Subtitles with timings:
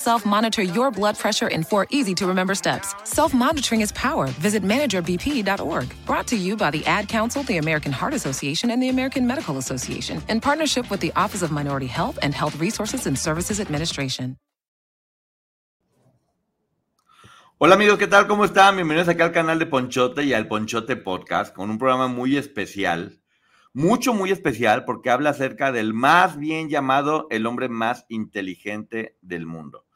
[0.00, 2.94] Self monitor your blood pressure in four easy to remember steps.
[3.02, 4.28] Self monitoring is power.
[4.38, 5.92] Visit managerbp.org.
[6.06, 9.58] Brought to you by the Ad Council, the American Heart Association, and the American Medical
[9.58, 14.36] Association in partnership with the Office of Minority Health and Health Resources and Services Administration.
[17.60, 18.28] Hola amigos, ¿qué tal?
[18.28, 18.76] ¿Cómo están?
[18.76, 23.20] Bienvenidos aquí al canal de Ponchote y al Ponchote Podcast con un programa muy especial.
[23.72, 29.44] Mucho, muy especial porque habla acerca del más bien llamado el hombre más inteligente del
[29.44, 29.87] mundo.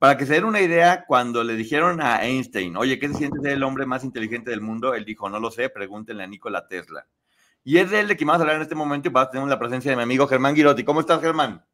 [0.00, 3.38] Para que se den una idea, cuando le dijeron a Einstein, oye, ¿qué se siente
[3.42, 4.94] ser el hombre más inteligente del mundo?
[4.94, 7.06] Él dijo, no lo sé, pregúntenle a Nikola Tesla.
[7.64, 9.58] Y es de él de quien vamos a hablar en este momento y tenemos la
[9.58, 10.84] presencia de mi amigo Germán Girotti.
[10.84, 11.66] ¿Cómo estás, Germán?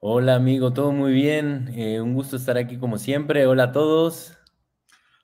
[0.00, 1.70] Hola, amigo, todo muy bien.
[1.76, 3.46] Eh, un gusto estar aquí como siempre.
[3.46, 4.38] Hola a todos.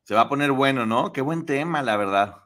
[0.02, 1.10] Se va a poner bueno, ¿no?
[1.14, 2.41] Qué buen tema, la verdad.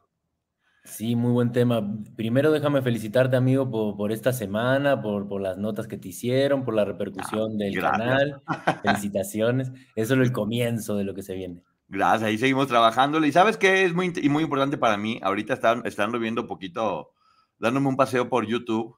[0.87, 1.83] Sí, muy buen tema.
[2.17, 6.75] Primero déjame felicitarte, amigo, por, esta semana, por, por, las notas que te hicieron, por
[6.75, 8.43] la repercusión ah, del canal.
[8.83, 9.73] Felicitaciones.
[9.95, 11.63] Eso es el comienzo de lo que se viene.
[11.89, 13.27] Gracias, ahí seguimos trabajándolo.
[13.27, 17.13] Y sabes qué es muy, muy importante para mí, ahorita están, están viendo un poquito,
[17.59, 18.97] dándome un paseo por YouTube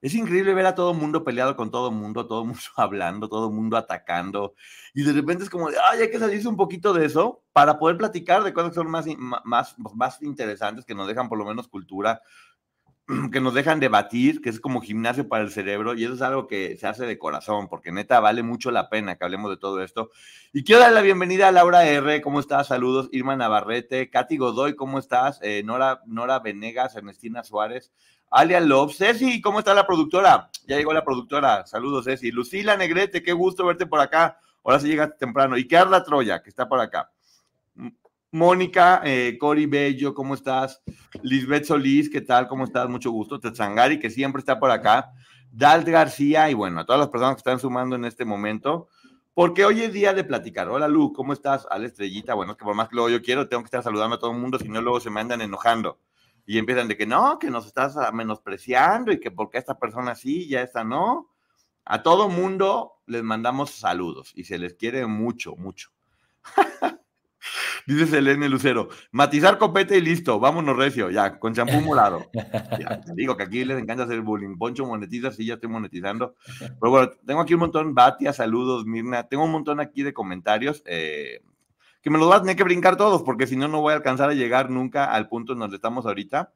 [0.00, 3.76] es increíble ver a todo mundo peleado con todo mundo, todo mundo hablando, todo mundo
[3.76, 4.54] atacando.
[4.94, 7.96] Y de repente es como ay, hay que salirse un poquito de eso para poder
[7.96, 9.06] platicar de cosas que son más,
[9.44, 12.22] más, más interesantes, que nos dejan por lo menos cultura,
[13.32, 15.94] que nos dejan debatir, que es como gimnasio para el cerebro.
[15.94, 19.16] Y eso es algo que se hace de corazón, porque neta vale mucho la pena
[19.16, 20.10] que hablemos de todo esto.
[20.52, 22.20] Y quiero darle la bienvenida a Laura R.
[22.20, 22.68] ¿Cómo estás?
[22.68, 23.08] Saludos.
[23.12, 25.40] Irma Navarrete, Katy Godoy, ¿cómo estás?
[25.42, 27.92] Eh, Nora, Nora Venegas, Ernestina Suárez.
[28.30, 28.94] Alia Love.
[28.94, 30.50] Ceci, ¿cómo está la productora?
[30.66, 31.66] Ya llegó la productora.
[31.66, 32.30] Saludos, Ceci.
[32.30, 34.38] Lucila Negrete, qué gusto verte por acá.
[34.62, 35.56] Ahora sí llega temprano.
[35.56, 37.10] Y Carla Troya, que está por acá.
[38.30, 40.82] Mónica, eh, Cori Bello, ¿cómo estás?
[41.22, 42.46] Lisbeth Solís, ¿qué tal?
[42.46, 42.86] ¿Cómo estás?
[42.88, 43.40] Mucho gusto.
[43.40, 45.12] Tetzangari, que siempre está por acá.
[45.50, 48.88] Dalt García y bueno, a todas las personas que están sumando en este momento,
[49.32, 50.68] porque hoy es día de platicar.
[50.68, 51.66] Hola Lu, ¿cómo estás?
[51.70, 54.16] Al Estrellita, bueno, es que por más que luego yo quiero, tengo que estar saludando
[54.16, 55.98] a todo el mundo, si no luego se me andan enojando
[56.44, 60.14] y empiezan de que no, que nos estás ah, menospreciando y que porque esta persona
[60.14, 61.30] sí, ya esta no.
[61.84, 65.90] A todo mundo les mandamos saludos y se les quiere mucho, mucho.
[67.86, 72.26] Dice Selene Lucero, matizar copete y listo, vámonos recio, ya, con champú morado.
[72.78, 74.56] Ya, te digo que aquí les encanta hacer bullying.
[74.58, 76.34] Poncho monetiza, sí, ya estoy monetizando.
[76.58, 80.82] Pero bueno, tengo aquí un montón, Batia, saludos, Mirna, tengo un montón aquí de comentarios.
[80.86, 81.40] Eh,
[82.02, 83.96] que me los vas a tener que brincar todos, porque si no, no voy a
[83.96, 86.52] alcanzar a llegar nunca al punto en donde estamos ahorita.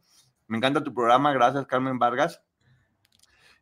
[0.47, 2.43] Me encanta tu programa, gracias Carmen Vargas.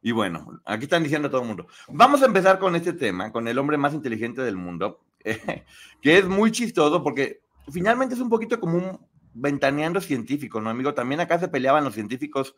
[0.03, 1.67] Y bueno, aquí están diciendo a todo el mundo.
[1.89, 5.01] Vamos a empezar con este tema, con el hombre más inteligente del mundo,
[6.03, 8.99] que es muy chistoso porque finalmente es un poquito como un
[9.33, 10.95] ventaneando científico, ¿no, amigo?
[10.95, 12.57] También acá se peleaban los científicos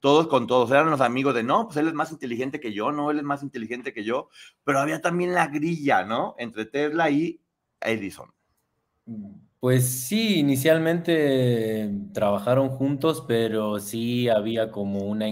[0.00, 2.90] todos con todos, eran los amigos de, no, pues él es más inteligente que yo,
[2.90, 4.28] no, él es más inteligente que yo,
[4.64, 6.34] pero había también la grilla, ¿no?
[6.38, 7.40] Entre Tesla y
[7.80, 8.32] Edison.
[9.60, 15.28] Pues sí, inicialmente trabajaron juntos, pero sí había como una...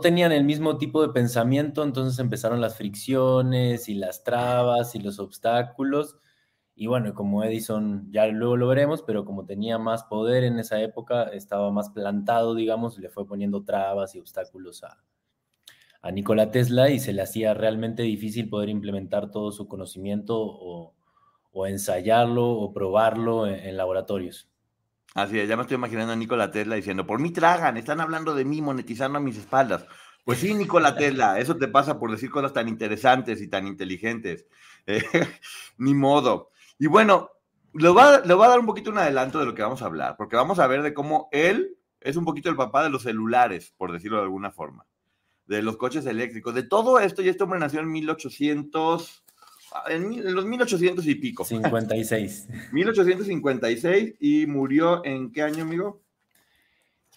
[0.00, 5.18] tenían el mismo tipo de pensamiento, entonces empezaron las fricciones y las trabas y los
[5.18, 6.16] obstáculos.
[6.74, 10.80] Y bueno, como Edison, ya luego lo veremos, pero como tenía más poder en esa
[10.80, 15.02] época, estaba más plantado, digamos, le fue poniendo trabas y obstáculos a,
[16.02, 20.94] a Nikola Tesla y se le hacía realmente difícil poder implementar todo su conocimiento o,
[21.52, 24.48] o ensayarlo o probarlo en, laboratorios.
[25.14, 28.34] Así es, ya me estoy imaginando a Nikola Tesla diciendo, por mí tragan, están hablando
[28.34, 29.86] de mí, monetizando a mis espaldas.
[30.24, 34.46] Pues sí, Nikola Tesla, eso te pasa por decir cosas tan interesantes y tan inteligentes.
[34.84, 35.00] Eh,
[35.78, 36.50] ni modo.
[36.76, 37.30] Y bueno,
[37.72, 39.80] le voy, a, le voy a dar un poquito un adelanto de lo que vamos
[39.80, 42.90] a hablar, porque vamos a ver de cómo él es un poquito el papá de
[42.90, 44.84] los celulares, por decirlo de alguna forma,
[45.46, 49.21] de los coches eléctricos, de todo esto, y este hombre nació en 1800
[49.88, 51.44] en, los 1800 y pico.
[51.44, 52.48] 56.
[52.72, 56.02] 1856 y murió en qué año, amigo?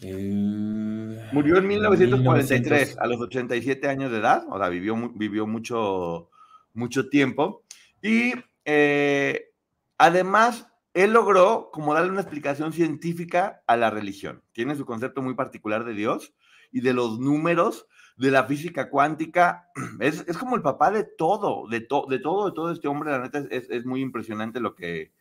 [0.02, 6.30] Eh, murió en 1943, a los 87 años de edad, o sea, vivió, vivió mucho,
[6.74, 7.64] mucho tiempo.
[8.02, 8.34] Y
[8.66, 9.52] eh,
[9.98, 14.42] además, él logró como darle una explicación científica a la religión.
[14.52, 16.34] Tiene su concepto muy particular de Dios
[16.72, 17.88] y de los números
[18.18, 19.72] de la física cuántica.
[20.00, 23.12] Es, como el papá de todo, de, de todo, de todo este hombre.
[23.12, 25.14] La neta es, muy impresionante lo que,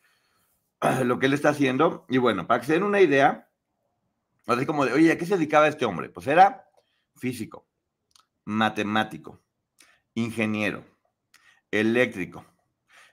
[1.05, 2.07] lo que él está haciendo.
[2.09, 3.49] Y bueno, para que se den una idea,
[4.47, 6.09] así como de, oye, ¿a qué se dedicaba este hombre?
[6.09, 6.69] Pues era
[7.17, 7.67] físico,
[8.45, 9.41] matemático,
[10.15, 10.85] ingeniero,
[11.71, 12.45] eléctrico,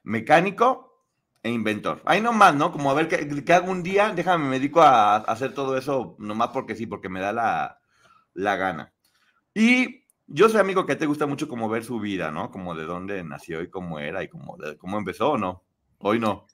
[0.03, 1.05] mecánico
[1.43, 2.01] e inventor.
[2.05, 2.71] Ahí nomás, ¿no?
[2.71, 6.49] Como a ver qué, hago un día, déjame, me dedico a, hacer todo eso nomás
[6.49, 7.79] porque sí, porque me da la,
[8.33, 8.93] la gana.
[9.53, 12.51] Y yo soy amigo que te gusta mucho como ver su vida, ¿no?
[12.51, 15.63] Como de dónde nació y cómo era y cómo, cómo empezó, ¿o no?
[15.99, 16.45] Hoy no.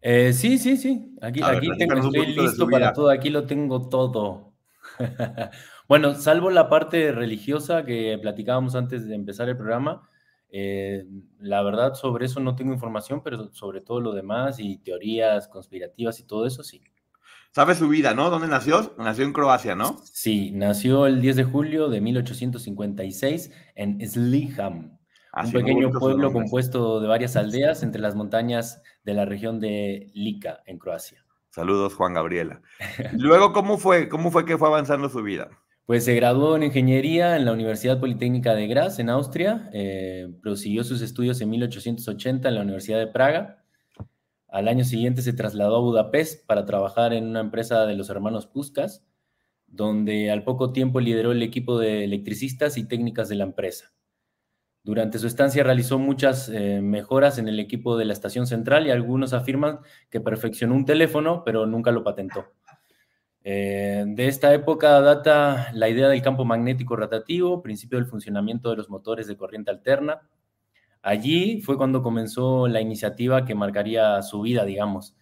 [0.00, 1.14] Eh, sí, sí, sí.
[1.20, 3.10] Aquí, aquí tengo, estoy listo para todo.
[3.10, 4.52] Aquí lo tengo todo.
[5.88, 10.08] bueno, salvo la parte religiosa que platicábamos antes de empezar el programa.
[10.48, 11.04] Eh,
[11.40, 16.20] la verdad, sobre eso no tengo información, pero sobre todo lo demás y teorías conspirativas
[16.20, 16.82] y todo eso, sí.
[17.56, 18.28] Sabe su vida, ¿no?
[18.28, 18.94] ¿Dónde nació?
[18.98, 19.98] Nació en Croacia, ¿no?
[20.04, 24.98] Sí, nació el 10 de julio de 1856 en Sliham,
[25.42, 30.58] un pequeño pueblo compuesto de varias aldeas entre las montañas de la región de Lika,
[30.66, 31.24] en Croacia.
[31.48, 32.60] Saludos, Juan Gabriela.
[33.14, 34.10] Luego, ¿cómo fue?
[34.10, 35.48] ¿Cómo fue que fue avanzando su vida?
[35.86, 39.70] Pues se graduó en ingeniería en la Universidad Politécnica de Graz, en Austria.
[39.72, 43.62] Eh, prosiguió sus estudios en 1880 en la Universidad de Praga
[44.56, 48.46] al año siguiente se trasladó a Budapest para trabajar en una empresa de los hermanos
[48.46, 49.04] Puskas,
[49.66, 53.92] donde al poco tiempo lideró el equipo de electricistas y técnicas de la empresa.
[54.82, 58.90] Durante su estancia realizó muchas eh, mejoras en el equipo de la estación central y
[58.90, 62.46] algunos afirman que perfeccionó un teléfono, pero nunca lo patentó.
[63.42, 68.76] Eh, de esta época data la idea del campo magnético rotativo, principio del funcionamiento de
[68.76, 70.22] los motores de corriente alterna,
[71.02, 75.16] Allí fue cuando comenzó la iniciativa que marcaría su vida, digamos,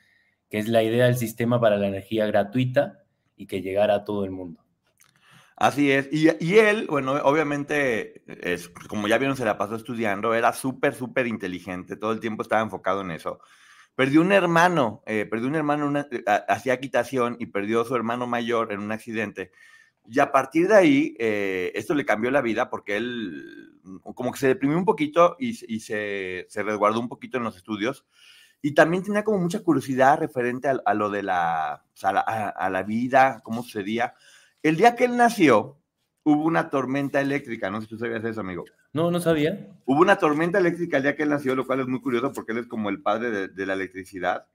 [0.49, 3.05] que es la idea del sistema para la energía gratuita
[3.37, 4.65] y que llegara a todo el mundo.
[5.56, 6.09] Así es.
[6.11, 11.26] Y, él, bueno, obviamente, es, como ya vieron, se la pasó estudiando, era súper, súper
[11.26, 13.41] inteligente, todo el tiempo estaba enfocado en eso.
[13.94, 16.09] Perdió un hermano, eh, perdió un hermano, una,
[16.49, 19.53] hacía quitación y perdió a su hermano mayor en un accidente.
[20.06, 23.64] Y a partir de ahí, eh, esto le cambió la vida porque él
[24.15, 28.07] como que se deprimió un poquito y, se, resguardó un poquito en los estudios.
[28.63, 33.63] Y también tenía como mucha curiosidad referente a, lo de la, a la, vida, cómo
[33.63, 34.15] sucedía.
[34.63, 35.79] El día que él nació,
[36.23, 37.71] hubo una tormenta eléctrica.
[37.71, 38.65] No sé si tú sabías eso, amigo.
[38.95, 39.69] No, no sabía.
[39.85, 42.53] Hubo una tormenta eléctrica el día que él nació, lo cual es muy curioso porque
[42.53, 44.47] él es como el padre de, la electricidad.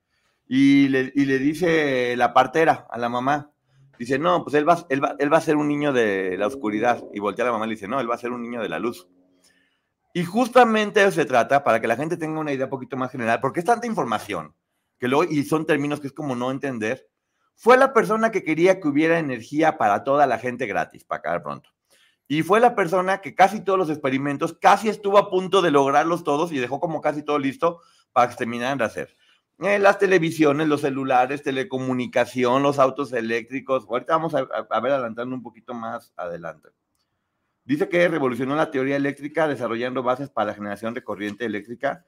[0.47, 3.51] Y le, y le, dice la partera a la mamá,
[3.99, 6.47] dice, no, pues él va, él, va, él va a ser un niño de la
[6.47, 7.03] oscuridad.
[7.13, 8.61] Y voltea a la mamá y le dice, no, él va a ser un niño
[8.61, 9.07] de la luz.
[10.13, 13.11] Y justamente eso se trata, para que la gente tenga una idea un poquito más
[13.11, 14.55] general, porque es tanta información,
[14.97, 17.07] que luego, y son términos que es como no entender,
[17.55, 21.43] fue la persona que quería que hubiera energía para toda la gente gratis, para acabar
[21.43, 21.69] pronto.
[22.27, 26.23] Y fue la persona que casi todos los experimentos, casi estuvo a punto de lograrlos
[26.23, 27.81] todos y dejó como casi todo listo
[28.13, 29.17] para que terminaran de hacer.
[29.59, 33.85] Eh, las televisiones, los celulares, telecomunicación, los autos eléctricos.
[33.89, 36.69] Ahorita vamos a ver adelantando un poquito más adelante.
[37.63, 42.05] Dice que revolucionó la teoría eléctrica desarrollando bases para la generación de corriente eléctrica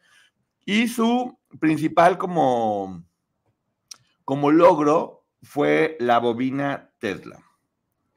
[0.66, 3.04] y su principal como,
[4.26, 7.40] como logro fue la bobina Tesla,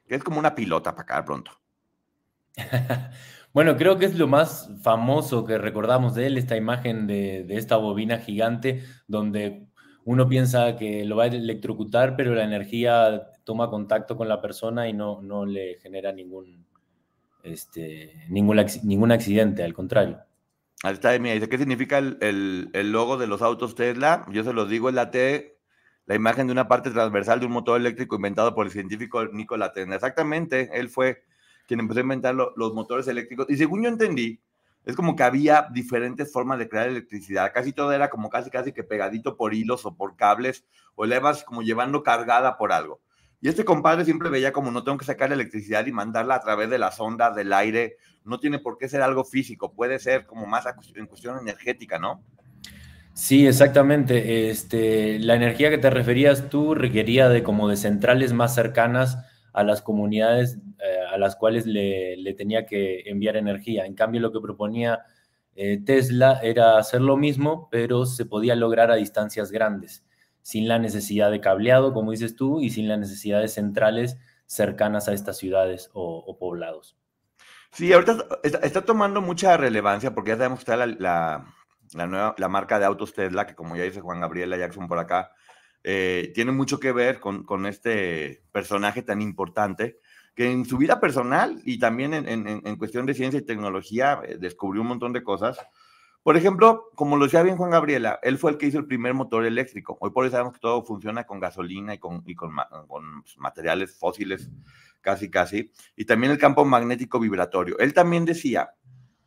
[0.07, 1.51] es como una pilota para acá pronto.
[3.53, 7.57] bueno, creo que es lo más famoso que recordamos de él, esta imagen de, de
[7.57, 9.67] esta bobina gigante donde
[10.05, 14.87] uno piensa que lo va a electrocutar, pero la energía toma contacto con la persona
[14.87, 16.67] y no, no le genera ningún,
[17.45, 20.19] este, ningún, ningún accidente, al contrario.
[20.83, 24.25] Ahí está, mira, dice, ¿qué significa el, logo de los autos Tesla?
[24.31, 25.57] Yo se los digo, es la T,
[26.05, 29.73] la imagen de una parte transversal de un motor eléctrico inventado por el científico Nikola
[29.73, 29.95] Tesla.
[29.95, 31.23] Exactamente, él fue
[31.67, 33.47] quien empezó a inventar los motores eléctricos.
[33.49, 34.39] Y según yo entendí,
[34.83, 37.51] es como que había diferentes formas de crear electricidad.
[37.53, 41.19] Casi todo era como casi, casi que pegadito por hilos o por cables, o le
[41.19, 43.01] vas como llevando cargada por algo.
[43.41, 46.69] Y este compadre siempre veía como no tengo que sacar electricidad y mandarla a través
[46.69, 47.97] de las ondas, del aire.
[48.23, 50.65] No tiene por qué ser algo físico, puede ser como más
[50.95, 52.23] en cuestión energética, ¿no?
[53.13, 54.49] Sí, exactamente.
[54.49, 59.17] Este, la energía que te referías tú requería de como de centrales más cercanas
[59.53, 63.85] a las comunidades eh, a las cuales le, tenía que enviar energía.
[63.85, 65.03] En cambio, lo que proponía
[65.55, 70.04] eh, Tesla era hacer lo mismo, pero se podía lograr a distancias grandes
[70.45, 75.13] sin la necesidad de cableado, como dices tú, y sin las necesidades centrales cercanas a
[75.13, 76.95] estas ciudades o, poblados.
[77.71, 82.77] Sí, ahorita está, tomando mucha relevancia porque ya sabemos que está la, nueva, la marca
[82.77, 85.31] de autos Tesla, que como ya dice Juan Gabriela Jackson por acá,
[85.83, 89.97] eh, tiene mucho que ver con, este personaje tan importante.
[90.35, 94.83] que en su vida personal y también en, cuestión de ciencia y tecnología eh, descubrió
[94.83, 95.57] un montón de cosas.
[96.25, 99.13] Por ejemplo, como lo decía bien Juan Gabriela, él fue el que hizo el primer
[99.13, 99.95] motor eléctrico.
[100.01, 102.55] Hoy por hoy sabemos que todo funciona con gasolina y con, y con,
[102.87, 104.49] pues, materiales fósiles,
[105.01, 105.71] casi, casi.
[105.95, 107.77] Y también el campo magnético vibratorio.
[107.77, 108.71] Él también decía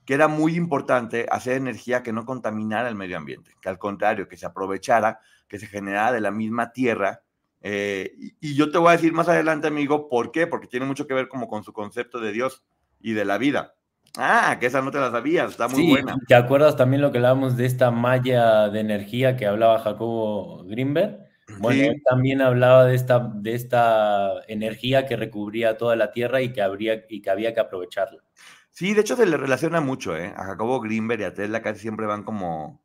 [0.05, 4.27] que era muy importante hacer energía que no contaminara el medio ambiente, que al contrario,
[4.27, 7.23] que se aprovechara, que se generara de la misma tierra
[7.61, 10.49] eh, y, yo te voy a decir más adelante, amigo, ¿por qué?
[10.49, 12.65] Porque tiene mucho que ver como con su concepto de Dios
[13.01, 13.75] y de la vida.
[14.17, 16.17] Ah, que esa no te la sabías, está muy buena.
[16.27, 21.29] ¿Te acuerdas también lo que hablábamos de esta malla de energía que hablaba Jacobo Greenberg?
[21.59, 26.53] Bueno, él también hablaba de esta, de esta energía que recubría toda la Tierra y
[26.53, 28.23] que, habría, y que había que aprovecharla.
[28.71, 30.33] Sí, de hecho se le relaciona mucho, ¿eh?
[30.37, 32.83] A Jacobo Greenberg y a Tesla casi siempre van como,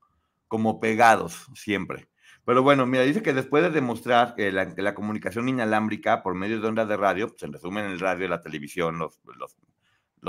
[0.48, 2.08] como pegados, siempre.
[2.46, 6.68] Pero bueno, mira, dice que después de demostrar que la, comunicación inalámbrica por medio de
[6.68, 9.56] ondas de radio, pues, resumen el radio, la televisión, los, los,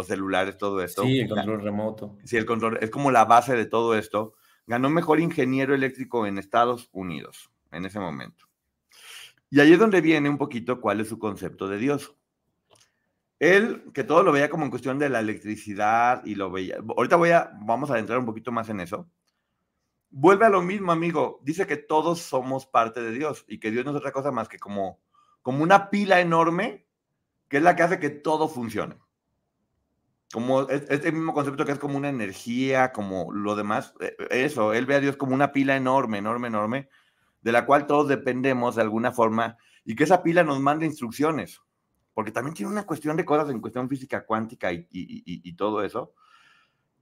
[0.02, 1.02] celulares, todo esto.
[1.04, 2.18] Sí, el control remoto.
[2.24, 4.34] Sí, el control es como la base de todo esto.
[4.66, 8.46] Ganó mejor ingeniero eléctrico en Estados Unidos en ese momento.
[9.50, 12.14] Y ahí es donde viene un poquito cuál es su concepto de Dios.
[13.38, 16.78] Él, que todo lo veía como en cuestión de la electricidad y lo veía.
[16.96, 19.08] Ahorita voy a, vamos a adentrar un poquito más en eso
[20.14, 21.40] vuelve a lo mismo, amigo.
[21.42, 24.48] Dice que todos somos parte de Dios y que Dios no es otra cosa más
[24.48, 25.00] que como,
[25.42, 26.86] como una pila enorme
[27.48, 28.96] que es la que hace que todo funcione.
[30.32, 34.86] Como este mismo concepto que es como una energía, como lo demás, eh, eso, él
[34.86, 36.88] ve a Dios como una pila enorme, enorme, enorme,
[37.42, 41.60] de la cual todos dependemos de alguna forma y que esa pila nos manda instrucciones,
[42.14, 46.14] porque también tiene una cuestión de cosas en cuestión física cuántica y, todo eso.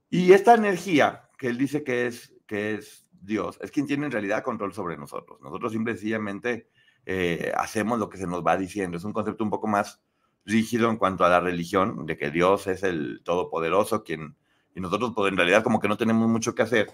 [0.09, 4.11] Y esta energía que él dice que es, que es Dios es quien tiene en
[4.11, 5.39] realidad control sobre nosotros.
[5.41, 6.67] Nosotros simplemente
[7.05, 8.97] eh, hacemos lo que se nos va diciendo.
[8.97, 10.01] Es un concepto un poco más
[10.45, 14.35] rígido en cuanto a la religión, de que Dios es el todopoderoso, quien,
[14.75, 16.91] y nosotros pues, en realidad como que no tenemos mucho que hacer.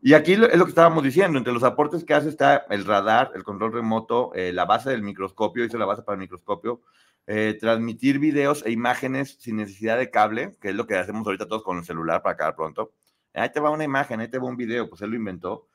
[0.00, 3.32] Y aquí es lo que estábamos diciendo, entre los aportes que hace está el radar,
[3.34, 6.80] el control remoto, eh, la base del microscopio, hizo la base para el microscopio,
[7.26, 11.46] eh, transmitir videos e imágenes sin necesidad de cable, que es lo que hacemos ahorita
[11.46, 12.92] todos con el celular para acabar pronto
[13.34, 15.68] ahí te va una imagen, ahí te va un video, pues él lo inventó.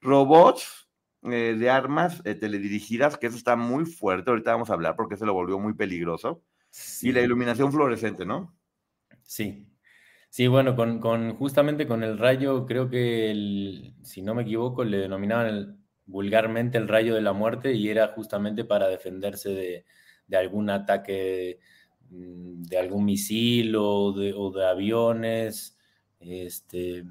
[0.00, 0.81] Robots
[1.24, 5.16] eh, de armas eh, teledirigidas, que eso está muy fuerte, ahorita vamos a hablar porque
[5.16, 6.42] se lo volvió muy peligroso.
[7.02, 8.56] Y la iluminación fluorescente, ¿no?
[9.22, 9.68] Sí.
[10.30, 15.84] Sí, bueno, con, justamente con el rayo, creo que, si no me equivoco, le denominaban
[16.06, 19.84] vulgarmente el rayo de la muerte y era justamente para defenderse de,
[20.26, 21.60] de algún ataque
[22.08, 25.76] mm, de algún misil o de, o de aviones
[26.18, 27.04] este,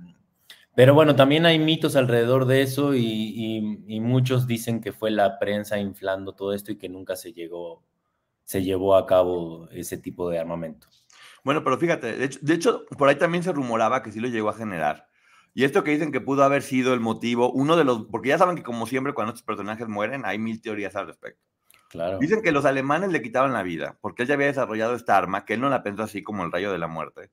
[0.76, 3.62] pero bueno, también hay mitos alrededor de eso y,
[4.02, 7.84] muchos dicen que fue la prensa inflando todo esto y que nunca se llegó,
[8.44, 10.88] se llevó a cabo ese tipo de armamento.
[11.44, 14.54] Bueno, pero fíjate, de hecho, por ahí también se rumoraba que sí lo llegó a
[14.54, 15.08] generar.
[15.54, 18.38] Y esto que dicen que pudo haber sido el motivo, uno de los, porque ya
[18.38, 21.44] saben que como siempre cuando estos personajes mueren, hay mil teorías al respecto.
[21.90, 22.20] Claro.
[22.20, 25.44] Dicen que los alemanes le quitaban la vida, porque él ya había desarrollado esta arma,
[25.44, 27.32] que él no la pensó así como el rayo de la muerte,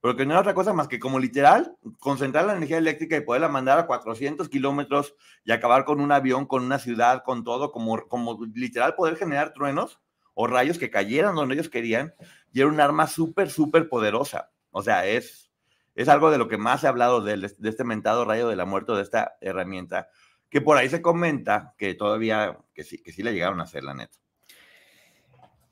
[0.00, 3.20] pero que no era otra cosa más que como literal concentrar la energía eléctrica y
[3.20, 5.14] poderla mandar a 400 kilómetros
[5.44, 9.52] y acabar con un avión, con una ciudad, con todo, como, como literal poder generar
[9.52, 10.00] truenos
[10.34, 12.14] o rayos que cayeran donde ellos querían
[12.52, 14.50] y era un arma súper, súper poderosa.
[14.70, 15.50] O sea, es,
[15.94, 18.64] es algo de lo que más ha hablado de, de este mentado rayo de la
[18.64, 20.08] muerte, de esta herramienta,
[20.48, 23.84] que por ahí se comenta que todavía, que sí, que sí le llegaron a hacer,
[23.84, 24.18] la neta.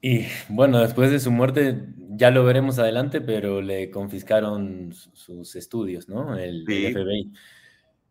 [0.01, 6.09] Y bueno, después de su muerte, ya lo veremos adelante, pero le confiscaron sus estudios,
[6.09, 6.37] ¿no?
[6.37, 7.33] El, FBI.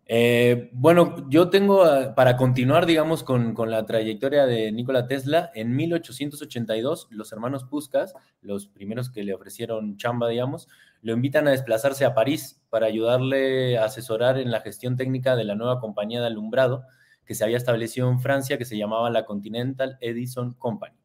[0.09, 5.75] Eh, bueno, yo tengo, ah, para continuar, digamos, con, la trayectoria de Nikola Tesla, en
[5.75, 10.69] 1882, los hermanos Puskas, los primeros que le ofrecieron chamba, digamos,
[11.01, 15.43] lo invitan a desplazarse a París para ayudarle a asesorar en la gestión técnica de
[15.43, 16.83] la nueva compañía de alumbrado
[17.25, 20.95] que se había establecido en Francia, que se llamaba la Continental Edison Company.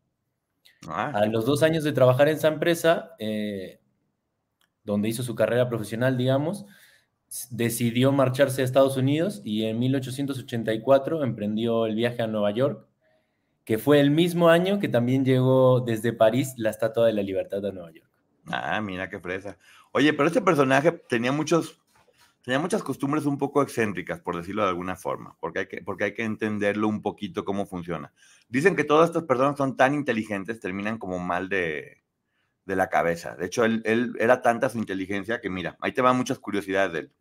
[0.89, 3.81] Ah, a los dos años de trabajar en esa empresa, eh,
[4.85, 6.67] donde hizo su carrera profesional, digamos,
[7.51, 12.87] decidió marcharse a Estados Unidos y en 1884 emprendió el viaje a Nueva York,
[13.65, 17.65] que fue el mismo año que también llegó desde París la Estatua de la Libertad
[17.65, 18.11] a Nueva York.
[18.47, 19.57] Ah, mira qué fresa.
[19.93, 21.82] Oye, pero este personaje tenía muchos
[22.43, 26.05] tenía muchas costumbres un poco excéntricas, por decirlo de alguna forma, porque hay, que, porque
[26.05, 28.13] hay que entenderlo un poquito cómo funciona.
[28.49, 32.03] Dicen que todas estas personas son tan inteligentes, terminan como mal de,
[32.65, 33.37] de la cabeza.
[33.37, 36.99] De hecho, él, era tanta su inteligencia que, mira, ahí te van muchas curiosidades de
[37.01, 37.13] él.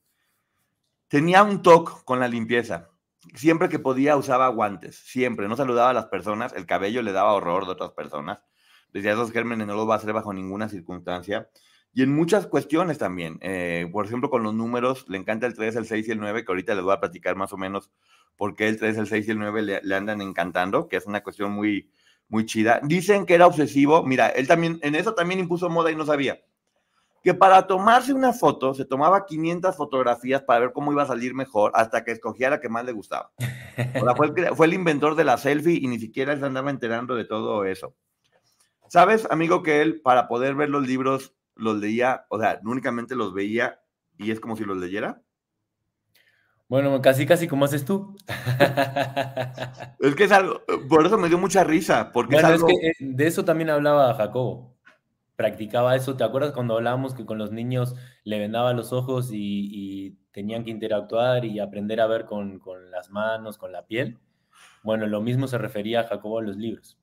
[1.07, 2.89] Tenía un toque con la limpieza.
[3.35, 5.47] Siempre que podía usaba guantes, siempre.
[5.47, 8.39] No saludaba a las personas, el cabello le daba horror de otras personas.
[8.91, 11.49] decía esos gérmenes no los va a hacer bajo ninguna circunstancia.
[11.93, 13.37] Y en muchas cuestiones también.
[13.41, 16.45] Eh, por ejemplo, con los números, le encanta el 3, el 6 y el 9,
[16.45, 17.91] que ahorita les voy a platicar más o menos
[18.37, 21.05] por qué el 3, el 6 y el 9 le, le andan encantando, que es
[21.05, 21.89] una cuestión muy,
[22.31, 22.79] muy chida.
[22.81, 24.03] Dicen que era obsesivo.
[24.03, 26.41] Mira, él también, en eso también impuso moda y no sabía.
[27.23, 31.35] Que para tomarse una foto se tomaba 500 fotografías para ver cómo iba a salir
[31.35, 33.31] mejor hasta que escogía la que más le gustaba.
[33.37, 36.71] O sea, fue, el, fue el inventor de la selfie y ni siquiera se andaba
[36.71, 37.93] enterando de todo eso.
[38.87, 43.33] ¿Sabes, amigo, que él para poder ver los libros los leía, o sea, únicamente los
[43.33, 43.79] veía
[44.17, 45.21] y es como si los leyera?
[46.71, 48.15] Bueno, casi, casi como haces tú.
[49.99, 52.67] es que es algo, por eso me dio mucha risa, porque bueno, es, algo...
[52.69, 54.77] es que eh, de eso también hablaba Jacobo.
[55.35, 56.15] Practicaba eso.
[56.15, 60.63] ¿Te acuerdas cuando hablábamos que con los niños le vendaba los ojos y, y tenían
[60.63, 64.19] que interactuar y aprender a ver con, con, las manos, con la piel?
[64.81, 67.00] Bueno, lo mismo se refería a Jacobo a los libros.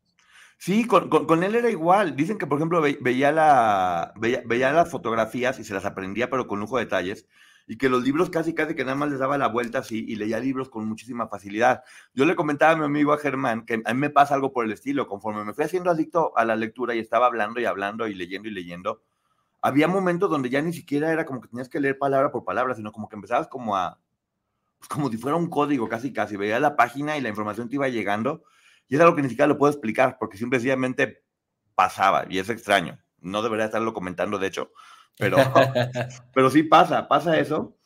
[0.59, 2.17] Sí, con, con, él era igual.
[2.17, 6.31] Dicen que, por ejemplo, ve, veía, la, veía, veía, las fotografías y se las aprendía,
[6.31, 7.27] pero con lujo de detalles
[7.69, 10.17] y que los libros casi, casi que nada más les daba la vuelta así y
[10.17, 11.85] leía libros con muchísima facilidad.
[12.15, 14.65] Yo le comentaba a mi amigo a Germán que a mí me pasa algo por
[14.65, 18.09] el estilo, conforme me fui haciendo adicto a la lectura y estaba hablando y hablando
[18.09, 19.03] y leyendo y leyendo,
[19.61, 22.75] había momentos donde ya ni siquiera era como que tenías que leer palabra por palabra,
[22.75, 24.01] sino como que empezabas como a,
[24.79, 27.75] pues como si fuera un código casi, casi, veía la página y la información te
[27.75, 28.45] iba llegando
[28.89, 31.23] y es algo que ni siquiera lo puedo explicar porque simplemente
[31.75, 32.99] pasaba y es extraño.
[33.21, 34.73] No debería estarlo comentando, de hecho,
[35.19, 35.37] pero,
[36.35, 37.77] pero sí pasa, pasa eso.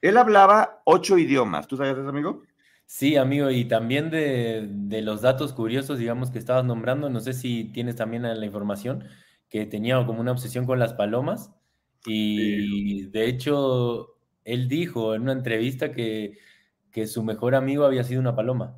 [0.00, 2.42] Él hablaba ocho idiomas, ¿tú sabes eso, amigo?
[2.86, 7.32] Sí, amigo, y también de, de, los datos curiosos, digamos, que estabas nombrando, no sé
[7.32, 9.04] si tienes también la información,
[9.48, 11.52] que tenía como una obsesión con las palomas,
[12.04, 13.10] y sí.
[13.10, 16.38] de hecho, él dijo en una entrevista que,
[16.90, 18.76] que su mejor amigo había sido una paloma.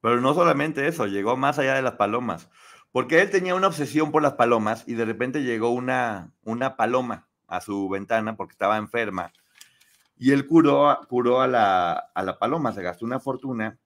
[0.00, 2.48] Pero no solamente eso, llegó más allá de las palomas,
[2.92, 7.28] porque él tenía una obsesión por las palomas y de repente llegó una, una paloma
[7.46, 9.32] a su ventana porque estaba enferma.
[10.16, 13.78] Y él curó, curó a, la, a la paloma, se gastó una fortuna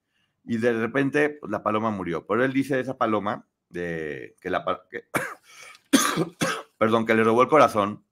[0.44, 2.26] y de repente pues, la paloma murió.
[2.26, 5.04] Pero él dice de esa paloma de, que la que,
[6.78, 8.04] perdón, que le robó el corazón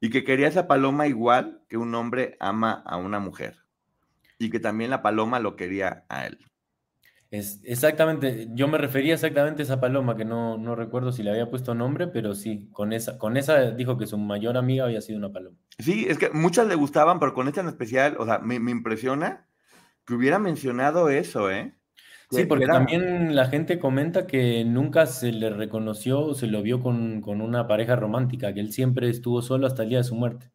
[0.00, 3.64] y que quería esa paloma igual que un hombre ama a una mujer
[4.38, 6.38] y que también la paloma lo quería a él.
[7.34, 11.30] Es, exactamente, yo me refería exactamente a esa paloma, que no, no, recuerdo si le
[11.30, 15.00] había puesto nombre, pero sí, con esa, con esa dijo que su mayor amiga había
[15.00, 15.56] sido una paloma.
[15.80, 18.70] Sí, es que muchas le gustaban, pero con esta en especial, o sea, me, me
[18.70, 19.48] impresiona
[20.06, 21.74] que hubiera mencionado eso, ¿eh?
[22.30, 22.74] Que, sí, porque era...
[22.74, 27.40] también la gente comenta que nunca se le reconoció o se lo vio con, con
[27.40, 30.52] una pareja romántica, que él siempre estuvo solo hasta el día de su muerte.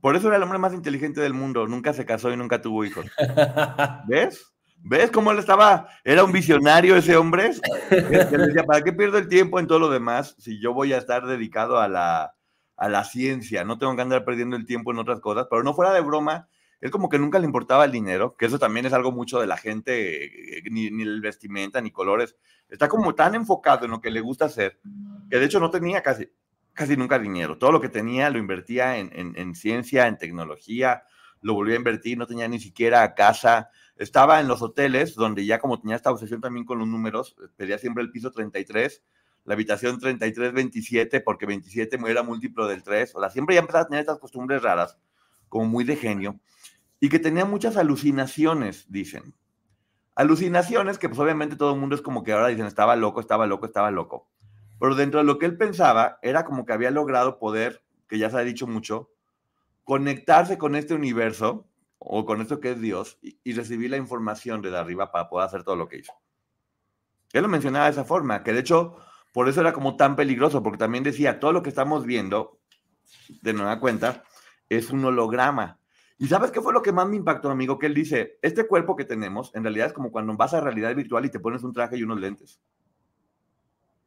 [0.00, 2.86] Por eso era el hombre más inteligente del mundo, nunca se casó y nunca tuvo
[2.86, 3.04] hijos.
[4.08, 4.53] ¿Ves?
[4.86, 5.88] ¿Ves cómo él estaba?
[6.04, 7.52] Era un visionario ese hombre.
[7.90, 11.26] Decía, ¿para qué pierdo el tiempo en todo lo demás si yo voy a estar
[11.26, 12.34] dedicado a la,
[12.76, 13.64] a la ciencia?
[13.64, 15.46] No tengo que andar perdiendo el tiempo en otras cosas.
[15.48, 16.48] Pero no fuera de broma,
[16.82, 19.46] él como que nunca le importaba el dinero, que eso también es algo mucho de
[19.46, 22.36] la gente, ni, ni el vestimenta, ni colores.
[22.68, 24.80] Está como tan enfocado en lo que le gusta hacer,
[25.30, 26.28] que de hecho no tenía casi,
[26.74, 27.56] casi nunca dinero.
[27.56, 31.04] Todo lo que tenía lo invertía en, en, en ciencia, en tecnología,
[31.40, 35.58] lo volvía a invertir, no tenía ni siquiera casa estaba en los hoteles, donde ya
[35.58, 39.02] como tenía esta obsesión también con los números, pedía siempre el piso 33,
[39.44, 43.86] la habitación 33-27, porque 27 era múltiplo del 3, o sea, siempre ya empezaba a
[43.86, 44.98] tener estas costumbres raras,
[45.48, 46.40] como muy de genio,
[46.98, 49.34] y que tenía muchas alucinaciones, dicen.
[50.16, 53.46] Alucinaciones que pues obviamente todo el mundo es como que ahora dicen, estaba loco, estaba
[53.46, 54.28] loco, estaba loco.
[54.80, 58.30] Pero dentro de lo que él pensaba, era como que había logrado poder, que ya
[58.30, 59.10] se ha dicho mucho,
[59.82, 61.66] conectarse con este universo
[62.04, 65.46] o con esto que es Dios y, y, recibir la información de arriba para poder
[65.46, 66.12] hacer todo lo que hizo.
[67.32, 68.96] Él lo mencionaba de esa forma, que de hecho
[69.34, 72.60] por eso era como tan peligroso, porque también decía, todo lo que estamos viendo,
[73.42, 74.22] de nueva cuenta,
[74.68, 75.80] es un holograma.
[76.18, 77.76] ¿Y sabes qué fue lo que más me impactó, amigo?
[77.76, 80.94] Que él dice, este cuerpo que tenemos, en realidad es como cuando vas a realidad
[80.94, 82.60] virtual y te pones un traje y unos lentes.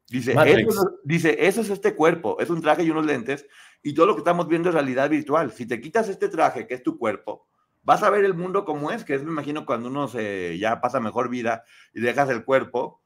[0.10, 3.46] Dice eso, dice, eso es este cuerpo, es un traje y unos lentes,
[3.84, 5.52] y todo lo que estamos viendo es realidad virtual.
[5.52, 7.50] Si te quitas este traje, que es tu cuerpo,
[7.88, 10.82] vas a ver el mundo como es, que es, me imagino, cuando uno se ya
[10.82, 13.02] pasa mejor vida y dejas el cuerpo,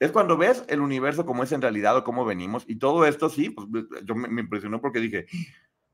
[0.00, 2.64] es cuando ves el universo como es en realidad o cómo venimos.
[2.68, 3.66] Y todo esto, sí, pues
[4.04, 5.24] yo me, impresionó porque dije,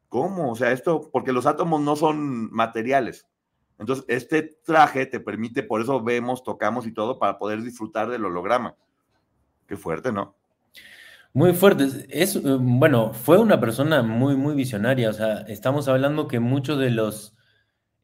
[0.09, 0.51] ¿cómo?
[0.51, 3.25] O sea, esto, porque los átomos no son materiales.
[3.79, 8.25] Entonces, este traje te permite, por eso vemos, tocamos y todo, para poder disfrutar del
[8.25, 8.75] holograma.
[9.69, 10.35] Qué fuerte, ¿no?
[11.33, 11.87] Muy fuerte.
[12.09, 15.09] Es, bueno, fue una persona muy, muy visionaria.
[15.09, 17.34] O sea, estamos hablando que muchos de los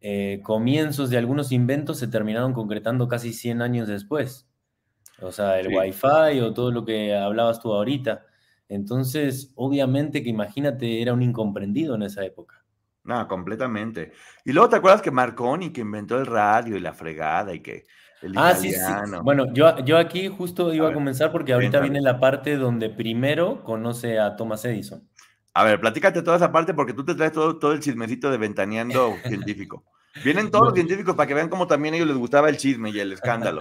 [0.01, 4.49] eh, comienzos de algunos inventos se terminaron concretando casi 100 años después.
[5.21, 8.25] O sea, el Wi-Fi o todo lo que hablabas tú ahorita.
[8.69, 12.65] Entonces, obviamente que imagínate, era un incomprendido en esa época.
[13.05, 14.13] No, completamente.
[14.45, 17.87] Y luego te acuerdas que Marconi, que inventó el radio y la fregada y que
[18.23, 18.93] el ah, sí, sí.
[19.23, 23.65] Bueno, yo, yo aquí justo iba a, comenzar porque ahorita viene la parte donde primero
[23.65, 25.09] conoce a Thomas Edison.
[25.61, 28.39] A ver, platícate toda esa parte porque tú te traes todo, todo el chismecito de
[28.39, 29.85] ventaneando científico.
[30.25, 32.89] Vienen todos los científicos para que vean cómo también a ellos les gustaba el chisme
[32.89, 33.61] y el escándalo.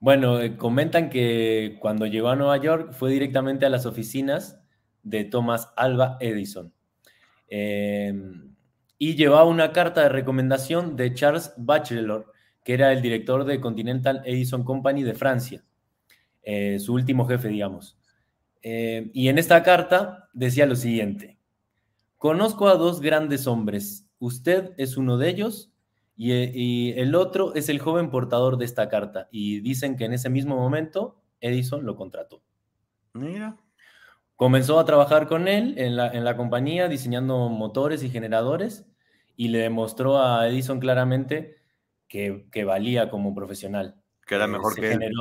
[0.00, 4.60] Bueno, eh, comentan que cuando llegó a Nueva York fue directamente a las oficinas
[5.02, 6.72] de Thomas Alba Edison.
[7.48, 8.54] Em,
[8.98, 12.32] y llevaba una carta de recomendación de Charles Bachelor,
[12.64, 15.64] que era el director de Continental Edison Company de Francia,
[16.42, 17.98] eh, su último jefe, digamos.
[18.62, 21.38] Em, y en esta carta decía lo siguiente,
[22.18, 25.72] conozco a dos grandes hombres, usted es uno de ellos
[26.18, 29.28] eh, y, el otro es el joven portador de esta carta.
[29.30, 32.42] Y dicen que en ese mismo momento Edison lo contrató.
[33.14, 33.56] Mira.
[34.36, 38.86] Comenzó a trabajar con él en la, en la compañía diseñando motores y generadores
[39.36, 41.56] y le demostró a Edison claramente
[42.08, 44.00] que, que valía como profesional.
[44.26, 45.12] Que era mejor que él.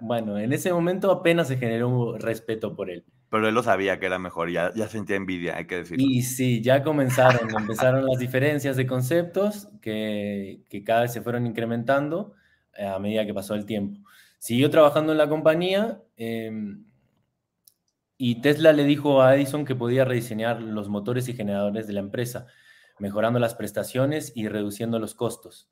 [0.00, 3.04] bueno, en ese momento apenas se generó respeto por él.
[3.30, 6.04] Pero él lo sabía que era mejor, ya, ya sentía envidia, hay que decirlo.
[6.08, 11.46] Y sí, ya comenzaron, empezaron las diferencias de conceptos que, que, cada vez se fueron
[11.46, 12.34] incrementando
[12.76, 14.00] eh, a medida que pasó el tiempo.
[14.38, 16.84] Siguió trabajando en la compañía em,
[18.16, 22.00] y Tesla le dijo a Edison que podía rediseñar los motores y generadores de la
[22.00, 22.46] empresa,
[22.98, 25.68] mejorando las prestaciones y reduciendo los costos.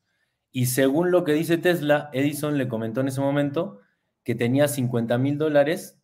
[0.53, 3.81] Y según lo que dice Tesla, Edison le comentó en ese momento
[4.25, 5.96] que tenía 50 mil dólares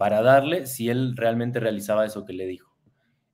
[0.00, 2.74] para darle si él realmente realizaba eso que le dijo.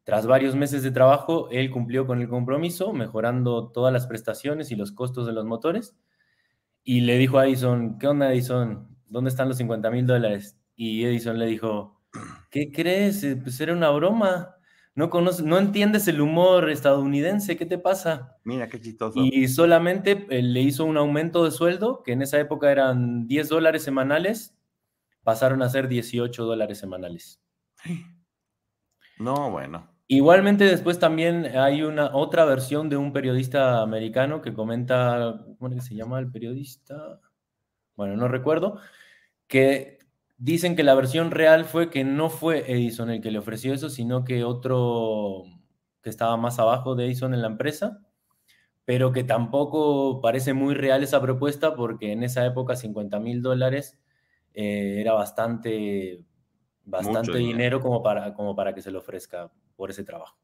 [0.03, 4.75] Tras varios meses de trabajo, él cumplió con el compromiso, mejorando todas las prestaciones y
[4.75, 5.97] los costos de los motores.
[6.83, 8.89] Y le dijo a Edison, ¿qué onda Edison?
[9.07, 10.59] ¿Dónde están los 50 mil dólares?
[10.75, 12.01] Y Edison le dijo,
[12.51, 13.23] ¿qué crees?
[13.23, 14.57] Eh, pues era una broma.
[14.97, 18.39] No, conoces, no entiendes el humor estadounidense, ¿qué te pasa?
[18.43, 19.21] Mira, qué chistoso.
[19.23, 23.51] Y solamente eh, le hizo un aumento de sueldo, que en esa época eran 10
[23.51, 24.56] dólares semanales,
[25.27, 27.43] pasaron a ser 18 dólares semanales.
[29.19, 29.91] No, bueno.
[30.07, 35.97] Igualmente después también hay una otra versión de un periodista americano que comenta, ¿cómo se
[35.97, 37.19] llama el periodista?
[37.97, 38.79] Bueno, no recuerdo,
[39.49, 39.99] que
[40.39, 43.91] dicen que la versión real fue que no fue Edison el que le ofreció eso,
[43.91, 45.43] sino que otro
[46.03, 48.01] que estaba más abajo de Edison en la empresa,
[48.85, 53.99] pero que tampoco parece muy real esa propuesta porque en esa época 50 mil dólares
[54.59, 56.25] eh, era bastante,
[56.83, 60.39] bastante dinero, como, para, como para que se le ofrezca por ese trabajo.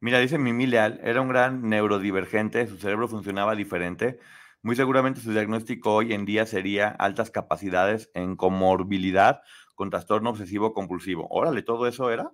[0.00, 4.18] Mira, dice Mimi Leal, era un gran neurodivergente, su cerebro funcionaba diferente.
[4.62, 9.42] Muy seguramente su diagnóstico hoy en día sería altas capacidades en comorbilidad
[9.76, 11.28] con trastorno obsesivo compulsivo.
[11.30, 12.32] Órale, ¿todo eso era?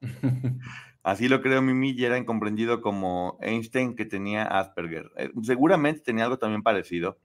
[1.04, 5.12] Así lo creo Mimi y era incomprendido como Einstein que tenía Asperger.
[5.16, 7.20] Eh, seguramente tenía algo también parecido.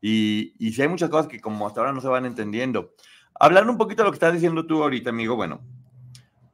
[0.00, 2.94] Y, y si hay muchas cosas que como hasta ahora no se van entendiendo.
[3.38, 5.60] Hablando un poquito de lo que estás diciendo tú ahorita, amigo, bueno,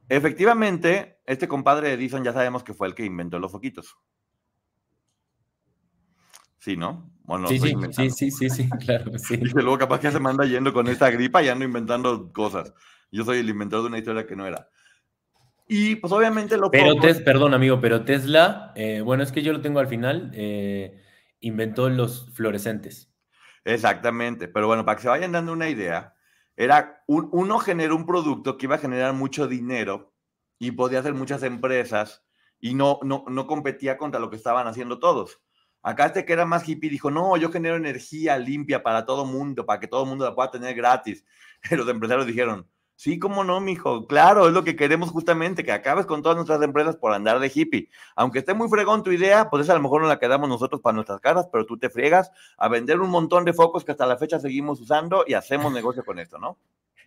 [0.09, 3.97] efectivamente, este compadre Edison ya sabemos que fue el que inventó los foquitos.
[6.59, 7.09] Sí, ¿no?
[7.23, 9.35] Bueno, sí, sí, sí, sí, sí, claro, sí.
[9.41, 12.73] Y luego capaz que se manda yendo con esta gripa y ando inventando cosas.
[13.11, 14.69] Yo soy el inventor de una historia que no era.
[15.67, 16.71] Y pues obviamente lo...
[16.71, 21.01] Pero, perdón amigo, pero Tesla, eh, bueno, es que yo lo tengo al final, eh,
[21.41, 23.11] inventó los fluorescentes.
[23.67, 26.15] Exactamente, pero bueno, para que se vayan dando una idea,
[26.55, 30.13] era uno generó un producto que iba a generar mucho dinero
[30.57, 32.23] y podía hacer muchas empresas
[32.61, 35.41] y no, no, no competía contra lo que estaban haciendo todos.
[35.83, 39.65] Acá este que era más hippie dijo, no, yo genero energía limpia para todo mundo,
[39.65, 41.25] para que todo mundo la pueda tener gratis.
[41.71, 44.07] Los empresarios dijeron, Sí, cómo no, mijo.
[44.07, 47.51] Claro, es lo que queremos justamente, que acabes con todas nuestras empresas por andar de
[47.53, 47.89] hippie.
[48.15, 50.81] Aunque esté muy fregón tu idea, pues esa a lo mejor no la quedamos nosotros
[50.81, 54.07] para nuestras caras, pero tú te fregas a vender un montón de focos que hasta
[54.07, 56.57] la fecha seguimos usando y hacemos negocio con esto, ¿no?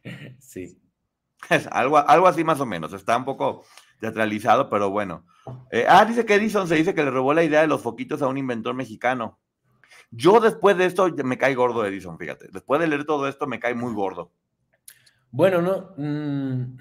[0.38, 0.78] Sí.
[1.48, 2.92] Es algo, algo así más o menos.
[2.92, 3.64] Está un poco
[3.98, 5.26] teatralizado, pero bueno.
[5.72, 8.22] Eh, ah, dice que Edison se dice que le robó la idea de los foquitos
[8.22, 9.40] a un inventor mexicano.
[10.12, 12.46] Yo después de esto me cae gordo Edison, fíjate.
[12.52, 14.30] Después de leer todo esto me cae muy gordo.
[15.32, 15.94] Bueno, no.
[15.96, 16.76] Mm,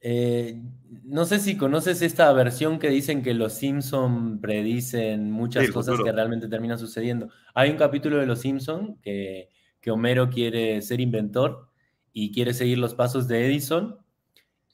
[0.00, 0.62] eh,
[1.04, 6.12] no sé si conoces esta versión que dicen que los Simpson predicen muchas cosas que
[6.12, 7.30] realmente terminan sucediendo.
[7.54, 11.68] Hay un capítulo de los Simpson que, que Homero quiere ser inventor
[12.12, 13.98] y quiere seguir los pasos de Edison.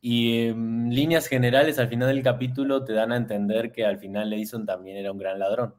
[0.00, 4.32] Y en líneas generales, al final del capítulo te dan a entender que al final
[4.32, 5.74] Edison también era un gran ladrón.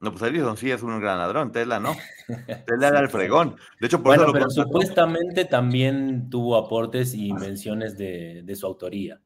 [0.00, 1.94] No, pues Edison sí es un gran ladrón, Tesla no.
[2.66, 3.56] Tesla era el fregón.
[3.80, 9.20] De hecho, por eso pero supuestamente también tuvo aportes y invenciones de, su autoría.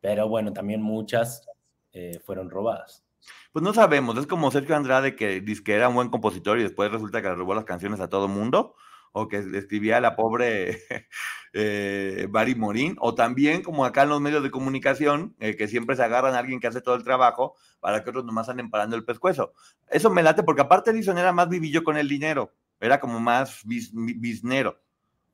[0.00, 1.46] Pero bueno, también muchas
[1.92, 3.04] eh, fueron robadas.
[3.52, 6.62] Pues no sabemos, es como Sergio Andrade que dice que era un buen compositor y
[6.62, 8.74] después resulta que le robó las canciones a todo mundo
[9.18, 10.78] o que escribía la pobre
[11.54, 15.96] eh, Barry Morín, o también como acá en los medios de comunicación, eh, que siempre
[15.96, 18.94] se agarran a alguien que hace todo el trabajo para que otros nomás anden parando
[18.94, 19.54] el pescuezo.
[19.88, 23.62] Eso me late porque aparte Edison era más vivillo con el dinero, era como más
[23.64, 24.82] biznero.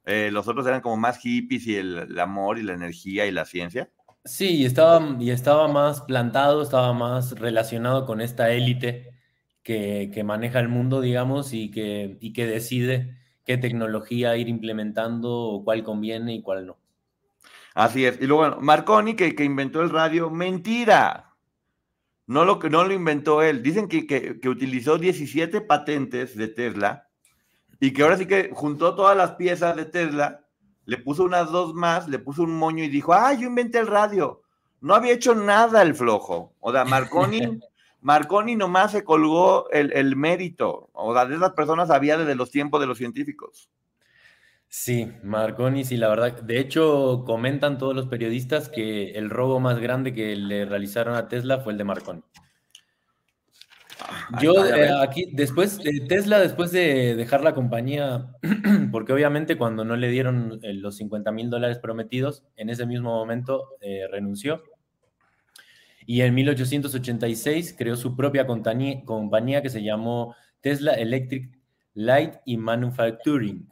[0.05, 3.45] Eh, los otros eran como más hippies y el, amor y la energía y la
[3.45, 3.91] ciencia.
[4.25, 9.11] Sí, y estaba, y estaba más plantado, estaba más relacionado con esta élite
[9.65, 15.31] que, que maneja el mundo, digamos, y que, y que decide qué tecnología ir implementando
[15.31, 16.79] o cuál conviene y cuál no.
[17.75, 18.21] Así es.
[18.21, 21.35] Y luego, Marconi, que, que inventó el radio, mentira.
[22.27, 23.63] No lo, no lo inventó él.
[23.63, 27.09] Dicen que, que, utilizó 17 patentes de Tesla
[27.81, 30.47] y que ahora sí que juntó todas las piezas de Tesla,
[30.85, 33.87] le puso unas dos más, le puso un moño y dijo, ah, yo inventé el
[33.87, 34.43] radio.
[34.81, 36.55] No había hecho nada el flojo.
[36.61, 37.41] O sea, Marconi
[38.03, 42.81] Marconi nomás se colgó el, mérito, o sea, de esas personas había desde los tiempos
[42.81, 43.71] de los científicos.
[44.69, 46.43] Sí, Marconi, sí, la verdad.
[46.43, 51.29] De hecho, comentan todos los periodistas que el robo más grande que le realizaron a
[51.29, 52.23] Tesla fue el de Marconi.
[54.01, 58.33] Ah, Yo eh, aquí, después, de Tesla, después de dejar la compañía,
[58.91, 63.11] porque obviamente cuando no le dieron eh, los 50 mil dólares prometidos, en ese mismo
[63.11, 64.63] momento eh, renunció
[66.07, 71.59] y en 1886 creó su propia compañía, que se llamó Tesla Electric
[71.95, 73.69] Light y Manufacturing.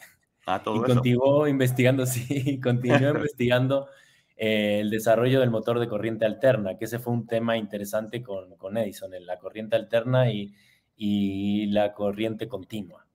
[0.46, 3.88] Ah, todo y continuó investigando, sí, continuó investigando
[4.36, 8.56] eh, el desarrollo del motor de corriente alterna, que ese fue un tema interesante con,
[8.56, 10.54] con Edison, en la corriente alterna y,
[10.96, 13.06] y la corriente continua.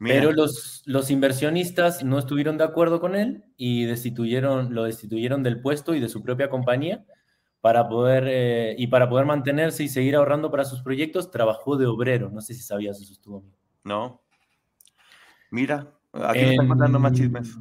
[0.00, 5.60] Pero los, los inversionistas no estuvieron de acuerdo con él y destituyeron, lo destituyeron del
[5.60, 7.04] puesto y de su propia compañía
[7.64, 11.86] para poder, eh, y para poder mantenerse y seguir ahorrando para sus proyectos, trabajó de
[11.86, 12.28] obrero.
[12.28, 13.42] No sé si sabías eso, estuvo.
[13.82, 14.20] No.
[15.50, 17.56] Mira, aquí me están contando más chismes.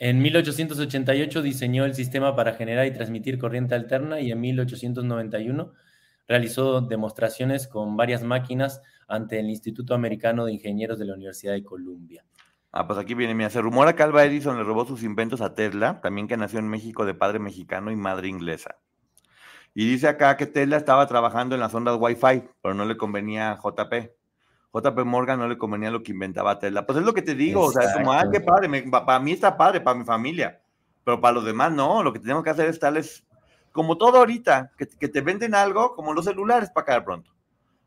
[0.00, 5.72] en 1888 diseñó el sistema para generar y transmitir corriente alterna y en 1891
[6.26, 11.62] realizó demostraciones con varias máquinas ante el Instituto Americano de Ingenieros de la Universidad de
[11.62, 12.24] Columbia.
[12.70, 15.54] Ah, pues aquí viene, mira, se rumora que Alba Edison le robó sus inventos a
[15.54, 18.76] Tesla, también que nació en México de padre mexicano y madre inglesa.
[19.74, 23.52] Y dice acá que Tesla estaba trabajando en las ondas Wi-Fi, pero no le convenía
[23.52, 24.10] a JP.
[24.72, 26.84] JP Morgan no le convenía lo que inventaba Tesla.
[26.84, 29.32] Pues es lo que te digo, o sea, es como, ah, qué padre, para mí
[29.32, 30.60] está padre, para mi familia,
[31.04, 33.24] pero para los demás no, lo que tenemos que hacer es tales,
[33.72, 37.32] como todo ahorita, que, que te venden algo, como los celulares para caer pronto.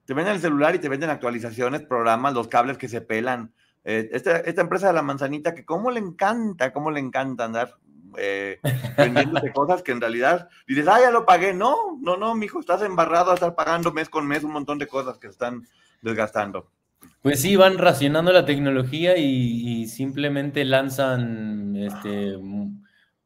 [0.05, 4.09] Te venden el celular y te venden actualizaciones, programas, los cables que se pelan, eh,
[4.11, 7.75] esta, esta, empresa de la manzanita que cómo le encanta, cómo le encanta andar
[8.17, 8.59] eh,
[8.97, 11.53] vendiéndote cosas que en realidad dices, ah, ya lo pagué.
[11.53, 14.87] No, no, no, mijo, estás embarrado a estar pagando mes con mes un montón de
[14.87, 15.67] cosas que están
[16.01, 16.69] desgastando.
[17.21, 22.37] Pues sí, van racionando la tecnología y, simplemente lanzan este,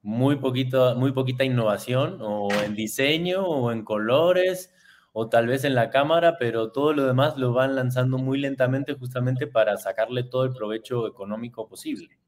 [0.02, 4.74] muy, poquito, muy poquita innovación o en diseño o en colores
[5.17, 8.95] o tal vez en la cámara, pero todo lo demás lo van lanzando muy lentamente
[8.95, 12.19] justamente para sacarle todo el provecho económico posible.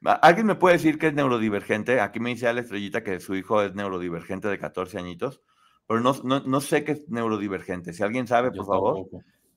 [0.00, 2.00] ¿Alguien me puede decir que es neurodivergente?
[2.00, 5.42] Aquí me dice la estrellita que su hijo es neurodivergente de 14 añitos,
[5.86, 7.92] pero no, no, sé qué es neurodivergente.
[7.92, 9.06] Si alguien sabe, por favor,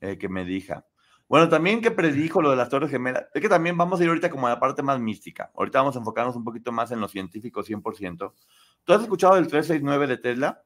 [0.01, 0.85] eh, que me diga.
[1.29, 3.27] Bueno, también que predijo lo de las Torres Gemelas.
[3.33, 5.51] Es que también vamos a ir ahorita como a la parte más mística.
[5.55, 8.33] Ahorita vamos a enfocarnos un poquito más en lo científico 100%.
[8.83, 10.63] ¿Tú has escuchado del 369 de Tesla?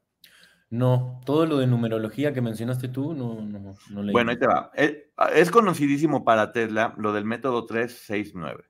[0.71, 4.13] No, todo lo de numerología que mencionaste tú, no, no, no leí.
[4.13, 4.71] Bueno, ahí te va.
[4.73, 8.63] Eh, es conocidísimo para Tesla lo del método 369,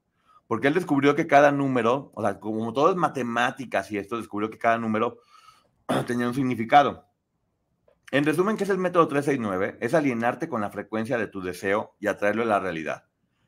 [0.47, 4.49] porque él descubrió que cada número, o sea, como todo es matemáticas y esto, descubrió
[4.49, 5.19] que cada número
[6.07, 7.05] tenía un significado.
[8.09, 9.77] En resumen, ¿qué es el método 369?
[9.79, 13.05] Es alienarte con la frecuencia de tu deseo y atraerlo a la realidad.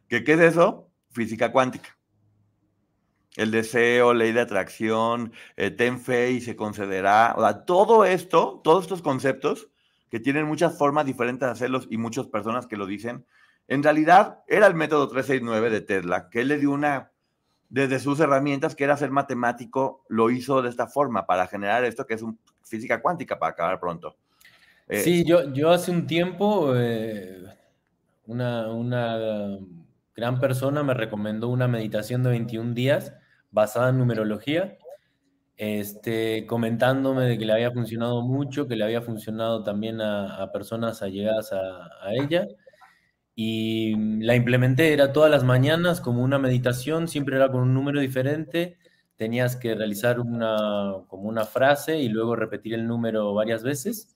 [0.07, 0.91] ¿Qué, qué es eso?
[1.09, 1.97] Física cuántica
[3.35, 7.33] el deseo, ley de atracción, eh, ten fe y se concederá.
[7.37, 9.69] O sea, todo esto, todos estos conceptos
[10.09, 13.25] que tienen muchas formas diferentes de hacerlos y muchas personas que lo dicen.
[13.67, 17.11] En realidad era el método 369 de Tesla, que él le dio una,
[17.69, 22.05] desde sus herramientas, que era ser matemático, lo hizo de esta forma para generar esto
[22.05, 24.15] que es un, física cuántica para acabar pronto.
[24.87, 27.43] Eh, sí, yo, yo hace un tiempo, eh,
[28.27, 29.57] una, una
[30.15, 33.13] gran persona me recomendó una meditación de 21 días
[33.53, 34.77] basada en numerología
[35.57, 41.01] este, comentándome de que le había funcionado mucho, que le había funcionado también a, personas
[41.01, 42.47] allegadas a, a, ella.
[43.35, 47.99] Y la implementé, era todas las mañanas como una meditación, siempre era con un número
[47.99, 48.77] diferente.
[49.15, 54.15] Tenías que realizar una, como una frase y luego repetir el número varias veces,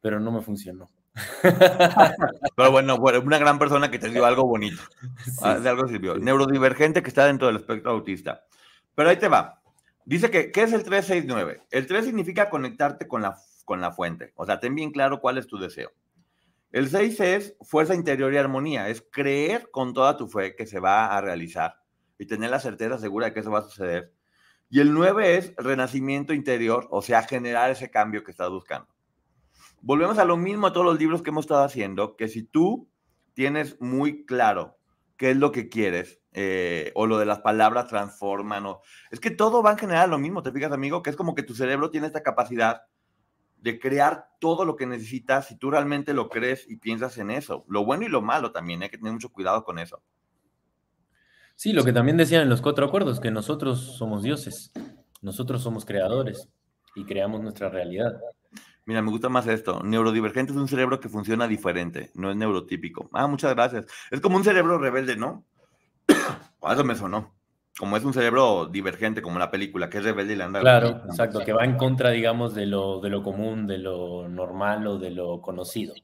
[0.00, 0.90] pero no me funcionó.
[2.56, 4.82] Pero bueno, una gran persona que te dio algo bonito.
[5.42, 6.16] Ah, de algo sirvió.
[6.16, 8.44] Neurodivergente que está dentro del espectro autista.
[8.94, 9.62] Pero ahí te va.
[10.04, 11.62] Dice que, ¿qué es el 369?
[11.70, 14.32] El 3 significa conectarte con la, con la fuente.
[14.34, 15.92] O sea, ten bien claro cuál es tu deseo.
[16.72, 18.88] El 6 es fuerza interior y armonía.
[18.88, 21.76] Es creer con toda tu fe que se va a realizar
[22.18, 24.12] y tener la certeza segura de que eso va a suceder.
[24.68, 28.88] Y el 9 es renacimiento interior, o sea, generar ese cambio que estás buscando.
[29.82, 32.88] Volvemos a lo mismo a todos los libros que hemos estado haciendo, que si tú
[33.34, 34.78] tienes muy claro
[35.16, 38.82] qué es lo que quieres, eh, o lo de las palabras transforman, o...
[39.10, 41.42] es que todo va en general lo mismo, te fijas amigo, que es como que
[41.42, 42.82] tu cerebro tiene esta capacidad
[43.58, 47.64] de crear todo lo que necesitas si tú realmente lo crees y piensas en eso.
[47.68, 50.02] Lo bueno y lo malo también, hay que tener mucho cuidado con eso.
[51.56, 54.72] Sí, lo que también decían en los cuatro acuerdos, que nosotros somos dioses,
[55.20, 56.48] nosotros somos creadores
[56.96, 58.18] y creamos nuestra realidad.
[58.90, 59.84] Mira, me gusta más esto.
[59.84, 63.08] Neurodivergente es un cerebro que funciona diferente, no es neurotípico.
[63.12, 63.86] Ah, muchas gracias.
[64.10, 65.44] Es como un cerebro rebelde, ¿no?
[66.68, 67.32] Eso me sonó.
[67.78, 70.58] Como es un cerebro divergente, como la película, que es rebelde y le anda.
[70.58, 74.84] Claro, exacto, que va en contra, digamos, de lo, de lo común, de lo normal
[74.88, 75.94] o de lo conocido.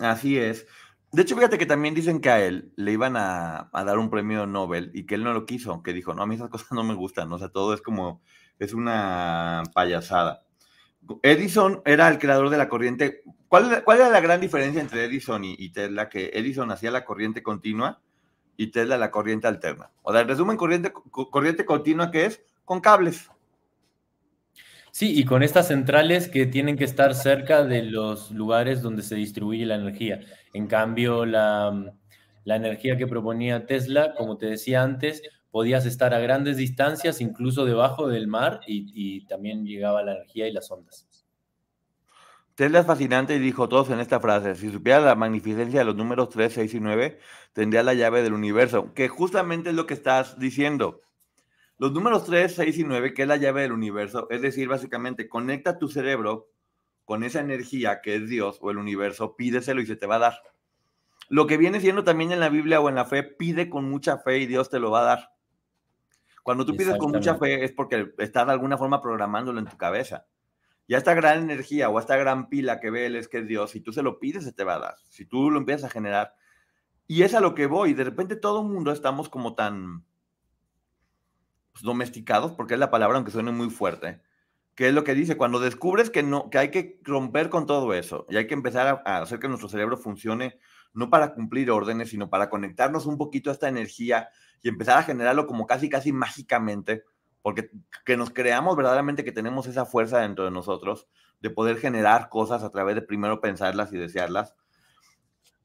[0.00, 0.66] Así es.
[1.12, 4.46] De hecho, fíjate que también dicen que a él le iban a, dar un premio
[4.46, 6.82] Nobel y que él no lo quiso, que dijo, no, a mí esas cosas no
[6.82, 8.20] me gustan, o sea, todo es como,
[8.58, 10.45] es una payasada.
[11.22, 13.22] Edison era el creador de la corriente.
[13.48, 16.08] ¿Cuál, cuál era la gran diferencia entre Edison y, Tesla?
[16.08, 18.00] Que Edison hacía la corriente continua
[18.56, 19.90] y Tesla la corriente alterna.
[20.02, 23.30] O sea, en resumen, corriente, continua que es con cables.
[24.90, 29.14] Sí, y con estas centrales que tienen que estar cerca de los lugares donde se
[29.14, 30.20] distribuye la energía.
[30.54, 31.92] En cambio, la
[32.46, 38.08] energía que proponía Tesla, como te decía antes, podías estar a grandes distancias, incluso debajo
[38.08, 41.06] del mar, y, y también llegaba la energía y las ondas.
[42.56, 45.94] Tesla es fascinante y dijo todos en esta frase, si supiera la magnificencia de los
[45.94, 47.18] números 3, 6 y 9,
[47.52, 51.02] tendría la llave del universo, que justamente es lo que estás diciendo.
[51.76, 55.28] Los números 3, 6 y 9, que es la llave del universo, es decir, básicamente
[55.28, 56.48] conecta tu cerebro
[57.04, 60.20] con esa energía que es Dios o el universo, pídeselo y se te va a
[60.20, 60.42] dar.
[61.28, 64.16] Lo que viene siendo también en la Biblia o en la fe, pide con mucha
[64.16, 65.35] fe y Dios te lo va a dar.
[66.46, 69.76] Cuando tú pides con mucha fe es porque estás de alguna forma programándolo en tu
[69.76, 70.26] cabeza.
[70.86, 73.72] Y esta gran energía o esta gran pila que ve él es que es Dios,
[73.72, 74.94] si tú se lo pides, se te va a dar.
[75.10, 76.36] Si tú lo empiezas a generar.
[77.08, 77.94] Y es a lo que voy.
[77.94, 80.04] De repente todo el mundo estamos como tan
[81.72, 84.20] pues, domesticados, porque es la palabra, aunque suene muy fuerte,
[84.76, 87.92] que es lo que dice, cuando descubres que, no, que hay que romper con todo
[87.92, 90.60] eso y hay que empezar a, hacer que nuestro cerebro funcione
[90.94, 94.28] no para cumplir órdenes, sino para conectarnos un poquito a esta energía
[94.62, 97.04] y empezar a generarlo como casi, casi mágicamente,
[97.42, 97.70] porque
[98.04, 101.06] que nos creamos verdaderamente que tenemos esa fuerza dentro de nosotros
[101.40, 104.54] de poder generar cosas a través de primero pensarlas y desearlas,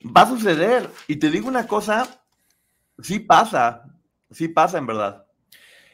[0.05, 0.89] va a suceder.
[1.07, 2.23] Y te digo una cosa,
[2.99, 3.83] sí pasa,
[4.29, 5.25] sí pasa en verdad.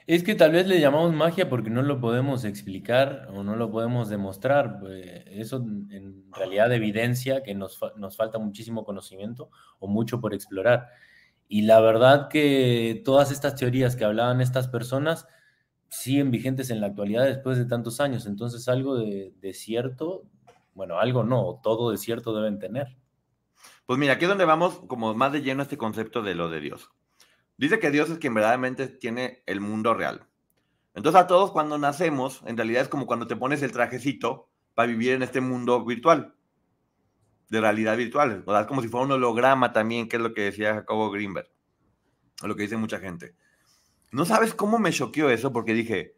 [0.08, 3.70] Es que tal vez le llamamos magia porque no lo podemos explicar o no lo
[3.70, 4.80] podemos demostrar.
[4.80, 10.88] Pues, eso en realidad evidencia que nos, nos falta muchísimo conocimiento o mucho por explorar.
[11.48, 15.28] Y la verdad que todas estas teorías que hablaban estas personas
[15.90, 18.26] siguen vigentes en la actualidad después de tantos años.
[18.26, 20.26] Entonces, algo de, cierto,
[20.74, 22.98] bueno, algo no, todo de cierto deben tener.
[23.86, 26.50] Pues mira, aquí es donde vamos como más de lleno a este concepto de lo
[26.50, 26.92] de Dios.
[27.58, 30.28] Dice que Dios es quien verdaderamente tiene el mundo real.
[30.94, 34.88] Entonces a todos cuando nacemos, en realidad es como cuando te pones el trajecito para
[34.88, 36.36] vivir en este mundo virtual,
[37.50, 38.44] de realidad virtual.
[38.48, 41.50] Es como si fuera un holograma también, que es lo que decía Jacobo Greenberg,
[42.44, 43.36] lo que dice mucha gente.
[44.12, 46.18] No sabes cómo me choqueó eso porque dije,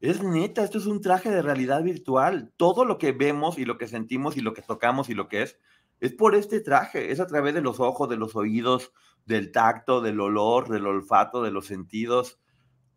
[0.00, 2.52] es neta, esto es un traje de realidad virtual.
[2.56, 5.42] Todo lo que vemos y lo que sentimos y lo que tocamos y lo que
[5.42, 5.58] es,
[6.00, 7.12] es por este traje.
[7.12, 8.92] Es a través de los ojos, de los oídos,
[9.26, 12.40] del tacto, del olor, del olfato, de los sentidos.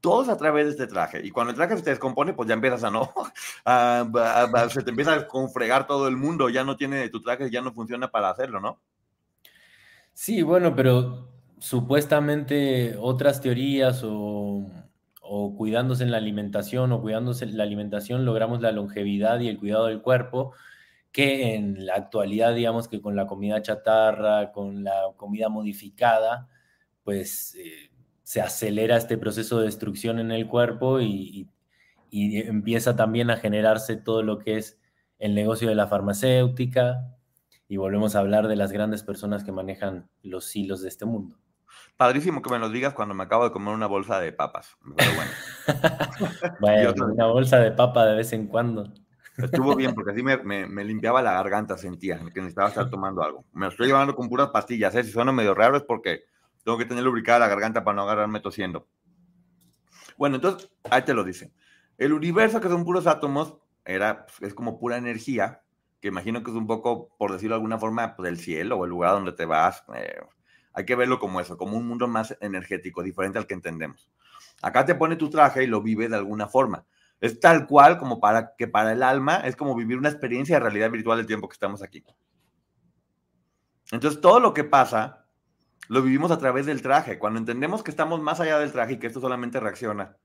[0.04, 1.26] Todos a través de este traje.
[1.26, 3.10] Y cuando el traje se descompone, pues ya empiezas a no,
[4.70, 7.72] se te empieza a confregar todo el mundo, ya no tiene, tu traje ya no
[7.72, 8.82] funciona para hacerlo, ¿no?
[10.12, 14.68] Sí, bueno, pero supuestamente otras teorías o,
[15.22, 19.58] o cuidándose en la alimentación o cuidándose en la alimentación logramos la longevidad y el
[19.58, 20.51] cuidado del cuerpo
[21.14, 26.49] que en la actualidad, digamos que con la comida chatarra, con la comida modificada,
[27.06, 27.93] pues eh,
[28.24, 31.49] se acelera este proceso de destrucción en el cuerpo y,
[32.15, 34.80] empieza también a generarse todo lo que es
[35.17, 37.07] el negocio de la farmacéutica
[37.67, 41.39] y volvemos a hablar de las grandes personas que manejan los hilos de este mundo.
[41.97, 44.78] Padrísimo que me lo digas cuando me acabo de comer una bolsa de papas.
[44.95, 47.05] Pero bueno.
[47.13, 48.93] una bolsa de papa de vez en cuando.
[49.38, 53.45] Estuvo bien porque así me, limpiaba la garganta, sentía que necesitaba estar tomando algo.
[53.53, 55.03] Me lo estoy llevando con puras pastillas, ¿eh?
[55.03, 56.26] si suena medio raro es porque
[56.64, 58.88] tengo que tener lubricada la garganta para no agarrarme tosiendo.
[60.18, 61.51] Bueno, entonces, ahí te lo dice.
[61.97, 65.61] El universo, que son puros átomos, era, pues, es como pura energía,
[65.99, 68.86] que imagino que es un poco, por decirlo de alguna forma, pues, el cielo o
[68.86, 69.84] el lugar donde te vas.
[69.95, 70.22] Eh,
[70.74, 74.09] hay que verlo como eso, como un mundo más energético, diferente al que entendemos.
[74.61, 76.86] Acá te pone tu traje y lo vive de alguna forma.
[77.20, 80.59] Es tal cual como para que para el alma es como vivir una experiencia de
[80.61, 82.03] realidad virtual del tiempo que estamos aquí.
[83.91, 85.22] Entonces, todo lo que pasa
[85.89, 87.19] lo vivimos a través del traje.
[87.19, 90.17] Cuando entendemos que estamos más allá del traje y que esto solamente reacciona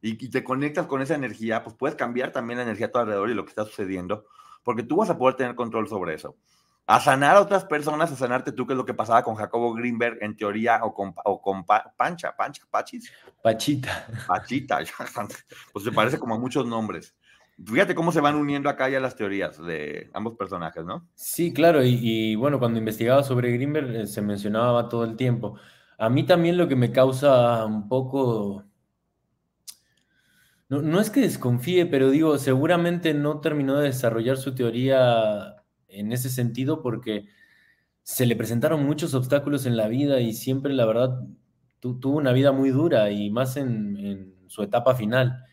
[0.00, 3.30] y, te conectas con esa energía, pues puedes cambiar también la energía a tu alrededor
[3.30, 4.26] y lo que está sucediendo,
[4.64, 6.36] porque tú vas a poder tener control sobre eso
[6.86, 9.72] a sanar a otras personas, a sanarte tú, que es lo que pasaba con Jacobo
[9.72, 13.12] Greenberg en teoría, o con, o con Pancha, Pancha, Pachis.
[13.42, 14.06] Pachita.
[14.26, 14.78] Pachita,
[15.72, 17.14] pues se parece como a muchos nombres.
[17.64, 21.08] Fíjate cómo se van uniendo acá ya las teorías de ambos personajes, ¿no?
[21.14, 25.56] Sí, claro, y, bueno, cuando investigaba sobre Greenberg eh, se mencionaba todo el tiempo.
[25.98, 28.64] A mí también lo que me causa un poco...
[30.68, 35.56] No, no es que desconfíe, pero digo, seguramente no terminó de desarrollar su teoría
[35.88, 37.26] en ese sentido porque
[38.02, 41.20] se le presentaron muchos obstáculos en la vida y siempre, la verdad,
[41.80, 45.44] tuvo una vida muy dura y más en, su etapa final.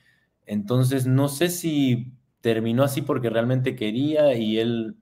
[0.49, 4.97] Entonces, no sé si terminó así porque realmente quería y él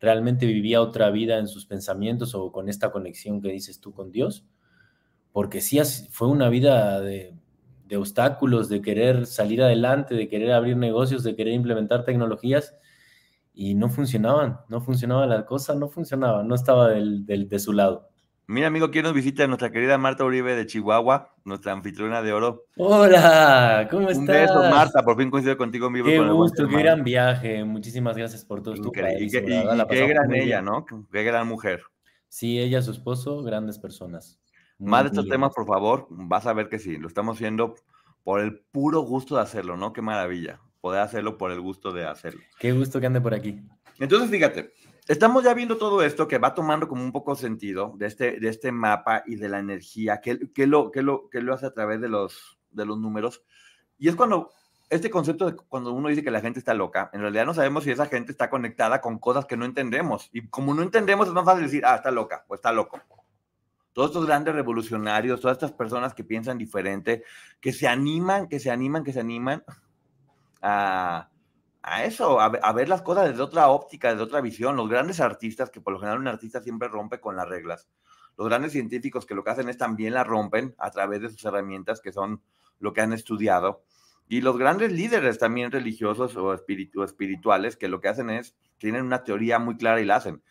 [0.00, 4.10] realmente vivía otra vida en sus pensamientos o con esta conexión que dices tú con
[4.10, 4.44] Dios,
[5.30, 5.78] porque sí
[6.10, 7.32] fue una vida de,
[7.96, 12.74] obstáculos, de querer salir adelante, de querer abrir negocios, de querer implementar tecnologías
[13.54, 18.07] y no funcionaban, no funcionaba la cosa, no funcionaba, no estaba del, de su lado.
[18.50, 19.46] Mira, amigo, ¿quién nos visita?
[19.46, 22.64] Nuestra querida Marta Uribe de Chihuahua, nuestra anfitriona de oro.
[22.78, 24.20] Hola, ¿cómo estás?
[24.20, 26.06] Un beso, Marta, por fin coincido contigo en vivo.
[26.06, 27.62] Qué gusto, qué gran viaje.
[27.64, 29.34] Muchísimas gracias por todo tu país.
[29.34, 30.86] Y, qué, gran ella, ¿no?
[31.12, 31.82] Qué gran mujer.
[32.28, 34.40] Sí, ella, su esposo, grandes personas.
[34.78, 37.74] Más de estos temas, por favor, vas a ver que sí, lo estamos haciendo
[38.24, 39.92] por el puro gusto de hacerlo, ¿no?
[39.92, 42.40] Qué maravilla poder hacerlo por el gusto de hacerlo.
[42.58, 43.60] Qué gusto que ande por aquí.
[43.98, 44.72] Entonces, fíjate,
[45.08, 48.48] estamos ya viendo todo esto que va tomando como un poco sentido de este, de
[48.48, 51.72] este mapa y de la energía, que, que, lo, que, lo, que lo hace a
[51.72, 53.42] través de los, de los números.
[53.98, 54.50] Y es cuando
[54.90, 57.84] este concepto de cuando uno dice que la gente está loca, en realidad no sabemos
[57.84, 60.28] si esa gente está conectada con cosas que no entendemos.
[60.32, 63.00] Y como no entendemos, es más fácil decir, ah, está loca o está loco.
[63.92, 67.24] Todos estos grandes revolucionarios, todas estas personas que piensan diferente,
[67.60, 69.64] que se animan, que se animan, que se animan,
[70.62, 71.28] a,
[72.04, 74.76] eso, a, ver las cosas desde otra óptica, desde otra visión.
[74.76, 77.88] Los grandes artistas, que por lo general un artista siempre rompe con las reglas.
[78.36, 81.44] Los grandes científicos que lo que hacen es también la rompen a través de sus
[81.44, 82.42] herramientas, que son
[82.78, 83.82] lo que han estudiado.
[84.28, 89.24] Y los grandes líderes también religiosos o espirituales, que lo que hacen es, tienen una
[89.24, 90.42] teoría muy clara y la hacen.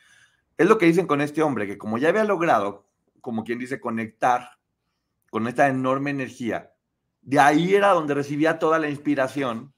[0.57, 2.87] Es lo que dicen con este hombre, que como ya había logrado,
[3.21, 4.57] como quien dice, conectar
[5.29, 6.71] con esta enorme energía,
[7.21, 9.73] de ahí era donde recibía toda la inspiración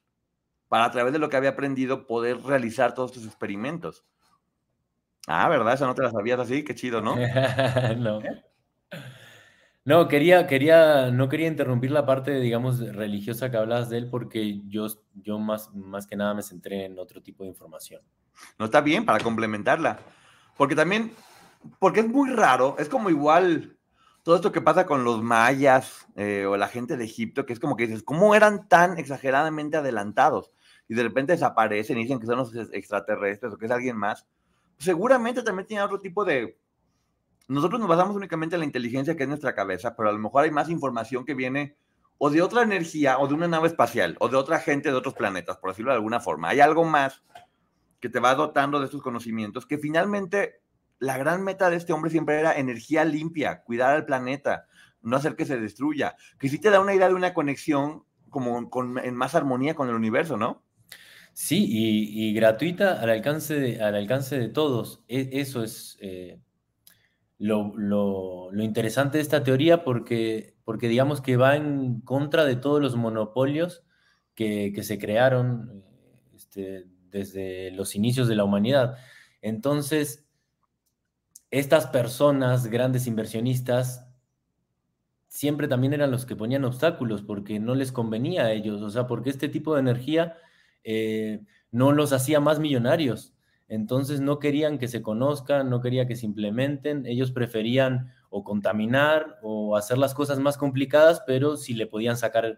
[0.69, 4.05] para a través de lo que había aprendido poder realizar todos estos experimentos.
[5.27, 5.73] Ah, ¿verdad?
[5.73, 7.15] Eso no te la sabías así, qué chido, ¿no?
[7.97, 8.21] no.
[9.85, 14.61] No, quería, quería, no quería interrumpir la parte, digamos, religiosa que hablabas de él, porque
[14.67, 18.01] yo, yo más, más que nada me centré en otro tipo de información.
[18.59, 19.99] No está bien para complementarla.
[20.57, 21.11] Porque también,
[21.79, 23.77] porque es muy raro, es como igual
[24.23, 27.59] todo esto que pasa con los mayas eh, o la gente de Egipto, que es
[27.59, 30.51] como que dices, ¿cómo eran tan exageradamente adelantados?
[30.89, 34.27] Y de repente desaparecen y dicen que son los extraterrestres o que es alguien más,
[34.79, 36.57] seguramente también tiene otro tipo de...
[37.47, 40.43] Nosotros nos basamos únicamente en la inteligencia que es nuestra cabeza, pero a lo mejor
[40.43, 41.77] hay más información que viene
[42.17, 45.13] o de otra energía o de una nave espacial o de otra gente de otros
[45.13, 46.49] planetas, por decirlo de alguna forma.
[46.49, 47.23] Hay algo más
[47.99, 50.61] que te va dotando de estos conocimientos que finalmente
[50.97, 54.65] la gran meta de este hombre siempre era energía limpia, cuidar al planeta,
[55.01, 58.69] no hacer que se destruya, que sí te da una idea de una conexión como
[58.69, 60.63] con, en más armonía con el universo, ¿no?
[61.41, 65.01] Sí, y, gratuita al alcance de, al alcance de todos.
[65.07, 66.41] E, eso es eh,
[67.37, 72.97] lo, interesante de esta teoría porque, porque digamos que va en contra de todos los
[72.97, 73.85] monopolios
[74.35, 75.81] que, se crearon
[76.35, 78.97] este, desde los inicios de la humanidad.
[79.41, 80.27] Entonces,
[81.51, 84.05] estas personas, grandes inversionistas,
[85.29, 89.07] siempre también eran los que ponían obstáculos porque no les convenía a ellos, o sea,
[89.07, 90.35] porque este tipo de energía
[90.83, 93.33] eh, no los hacía más millonarios.
[93.67, 99.37] Entonces no querían que se conozcan, no querían que se implementen, ellos preferían o contaminar
[99.43, 102.57] o hacer las cosas más complicadas, pero si le podían sacar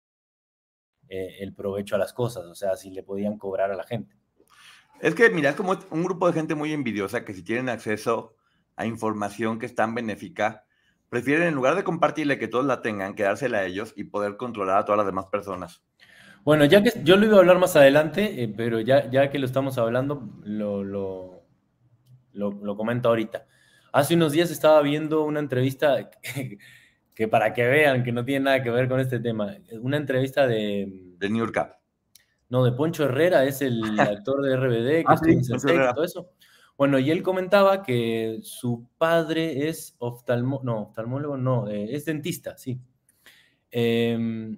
[1.13, 4.15] Eh, el provecho a las cosas, o sea, si le podían cobrar a la gente.
[5.01, 8.37] Es que, mira, es como un grupo de gente muy envidiosa que si tienen acceso
[8.77, 10.63] a información que es tan benéfica,
[11.09, 14.77] prefieren en lugar de compartirle que todos la tengan, quedársela a ellos y poder controlar
[14.77, 15.83] a todas las demás personas.
[16.45, 19.37] Bueno, ya que yo lo iba a hablar más adelante, eh, pero ya, ya que
[19.37, 21.43] lo estamos hablando, lo, lo,
[22.31, 23.47] lo, comento ahorita.
[23.91, 26.09] Hace unos días estaba viendo una entrevista
[27.21, 30.47] que para que vean que no tiene nada que ver con este tema, una entrevista
[30.47, 31.13] de...
[31.19, 31.77] De New York.
[32.49, 36.31] No, de Poncho Herrera, es el actor de RBD, que ah, todo eso.
[36.75, 42.57] Bueno, y él comentaba que su padre es oftalmólogo, no, oftalmólogo no, eh, es dentista,
[42.57, 42.81] sí.
[43.69, 44.57] Em,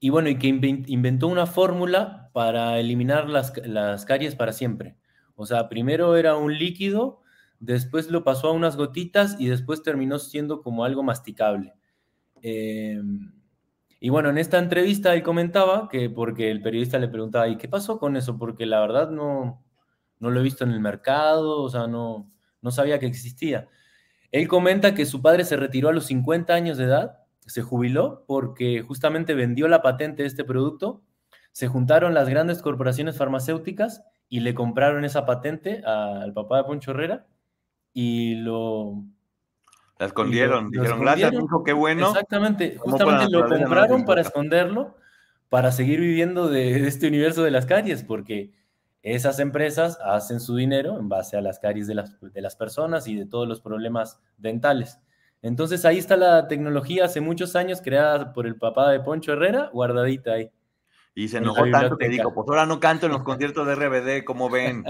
[0.00, 4.96] y bueno, y que inventó una fórmula para eliminar las, las caries para siempre.
[5.36, 7.22] O sea, primero era un líquido
[7.60, 11.74] después lo pasó a unas gotitas y después terminó siendo como algo masticable.
[12.42, 13.32] Em,
[14.00, 17.68] y bueno, en esta entrevista él comentaba que porque el periodista le preguntaba, ¿y qué
[17.68, 18.38] pasó con eso?
[18.38, 19.64] Porque la verdad no,
[20.20, 22.30] no lo he visto en el mercado, o sea, no,
[22.62, 23.68] no sabía que existía.
[24.30, 28.24] Él comenta que su padre se retiró a los 50 años de edad, se jubiló
[28.26, 31.02] porque justamente vendió la patente de este producto,
[31.52, 36.90] se juntaron las grandes corporaciones farmacéuticas y le compraron esa patente al papá de Poncho
[36.92, 37.26] Herrera
[37.92, 39.04] y lo...
[39.98, 42.08] La escondieron, dijeron, gracias, hijo, qué bueno.
[42.08, 44.94] Exactamente, justamente lo compraron para esconderlo,
[45.48, 48.52] para seguir viviendo de, este universo de las caries, porque
[49.02, 53.08] esas empresas hacen su dinero en base a las caries de las, de las personas
[53.08, 55.00] y de todos los problemas dentales.
[55.42, 59.70] Entonces ahí está la tecnología hace muchos años creada por el papá de Poncho Herrera,
[59.72, 60.50] guardadita ahí.
[61.18, 64.24] Y se enojó tanto que dijo, pues ahora no canto en los conciertos de RBD,
[64.24, 64.84] como ven?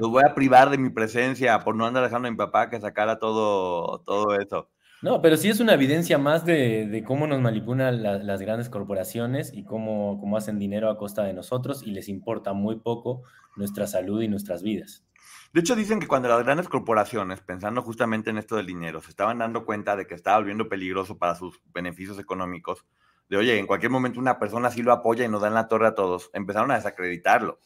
[0.00, 2.80] Los voy a privar de mi presencia por no andar dejando a mi papá que
[2.80, 4.70] sacara todo, todo eso.
[5.02, 9.64] No, pero sí es una evidencia más de, cómo nos manipulan las grandes corporaciones y
[9.64, 13.20] cómo, cómo hacen dinero a costa de nosotros y les importa muy poco
[13.54, 15.04] nuestra salud y nuestras vidas.
[15.52, 19.10] De hecho, dicen que cuando las grandes corporaciones, pensando justamente en esto del dinero, se
[19.10, 22.86] estaban dando cuenta de que estaba volviendo peligroso para sus beneficios económicos,
[23.28, 25.86] de oye, en cualquier momento una persona sí lo apoya y nos dan la torre
[25.86, 27.58] a todos, empezaron a desacreditarlo.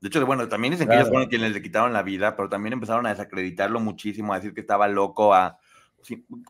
[0.00, 2.74] De hecho, bueno, también dicen que ellos fueron quienes le quitaron la vida, pero también
[2.74, 5.58] empezaron a desacreditarlo muchísimo, a decir que estaba loco, a...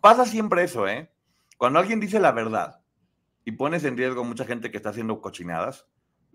[0.02, 1.10] pasa siempre eso, ¿eh?
[1.56, 2.80] Cuando alguien dice la verdad
[3.44, 5.86] y pones en riesgo a mucha gente que está haciendo cochinadas,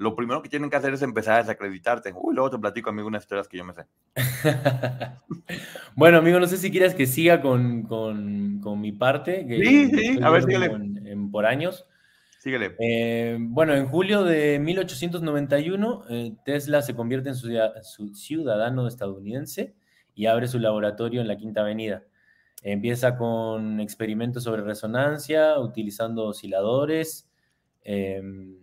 [0.04, 2.14] lo primero que tienen que hacer es empezar a desacreditarte.
[2.14, 3.86] Uy, luego te platico, amigo, unas historias que yo me sé.
[5.96, 7.90] bueno, amigo, no sé si quieres que siga con,
[8.80, 9.48] mi parte.
[9.48, 10.70] sí, sí, a ver, síguele.
[11.32, 11.88] por años.
[12.38, 12.76] Síguele.
[12.80, 19.74] Eh, bueno, en julio de 1891, eh, Tesla se convierte en su, ciudadano estadounidense
[20.14, 22.04] y abre su laboratorio en la Quinta Avenida.
[22.62, 27.30] Empieza con experimentos sobre resonancia, utilizando osciladores.
[27.82, 28.58] Em,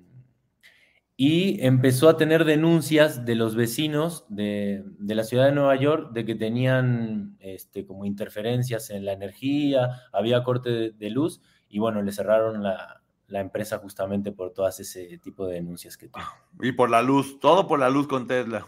[1.23, 6.25] y empezó a tener denuncias de los vecinos de, la ciudad de Nueva York de
[6.25, 12.11] que tenían este, como interferencias en la energía, había corte de, luz y bueno, le
[12.11, 13.03] cerraron la,
[13.33, 16.25] empresa justamente por todas ese tipo de denuncias que tuvo.
[16.63, 18.67] Y por la luz, todo por la luz con Tesla.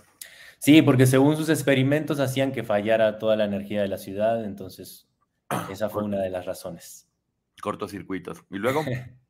[0.59, 5.09] Sí, porque según sus experimentos hacían que fallara toda la energía de la ciudad, entonces
[5.71, 7.09] esa fue una de las razones.
[7.63, 8.45] Cortocircuitos.
[8.51, 8.85] ¿Y luego?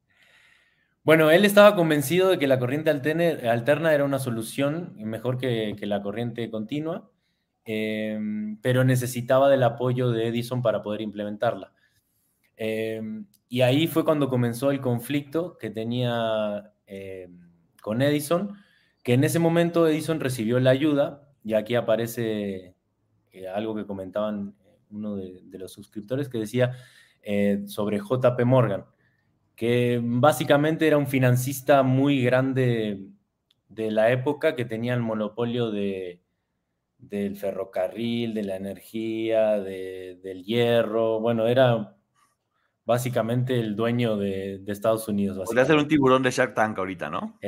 [1.04, 6.00] Bueno, él estaba convencido de que la corriente alterna era una solución mejor que, la
[6.00, 7.10] corriente continua,
[7.64, 11.72] em, pero necesitaba del apoyo de Edison para poder implementarla.
[12.56, 17.50] Em, y ahí fue cuando comenzó el conflicto que tenía em,
[17.82, 18.56] con Edison,
[19.02, 22.76] que en ese momento Edison recibió la ayuda, y aquí aparece
[23.32, 26.72] eh, algo que comentaban eh, uno de, los suscriptores que decía
[27.22, 28.84] eh, sobre JP Morgan,
[29.62, 33.06] que básicamente era un financista muy grande
[33.68, 36.20] de la época que tenía el monopolio de,
[36.98, 41.94] del ferrocarril, de la energía, del hierro, bueno, era
[42.84, 45.38] básicamente el dueño de, Estados Unidos.
[45.46, 47.38] Podría ser un tiburón de Shark Tank ahorita, ¿no?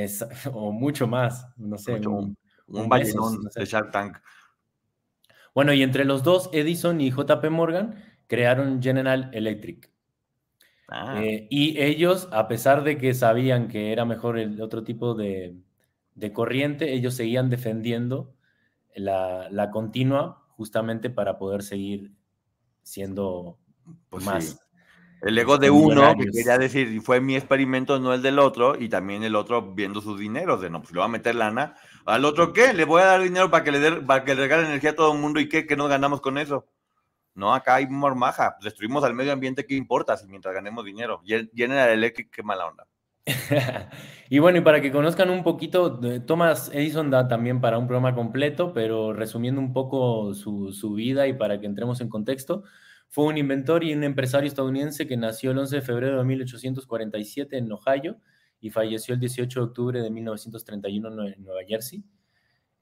[0.53, 1.95] o mucho más, no sé.
[1.95, 2.37] un,
[2.69, 4.19] un, de Shark Tank.
[5.53, 7.97] Bueno, y entre los dos, Edison y JP Morgan
[8.29, 9.94] crearon General Electric.
[10.89, 11.23] Ah.
[11.23, 15.57] Eh, y ellos, a pesar de que sabían que era mejor el otro tipo de,
[16.33, 18.35] corriente, ellos seguían defendiendo
[18.95, 22.13] la, continua justamente para poder seguir
[22.83, 23.59] siendo
[24.09, 24.61] pues más.
[25.23, 28.91] El ego de uno, que quería decir, fue mi experimento, no el del otro, y
[28.91, 31.77] también el otro viendo sus dineros, de no, pues le voy a meter lana.
[32.05, 32.75] ¿Al otro qué?
[32.75, 35.15] Le voy a dar dinero para que le, para que le regale energía a todo
[35.15, 35.67] el mundo, ¿y qué?
[35.67, 36.67] ¿Qué nos ganamos con eso?
[37.35, 41.21] No, acá hay mormaja, destruimos al medio ambiente, ¿qué importa si mientras ganemos dinero?
[41.25, 42.87] General Electric, qué mala onda.
[44.31, 48.15] y bueno, y para que conozcan un poquito, Thomas Edison da también para un programa
[48.15, 52.65] completo, pero resumiendo un poco su, su vida y para que entremos en contexto,
[53.09, 57.57] fue un inventor y un empresario estadounidense que nació el 11 de febrero de 1847
[57.57, 58.19] en Ohio
[58.61, 62.05] y falleció el 18 de octubre de 1931 en Nueva Jersey.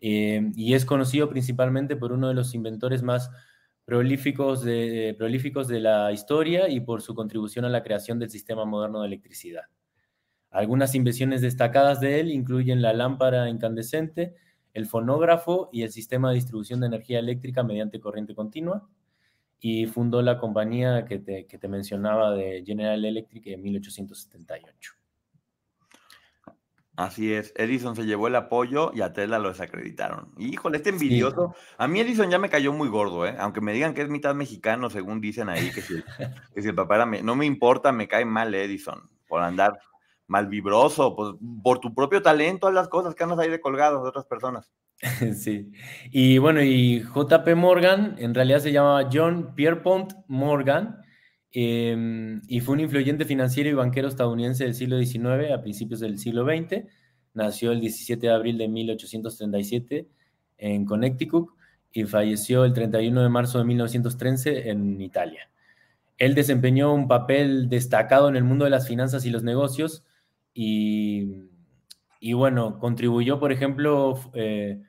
[0.01, 3.31] Eh, y es conocido principalmente por uno de los inventores más
[3.85, 8.65] prolíficos de, prolíficos de la historia y por su contribución a la creación del sistema
[8.65, 9.65] moderno de electricidad.
[10.51, 14.35] Algunas invenciones destacadas de él incluyen la lámpara incandescente,
[14.75, 18.89] el fonógrafo y el sistema de distribución de energía eléctrica mediante corriente continua,
[19.65, 25.02] y fundó la compañía que te, mencionaba de General Electric en 1878.
[26.97, 30.31] Así es, Edison se llevó el apoyo y a Tesla lo desacreditaron.
[30.37, 31.55] Híjole, este envidioso.
[31.79, 33.35] A mí Edison ya me cayó muy gordo, ¿eh?
[33.39, 35.95] aunque me digan que es mitad mexicano, según dicen ahí, que si,
[36.55, 37.07] el papá era...
[37.07, 39.79] No me importa, me cae mal Edison por andar
[40.27, 44.03] mal vibroso, pues, por tu propio talento, a las cosas que andas ahí de colgados
[44.03, 44.73] de otras personas.
[45.35, 45.73] Sí.
[46.11, 51.02] Y bueno, y JP Morgan en realidad se llamaba John Pierpont Morgan
[51.53, 56.19] em, y fue un influyente financiero y banquero estadounidense del siglo XIX a principios del
[56.19, 56.85] siglo XX.
[57.35, 60.09] Nació el 17 de abril de 1837
[60.59, 61.51] en Connecticut
[61.93, 65.51] y falleció el 31 de marzo de 1913 en Italia.
[66.19, 70.05] Él desempeñó un papel destacado en el mundo de las finanzas y los negocios
[70.55, 71.49] y,
[72.21, 74.81] y bueno, contribuyó, por ejemplo, eh,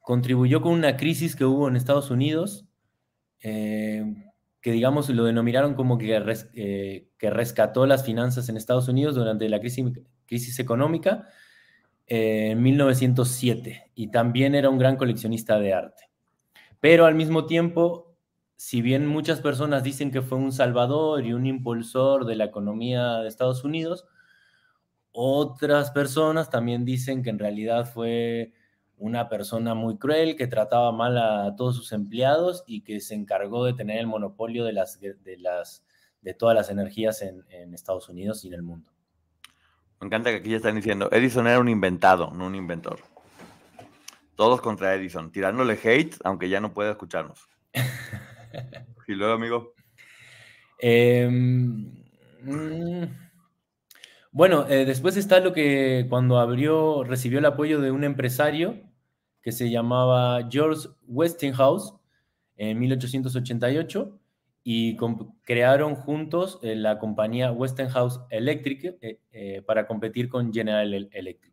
[0.00, 2.66] contribuyó con una crisis que hubo en Estados Unidos,
[3.40, 4.31] eh,
[4.62, 6.16] que digamos lo denominaron como que,
[6.54, 11.28] eh, que, rescató las finanzas en Estados Unidos durante la crisis, económica
[12.06, 16.08] eh, en 1907 y también era un gran coleccionista de arte.
[16.78, 18.14] Pero al mismo tiempo,
[18.56, 23.18] si bien muchas personas dicen que fue un salvador y un impulsor de la economía
[23.18, 24.06] de Estados Unidos,
[25.10, 28.52] otras personas también dicen que en realidad fue
[28.98, 33.64] una persona muy cruel que trataba mal a todos sus empleados y que se encargó
[33.64, 35.84] de tener el monopolio de, las, de, las,
[36.20, 38.90] de todas las energías en, Estados Unidos y en el mundo.
[40.00, 43.00] Me encanta que aquí ya están diciendo, Edison era un inventado, no un inventor.
[44.34, 47.48] Todos contra Edison, tirándole hate, aunque ya no puede escucharnos.
[49.08, 49.74] y luego, amigo.
[50.78, 52.04] Em,
[52.42, 53.04] mm,
[54.32, 58.80] bueno, eh, después está lo que cuando abrió, recibió el apoyo de un empresario
[59.42, 61.94] que se llamaba George Westinghouse
[62.56, 64.18] en 1888
[64.64, 64.96] y
[65.42, 71.52] crearon juntos eh, la compañía Westinghouse Electric eh, para competir con General Electric.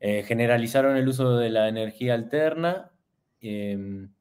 [0.00, 2.92] generalizaron el uso de la energía alterna,
[3.40, 4.12] em,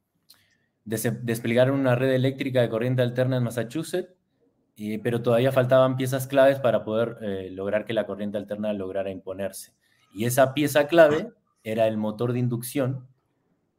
[0.83, 4.16] desplegaron una red eléctrica de corriente alterna en Massachusetts,
[5.03, 7.17] pero todavía faltaban piezas claves para poder
[7.51, 9.73] lograr que la corriente alterna lograra imponerse.
[10.13, 11.31] Y esa pieza clave
[11.63, 13.07] era el motor de inducción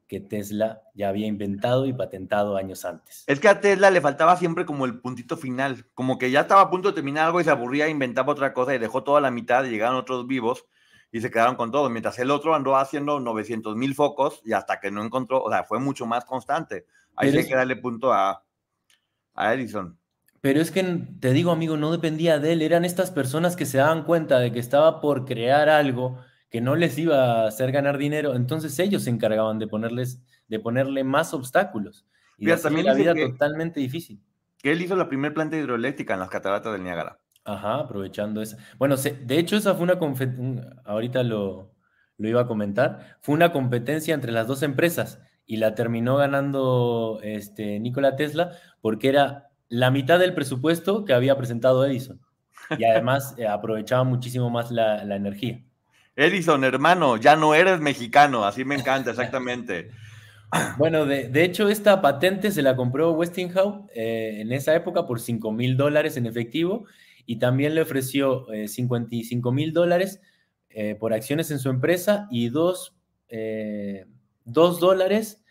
[0.08, 3.24] que Tesla ya había inventado y patentado años antes.
[3.26, 6.62] Es que a Tesla le faltaba siempre como el puntito final, como que ya estaba
[6.62, 9.30] a punto de terminar algo y se aburría, inventaba otra cosa y dejó toda la
[9.30, 10.64] mitad y llegaron otros vivos
[11.12, 14.80] y se quedaron con todo, mientras el otro andó haciendo 900 mil focos y hasta
[14.80, 16.86] que no encontró, o sea, fue mucho más constante.
[17.14, 18.42] Ahí hay que darle punto a,
[19.34, 19.98] a Edison.
[20.40, 20.82] Pero es que,
[21.20, 24.52] te digo amigo, no dependía de él, eran estas personas que se daban cuenta de
[24.52, 26.18] que estaba por crear algo
[26.50, 30.58] que no les iba a hacer ganar dinero, entonces ellos se encargaban de ponerles, de
[30.60, 32.06] ponerle más obstáculos
[32.38, 34.22] y de hacer la vida totalmente difícil.
[34.58, 37.18] que él hizo la primera planta hidroeléctrica en las cataratas del Niágara.
[37.44, 38.58] Ajá, aprovechando esa.
[38.78, 39.98] Bueno, de hecho, esa fue una
[40.84, 41.74] ahorita lo,
[42.18, 47.20] lo iba a comentar, fue una competencia entre las dos empresas y la terminó ganando
[47.22, 52.20] este, Nikola Tesla porque era la mitad del presupuesto que había presentado Edison.
[52.76, 55.62] Y además eh, aprovechaba muchísimo más la, energía.
[56.16, 59.90] Edison, hermano, ya no eres mexicano, así me encanta, exactamente.
[60.78, 65.52] Bueno, de, hecho, esta patente se la compró Westinghouse eh, en esa época por 5
[65.52, 66.86] mil dólares en efectivo
[67.26, 70.20] y también le ofreció 55 eh, mil dólares
[71.00, 72.94] por acciones en su empresa y dos,
[74.44, 75.42] dos dólares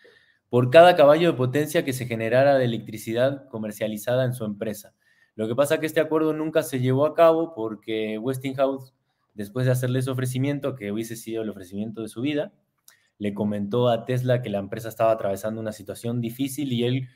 [0.49, 4.93] por cada caballo de potencia que se generara de electricidad comercializada en su empresa.
[5.35, 8.93] Lo que pasa es que este acuerdo nunca se llevó a cabo porque Westinghouse,
[9.33, 12.53] después de hacerle ese ofrecimiento, que hubiese sido el ofrecimiento de su vida,
[13.19, 17.07] le comentó a Tesla que la empresa estaba atravesando una situación difícil y él,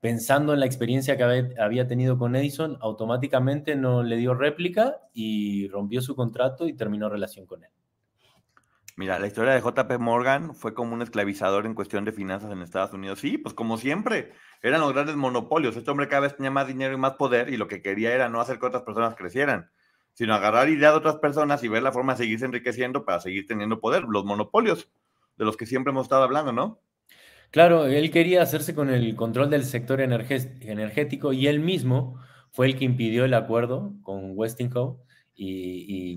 [0.00, 5.68] pensando en la experiencia que había tenido con Edison, automáticamente no le dio réplica y
[5.68, 7.70] rompió su contrato y terminó relación con él.
[8.98, 12.62] Mira, la historia de JP Morgan fue como un esclavizador en cuestión de finanzas en
[12.62, 13.20] Estados Unidos.
[13.20, 15.76] Sí, pues como siempre, eran los grandes monopolios.
[15.76, 18.28] Este hombre cada vez tenía más dinero y más poder y lo que quería era
[18.28, 19.70] no hacer que otras personas crecieran,
[20.14, 23.46] sino agarrar ideas de otras personas y ver la forma de seguirse enriqueciendo para seguir
[23.46, 24.02] teniendo poder.
[24.02, 24.90] Los monopolios
[25.36, 26.80] de los que siempre hemos estado hablando, ¿no?
[27.52, 32.18] Claro, él quería hacerse con el control del sector energético y él mismo
[32.50, 34.98] fue el que impidió el acuerdo con Westinghouse
[35.36, 36.16] y,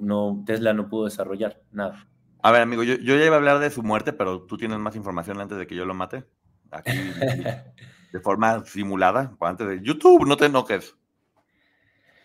[0.00, 2.06] no, Tesla no pudo desarrollar nada.
[2.42, 4.78] A ver, amigo, yo, yo, ya iba a hablar de su muerte, pero tú tienes
[4.78, 6.24] más información antes de que yo lo mate.
[6.70, 6.92] Aquí,
[8.12, 10.96] de forma simulada, antes de YouTube, no te enojes.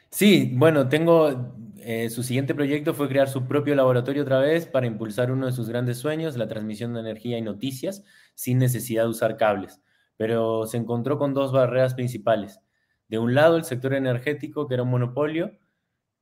[0.09, 1.53] Sí, bueno, tengo.
[1.87, 5.51] Eh, su siguiente proyecto fue crear su propio laboratorio otra vez para impulsar uno de
[5.51, 8.03] sus grandes sueños, la transmisión de energía y noticias,
[8.33, 9.81] sin necesidad de usar cables.
[10.17, 12.59] Pero se encontró con dos barreras principales.
[13.07, 15.51] De un lado, el sector energético, que era un monopolio,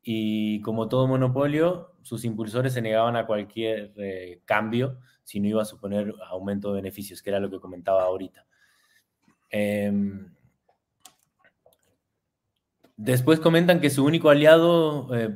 [0.01, 5.61] y como todo monopolio, sus impulsores se negaban a cualquier eh, cambio si no iba
[5.61, 8.45] a suponer aumento de beneficios, que era lo que comentaba ahorita.
[9.49, 10.33] Em,
[12.97, 15.29] después comentan que su único aliado eh,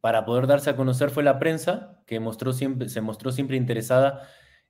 [0.00, 4.28] para poder darse a conocer fue la prensa, que mostró siempre, se mostró siempre interesada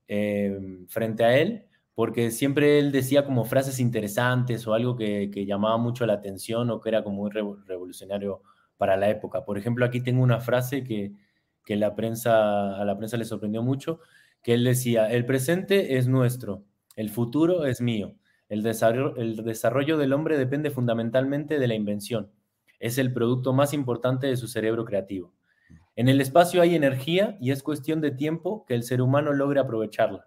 [0.08, 5.46] em, frente a él, porque siempre él decía como frases interesantes o algo que, que
[5.46, 8.42] llamaba mucho la atención o que era como muy revolucionario
[8.76, 9.44] para la época.
[9.44, 11.12] Por ejemplo, aquí tengo una frase que,
[11.76, 14.00] la prensa, a la prensa le sorprendió mucho,
[14.42, 16.64] que él decía, el presente es nuestro,
[16.96, 18.14] el futuro es mío,
[18.48, 22.30] el desarrollo, el desarrollo del hombre depende fundamentalmente de la invención,
[22.78, 25.32] es el producto más importante de su cerebro creativo.
[25.96, 29.60] En el espacio hay energía y es cuestión de tiempo que el ser humano logre
[29.60, 30.26] aprovecharla.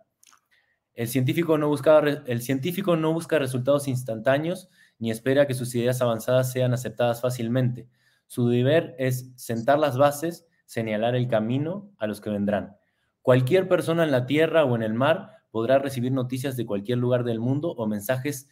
[0.94, 4.70] El científico no busca, el científico no busca resultados instantáneos
[5.00, 7.88] ni espera que sus ideas avanzadas sean aceptadas fácilmente
[8.34, 12.76] su deber es sentar las bases, señalar el camino a los que vendrán.
[13.22, 17.24] Cualquier persona en la tierra o en el mar podrá recibir noticias de cualquier lugar
[17.24, 18.50] del mundo o mensajes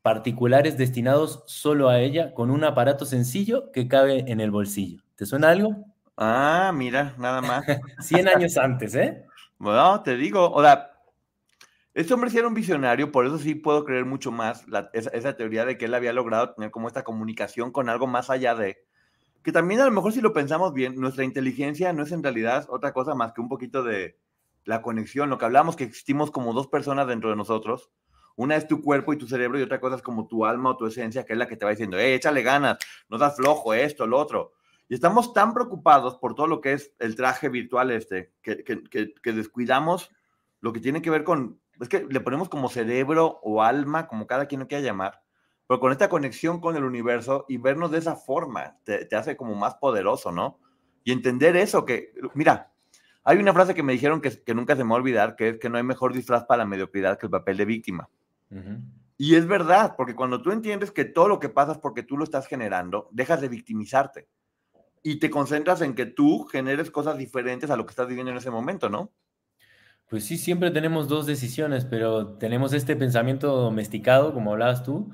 [0.00, 5.02] particulares destinados solo a ella con un aparato sencillo que cabe en el bolsillo.
[5.16, 5.84] ¿Te suena algo?
[6.16, 7.64] Ah, mira, nada más.
[8.00, 9.26] 100 años antes, ¿eh?
[9.58, 10.92] Bueno, te digo, o sea,
[11.92, 15.66] este hombre sí era un visionario, por eso sí puedo creer mucho más esa, teoría
[15.66, 18.87] de que él había logrado tener como esta comunicación con algo más allá de,
[19.48, 22.66] que también a lo mejor si lo pensamos bien, nuestra inteligencia no es en realidad
[22.68, 24.18] otra cosa más que un poquito de
[24.66, 27.90] la conexión, lo que hablamos que existimos como dos personas dentro de nosotros.
[28.36, 30.76] Una es tu cuerpo y tu cerebro y otra cosa es como tu alma o
[30.76, 32.76] tu esencia, que es la que te va diciendo, eh, échale ganas,
[33.08, 34.52] no das flojo, esto, lo otro.
[34.86, 39.32] Y estamos tan preocupados por todo lo que es el traje virtual este, que, que
[39.32, 40.10] descuidamos
[40.60, 44.26] lo que tiene que ver con es que le ponemos como cerebro o alma, como
[44.26, 45.22] cada quien lo quiera llamar,
[45.68, 49.54] pero con esta conexión con el universo y vernos de esa forma te, hace como
[49.54, 50.58] más poderoso, ¿no?
[51.04, 52.72] Y entender eso, que, mira,
[53.22, 55.50] hay una frase que me dijeron que, que, nunca se me va a olvidar, que
[55.50, 58.08] es que no hay mejor disfraz para la mediocridad que el papel de víctima.
[59.18, 62.16] Y es verdad, porque cuando tú entiendes que todo lo que pasa es porque tú
[62.16, 64.26] lo estás generando, dejas de victimizarte
[65.02, 68.38] y te concentras en que tú generes cosas diferentes a lo que estás viviendo en
[68.38, 69.12] ese momento, ¿no?
[70.08, 75.12] Pues sí, siempre tenemos dos decisiones, pero tenemos este pensamiento domesticado, como hablabas tú,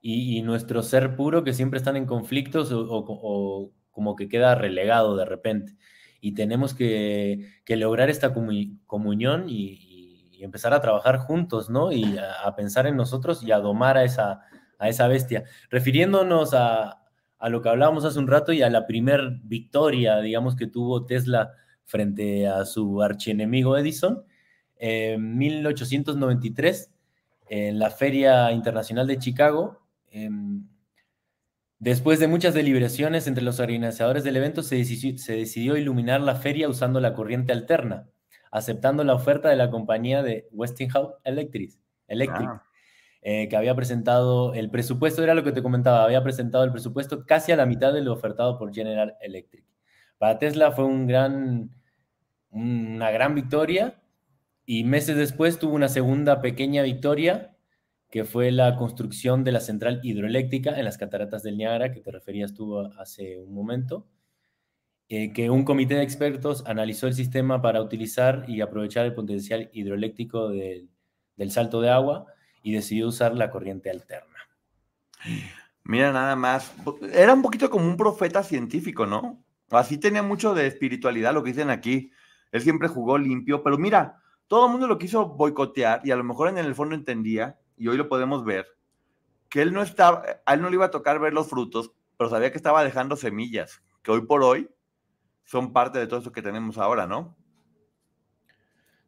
[0.00, 5.24] y, nuestro ser puro que siempre están en conflictos o, como que queda relegado de
[5.24, 5.76] repente.
[6.20, 9.92] Y tenemos que, lograr esta comunión y,
[10.38, 11.92] empezar a trabajar juntos, ¿no?
[11.92, 14.42] Y a, pensar en nosotros y a domar a esa,
[14.78, 15.44] a esa bestia.
[15.70, 17.02] Refiriéndonos a,
[17.38, 21.04] a lo que hablábamos hace un rato y a la primer victoria, digamos, que tuvo
[21.06, 21.52] Tesla
[21.84, 24.24] frente a su archienemigo Edison,
[24.78, 26.92] en 1893,
[27.48, 29.85] en la Feria Internacional de Chicago,
[30.24, 30.66] em,
[31.78, 37.00] después de muchas deliberaciones entre los organizadores del evento, se decidió, iluminar la feria usando
[37.00, 38.08] la corriente alterna,
[38.50, 41.72] aceptando la oferta de la compañía de Westinghouse Electric,
[42.08, 42.64] Electric ah.
[43.22, 47.26] eh, que había presentado el presupuesto, era lo que te comentaba, había presentado el presupuesto
[47.26, 49.64] casi a la mitad de lo ofertado por General Electric.
[50.18, 51.70] Para Tesla fue un gran,
[52.50, 54.00] una gran victoria
[54.64, 57.55] y meses después tuvo una segunda pequeña victoria
[58.16, 62.10] que fue la construcción de la central hidroeléctrica en las cataratas del Niágara, que te
[62.10, 64.06] referías tú hace un momento,
[65.10, 69.68] eh, que un comité de expertos analizó el sistema para utilizar y aprovechar el potencial
[69.70, 72.24] hidroeléctrico del salto de agua
[72.62, 74.38] y decidió usar la corriente alterna.
[75.84, 76.72] Mira, nada más,
[77.12, 79.44] era un poquito como un profeta científico, ¿no?
[79.68, 82.10] Así tenía mucho de espiritualidad, lo que dicen aquí.
[82.50, 86.24] Él siempre jugó limpio, pero mira, todo el mundo lo quiso boicotear y a lo
[86.24, 88.66] mejor en el fondo entendía, y hoy lo podemos ver,
[89.48, 92.30] que él no estaba, a él no le iba a tocar ver los frutos, pero
[92.30, 94.68] sabía que estaba dejando semillas, que hoy por hoy
[95.44, 97.36] son parte de todo eso que tenemos ahora, ¿no?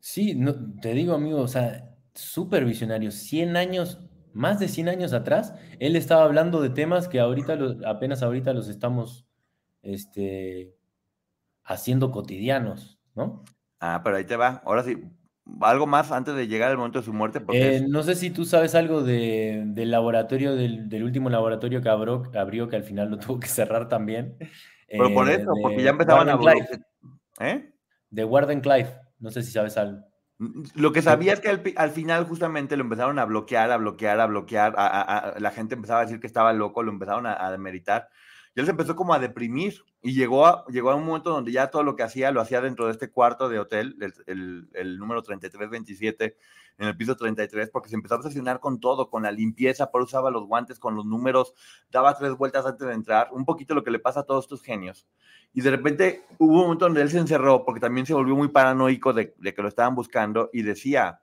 [0.00, 3.10] Sí, no, te digo, amigo, o sea, súper visionario.
[3.10, 3.98] 100 años,
[4.32, 8.68] más de 100 años atrás, él estaba hablando de temas que ahorita, apenas ahorita los
[8.68, 9.26] estamos
[9.82, 10.76] este,
[11.64, 13.44] haciendo cotidianos, ¿no?
[13.80, 14.62] Ah, pero ahí te va.
[14.64, 15.02] Ahora sí,
[15.60, 17.40] algo más antes de llegar al momento de su muerte.
[17.52, 22.76] Eh, no sé si tú sabes algo del laboratorio, del, último laboratorio que abrió, que
[22.76, 24.36] al final lo tuvo que cerrar también.
[24.88, 26.38] Pero por eh, eso, porque ya empezaban a...
[27.40, 27.70] ¿Eh?
[28.10, 28.88] De Warden Clive,
[29.18, 30.02] no sé si sabes algo.
[30.38, 34.18] Mm, lo que sabía es que al, final justamente lo empezaron a bloquear, a bloquear,
[34.20, 34.74] a bloquear,
[35.38, 38.08] la gente empezaba a decir que estaba loco, lo empezaron a, a demeritar
[38.54, 41.52] y él se empezó como a deprimir y llegó a, llegó a un momento donde
[41.52, 43.96] ya todo lo que hacía lo hacía dentro de este cuarto de hotel,
[44.26, 46.36] el, el, número 3327,
[46.78, 50.02] en el piso 33, porque se empezó a obsesionar con todo, con la limpieza, por
[50.02, 51.54] usaba los guantes con los números,
[51.90, 54.62] daba tres vueltas antes de entrar, un poquito lo que le pasa a todos estos
[54.62, 55.06] genios.
[55.52, 58.48] Y de repente hubo un momento donde él se encerró, porque también se volvió muy
[58.48, 61.20] paranoico de, de que lo estaban buscando y decía,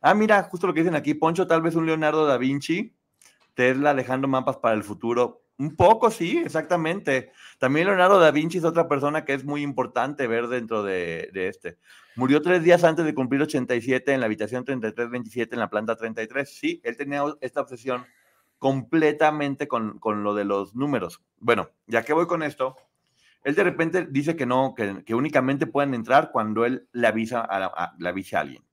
[0.00, 2.96] ah, mira, justo lo que dicen aquí, Poncho, tal vez un Leonardo da Vinci,
[3.54, 7.32] Tesla dejando mapas para el futuro, un poco, sí, exactamente.
[7.58, 11.78] También Leonardo da Vinci es otra persona que es muy importante ver dentro de, este.
[12.14, 16.48] Murió tres días antes de cumplir 87 en la habitación 3327 en la planta 33.
[16.48, 18.04] Sí, él tenía esta obsesión
[18.58, 21.22] completamente con, lo de los números.
[21.38, 22.76] Bueno, ya que voy con esto,
[23.42, 27.94] él de repente dice que no, que, únicamente pueden entrar cuando él le avisa a,
[27.98, 28.65] le avisa a alguien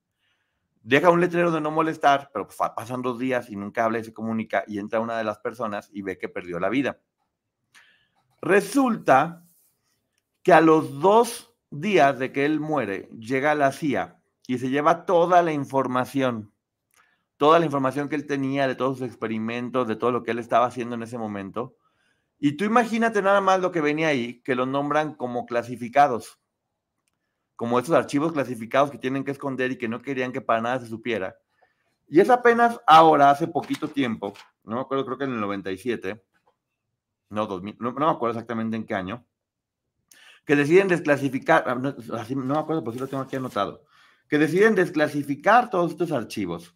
[0.83, 4.13] deja un letrero de no molestar, pero pasan dos días y nunca habla y se
[4.13, 6.99] comunica y entra una de las personas y ve que perdió la vida.
[8.41, 9.45] Resulta
[10.43, 15.05] que a los dos días de que él muere, llega la CIA y se lleva
[15.05, 16.51] toda la información,
[17.37, 20.39] toda la información que él tenía de todos sus experimentos, de todo lo que él
[20.39, 21.77] estaba haciendo en ese momento.
[22.39, 26.42] Y tú imagínate nada más lo que venía ahí, que lo nombran como clasificados
[27.55, 30.79] como esos archivos clasificados que tienen que esconder y que no querían que para nada
[30.79, 31.37] se supiera.
[32.07, 34.33] Y es apenas ahora, hace poquito tiempo,
[34.63, 36.23] no me acuerdo, creo que en el 97,
[37.29, 39.25] no, 2000, no, me acuerdo exactamente en qué año,
[40.45, 43.83] que deciden desclasificar, ah, no, me acuerdo, pero sí lo tengo aquí anotado,
[44.27, 46.75] que deciden desclasificar todos estos archivos,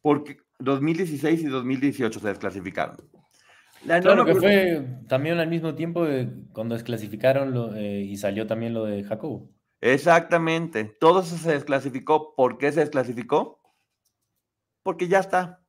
[0.00, 3.11] porque 2016 y 2018 se desclasificaron.
[3.84, 6.06] Claro que fue también al mismo tiempo
[6.52, 9.50] cuando desclasificaron lo, eh, y salió también lo de Jacobo.
[9.80, 10.84] Exactamente.
[10.84, 12.34] Todo eso se desclasificó.
[12.36, 13.60] ¿Por qué se desclasificó?
[14.84, 15.60] Porque ya está.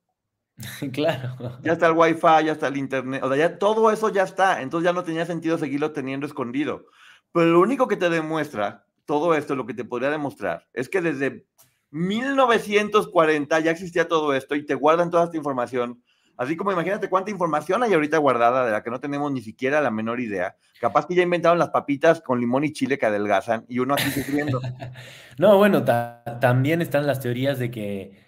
[0.92, 1.58] claro.
[1.62, 3.22] Ya está el Wi-Fi, ya está el Internet.
[3.24, 4.62] O sea, ya todo eso ya está.
[4.62, 6.86] Entonces ya no tenía sentido seguirlo teniendo escondido.
[7.32, 11.00] Pero lo único que te demuestra todo esto, lo que te podría demostrar, es que
[11.00, 11.46] desde
[11.90, 16.02] 1940 ya existía todo esto y te guardan toda esta información
[16.36, 19.80] Así como imagínate cuánta información hay ahorita guardada de la que no tenemos ni siquiera
[19.80, 20.56] la menor idea.
[20.80, 24.10] Capaz que ya inventaron las papitas con limón y chile que adelgazan y uno aquí
[24.10, 24.60] sufriendo.
[25.38, 28.22] no, bueno, también están las teorías de que,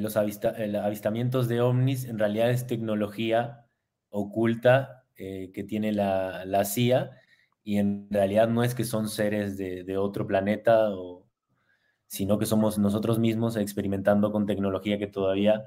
[0.00, 3.66] los avistamientos de ovnis en realidad es tecnología
[4.10, 7.10] oculta eh, que tiene la, la, CIA
[7.62, 10.88] y en realidad no es que son seres de, otro planeta,
[12.06, 15.64] sino que somos nosotros mismos experimentando con tecnología que todavía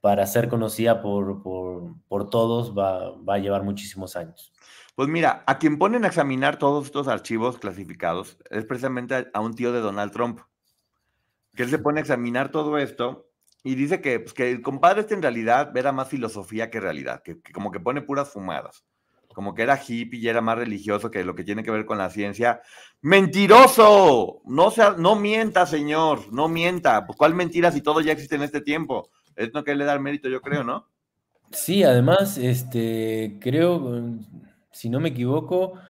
[0.00, 4.52] para ser conocida por, todos va, a llevar muchísimos años.
[4.94, 9.54] Pues mira, a quien ponen a examinar todos estos archivos clasificados es precisamente a un
[9.54, 10.40] tío de Donald Trump,
[11.54, 13.28] que él se pone a examinar todo esto
[13.64, 17.22] y dice que, pues, que el compadre este en realidad era más filosofía que realidad,
[17.22, 18.84] que, como que pone puras fumadas,
[19.34, 21.98] como que era hippie y era más religioso que lo que tiene que ver con
[21.98, 22.60] la ciencia.
[23.00, 24.42] ¡Mentiroso!
[24.46, 27.06] No, sea, no mienta, señor, no mienta.
[27.06, 29.10] Pues, ¿Cuál mentira si todo ya existe en este tiempo?
[29.38, 30.88] Es lo que le da el mérito, yo creo, ¿no?
[31.50, 34.02] Sí, además, este, creo,
[34.70, 35.78] si no me equivoco,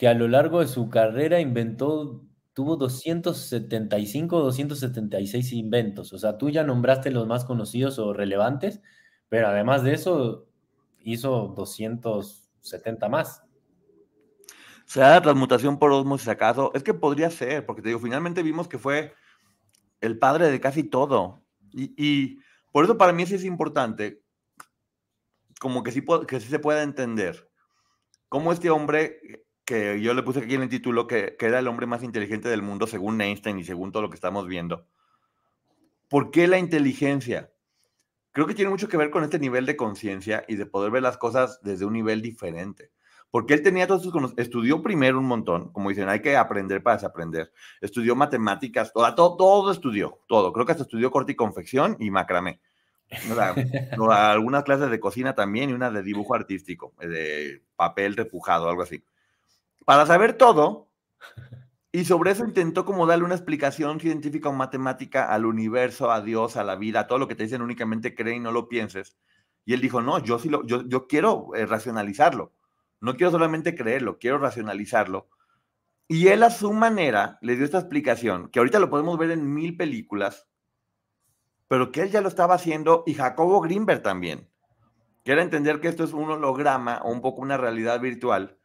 [0.00, 2.24] que a lo largo de su carrera inventó,
[2.54, 6.14] tuvo 275 276 inventos.
[6.14, 8.80] O sea, tú ya nombraste los más conocidos o relevantes,
[9.28, 10.48] pero además de eso,
[11.02, 13.42] hizo 270 más.
[14.86, 16.70] ¿Será la transmutación por osmosis acaso?
[16.72, 19.12] Es que podría ser, porque te digo, finalmente vimos que fue
[20.00, 21.44] el padre de casi todo.
[21.74, 22.38] Y,
[22.72, 24.22] por eso para mí sí es importante,
[25.60, 27.50] como que sí, que sí se pueda entender
[28.30, 29.20] cómo este hombre
[29.70, 32.60] que yo le puse aquí en el título, que, era el hombre más inteligente del
[32.60, 34.84] mundo según Einstein y según todo lo que estamos viendo.
[36.08, 37.52] ¿Por qué la inteligencia?
[38.32, 41.04] Creo que tiene mucho que ver con este nivel de conciencia y de poder ver
[41.04, 42.90] las cosas desde un nivel diferente.
[43.30, 46.96] Porque él tenía todos sus estudió primero un montón, como dicen, hay que aprender para
[46.96, 47.52] desaprender.
[47.80, 50.52] Estudió matemáticas, todo, todo, todo estudió, todo.
[50.52, 52.60] Creo que hasta estudió corte y confección y macramé.
[54.10, 59.04] algunas clases de cocina también y una de dibujo artístico, de papel repujado, algo así
[59.84, 60.88] para saber todo.
[61.92, 66.56] Y sobre eso intentó como darle una explicación científica o matemática al universo, a Dios,
[66.56, 69.16] a la vida, a todo lo que te dicen únicamente cree y no lo pienses.
[69.64, 72.52] Y él dijo, no, yo sí lo, yo, quiero eh, racionalizarlo.
[73.00, 75.28] No quiero solamente creerlo, quiero racionalizarlo.
[76.06, 79.52] Y él a su manera le dio esta explicación, que ahorita lo podemos ver en
[79.52, 80.48] mil películas,
[81.66, 84.48] pero que él ya lo estaba haciendo y Jacobo Greenberg también.
[85.24, 88.59] Quiere entender que esto es un holograma o un poco una realidad virtual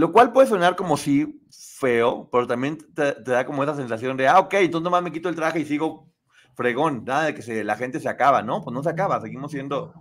[0.00, 4.28] lo cual puede sonar como si feo, pero también te, da como esa sensación de,
[4.28, 6.08] ah, ok, entonces nomás me quito el traje y sigo
[6.54, 8.62] fregón, nada de que la gente se acaba, ¿no?
[8.64, 9.92] Pues no se acaba, seguimos siendo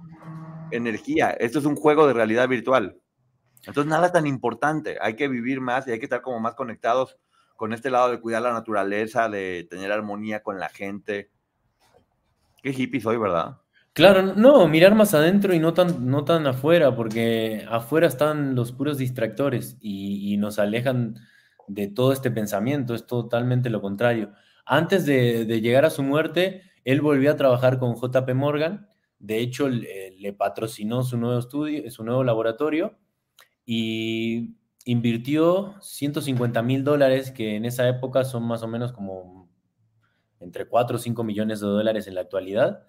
[0.72, 1.32] energía.
[1.32, 2.98] Esto es un juego de realidad virtual.
[3.66, 7.18] Entonces nada tan importante, hay que vivir más y hay que estar como más conectados
[7.58, 11.30] con este lado de cuidar la naturaleza, de tener armonía con la gente.
[12.64, 13.58] Qué hippie soy, ¿verdad?
[14.00, 18.72] Claro, no, mirar más adentro y no tan, no tan afuera, porque afuera están los
[18.72, 21.16] puros distractores y, nos alejan
[21.68, 24.32] de todo este pensamiento, es totalmente lo contrario.
[24.66, 28.88] Antes de, llegar a su muerte, él volvió a trabajar con JP Morgan,
[29.20, 32.98] de hecho le, patrocinó su nuevo estudio, su nuevo laboratorio
[33.66, 39.50] y invirtió 150 mil dólares, que en esa época son más o menos como
[40.40, 42.86] entre 4 o 5 millones de dólares en la actualidad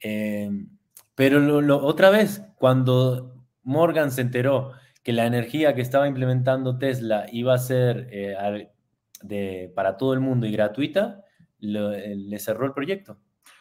[0.00, 0.68] Em,
[1.14, 1.40] pero
[1.84, 4.72] otra vez, cuando Morgan se enteró
[5.02, 10.46] que la energía que estaba implementando Tesla iba a ser eh, para todo el mundo
[10.46, 11.24] y gratuita,
[11.60, 13.18] eh, le cerró el proyecto.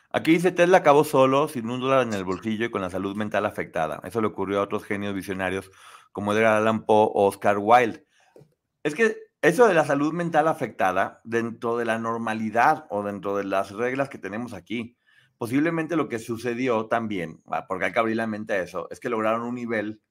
[0.09, 3.15] Aquí dice Tesla acabó solo, sin un dólar en el bolsillo y con la salud
[3.15, 3.99] mental afectada.
[4.03, 5.69] Eso le ocurrió a otros genios visionarios
[6.11, 8.05] como Edgar Allan Poe o Oscar Wilde.
[8.83, 13.43] Es que eso de la salud mental afectada, dentro de la normalidad o dentro de
[13.43, 14.97] las reglas que tenemos aquí,
[15.37, 18.99] posiblemente lo que sucedió también, ah, porque hay que abrir la mente a eso, es
[18.99, 20.01] que lograron un nivel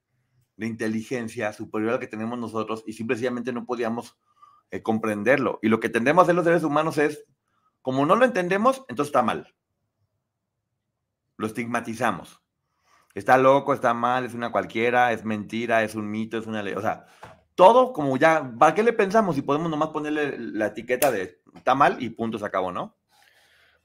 [0.57, 4.17] de inteligencia superior al que tenemos nosotros y simplemente no podíamos
[4.71, 5.59] eh, comprenderlo.
[5.63, 7.25] Y lo que tendemos a hacer los seres humanos es,
[7.83, 9.55] como no lo entendemos, entonces está mal.
[11.37, 12.43] Lo estigmatizamos.
[13.15, 16.75] Está loco, está mal, es una cualquiera, es mentira, es un mito, es una ley.
[16.75, 17.07] O sea,
[17.55, 21.75] todo como ya, ¿para qué le pensamos si podemos nomás ponerle la etiqueta de está
[21.75, 22.97] mal y punto se acabó, ¿no?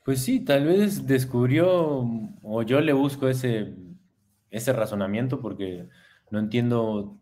[0.03, 2.07] Pues sí, tal vez descubrió,
[2.41, 3.75] o yo le busco ese,
[4.49, 5.87] ese razonamiento porque
[6.31, 7.21] no entiendo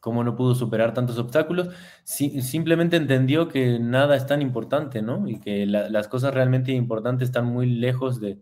[0.00, 1.68] cómo no pudo superar tantos obstáculos.
[2.04, 5.28] simplemente entendió que nada es tan importante, ¿no?
[5.28, 8.40] Y que las cosas realmente importantes están muy lejos de,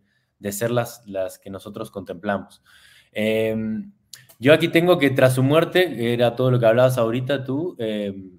[0.53, 2.63] ser las, las, que nosotros contemplamos.
[3.13, 3.93] Em,
[4.39, 8.39] yo aquí tengo que tras su muerte, era todo lo que hablabas ahorita tú, em,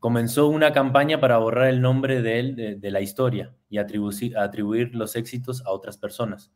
[0.00, 5.14] comenzó una campaña para borrar el nombre de él de, la historia y atribuir, los
[5.14, 6.50] éxitos a otras personas.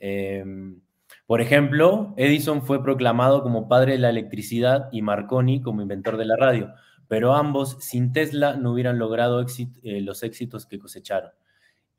[0.00, 0.80] Em,
[1.26, 6.24] por ejemplo, Edison fue proclamado como padre de la electricidad y Marconi como inventor de
[6.24, 6.72] la radio,
[7.08, 9.44] pero ambos sin Tesla no hubieran logrado
[9.82, 11.32] eh, los éxitos que cosecharon.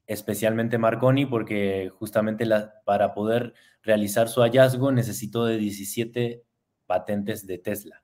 [0.08, 2.48] Especialmente Marconi porque justamente
[2.86, 3.54] para poder
[3.84, 6.44] realizar su hallazgo necesitó de 17
[6.88, 8.04] patentes de Tesla.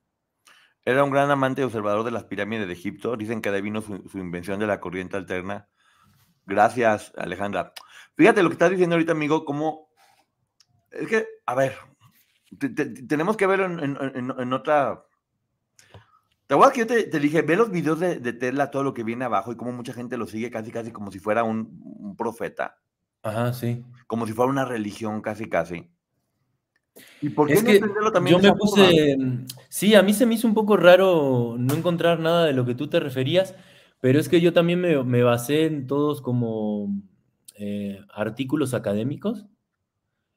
[0.86, 3.18] Era un gran amante y observador de las pirámides de Egipto.
[3.18, 5.68] Dicen que de vino su, invención de la corriente alterna.
[6.46, 7.74] Gracias, Alejandra.
[8.16, 9.90] Fíjate lo que estás diciendo ahorita, amigo, cómo
[10.92, 11.76] Es que, a ver,
[13.08, 15.04] tenemos que verlo en, otra.
[16.46, 19.26] ¿Te acuerdas que yo te, dije, ve los videos de, Tesla, todo lo que viene
[19.26, 22.78] abajo y cómo mucha gente lo sigue casi, casi como si fuera un, profeta?
[23.24, 23.84] Ajá, sí.
[24.06, 25.92] Como si fuera una religión, casi, casi.
[27.22, 27.80] ¿Y por qué es que
[28.14, 29.18] también yo me puse,
[29.70, 32.76] sí, a mí se me hizo un poco raro no encontrar nada de lo que
[32.76, 33.56] tú te referías,
[34.00, 37.02] pero es que yo también me, basé en todos como
[37.58, 39.46] eh, artículos académicos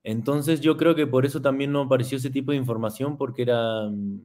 [0.08, 3.88] entonces yo creo que por eso también no apareció ese tipo de información, porque era,
[3.90, 4.22] mm,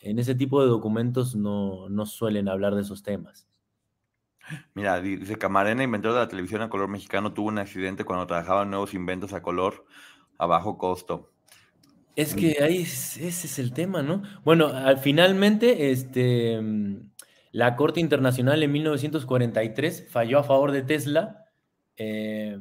[0.00, 3.46] en ese tipo de documentos no, suelen hablar de esos temas.
[4.74, 8.62] Mira, dice Camarena, inventor de la televisión a color mexicano, tuvo un accidente cuando trabajaba
[8.64, 9.84] en nuevos inventos a color
[10.38, 11.32] a bajo costo.
[12.16, 14.22] Es que ahí ese es el tema, ¿no?
[14.44, 17.12] Bueno, finalmente, este, mm,
[17.52, 21.44] la Corte Internacional en 1943 falló a favor de Tesla.
[21.96, 22.58] Eh,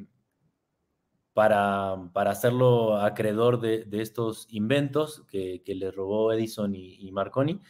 [1.36, 1.96] para,
[2.32, 7.62] hacerlo acreedor de, estos inventos que, le robó Edison y, Marconi.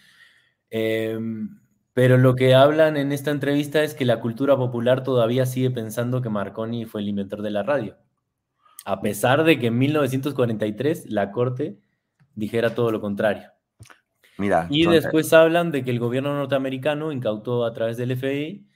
[0.69, 1.59] Em,
[1.93, 6.21] pero lo que hablan en esta entrevista es que la cultura popular todavía sigue pensando
[6.21, 7.97] que Marconi fue el inventor de la radio,
[8.86, 11.79] a pesar de que en 1943 la Corte
[12.36, 13.49] dijera todo lo contrario.
[14.38, 18.67] Mira, y después hablan de que el gobierno norteamericano incautó a través del FBI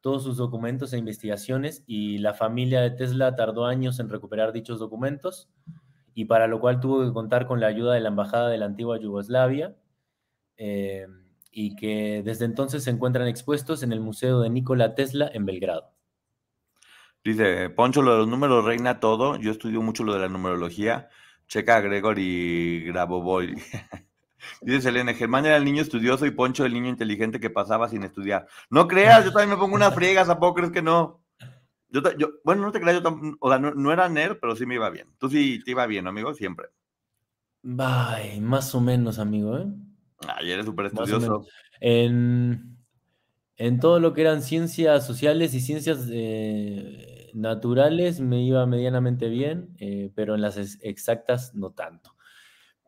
[0.00, 4.78] todos sus documentos e investigaciones y la familia de Tesla tardó años en recuperar dichos
[4.78, 5.48] documentos
[6.14, 8.66] y para lo cual tuvo que contar con la ayuda de la Embajada de la
[8.66, 9.74] antigua Yugoslavia
[10.56, 11.06] eh,
[11.50, 15.97] y que desde entonces se encuentran expuestos en el Museo de Nikola Tesla en Belgrado.
[17.24, 19.36] Dice, Poncho, lo de los números reina todo.
[19.36, 21.08] Yo estudio mucho lo de la numerología.
[21.46, 23.54] Checa a Gregory Grabovoi.
[24.62, 28.02] Dice Selene, Germán era el niño estudioso y Poncho el niño inteligente que pasaba sin
[28.02, 28.46] estudiar.
[28.70, 31.22] No creas, yo también me pongo una friega, ¿a crees que no?
[31.90, 32.02] Yo,
[32.44, 35.08] bueno, no te creas, yo o sea, no, era nerd, pero sí me iba bien.
[35.18, 36.68] Tú sí te iba bien, amigo, siempre.
[37.62, 39.66] Bye, más o menos, amigo, ¿eh?
[40.26, 41.46] Ay, eres súper estudioso.
[41.80, 42.77] En,
[43.58, 49.76] en todo lo que eran ciencias sociales y ciencias eh, naturales me iba medianamente bien,
[49.78, 52.18] eh, pero en las exactas no tanto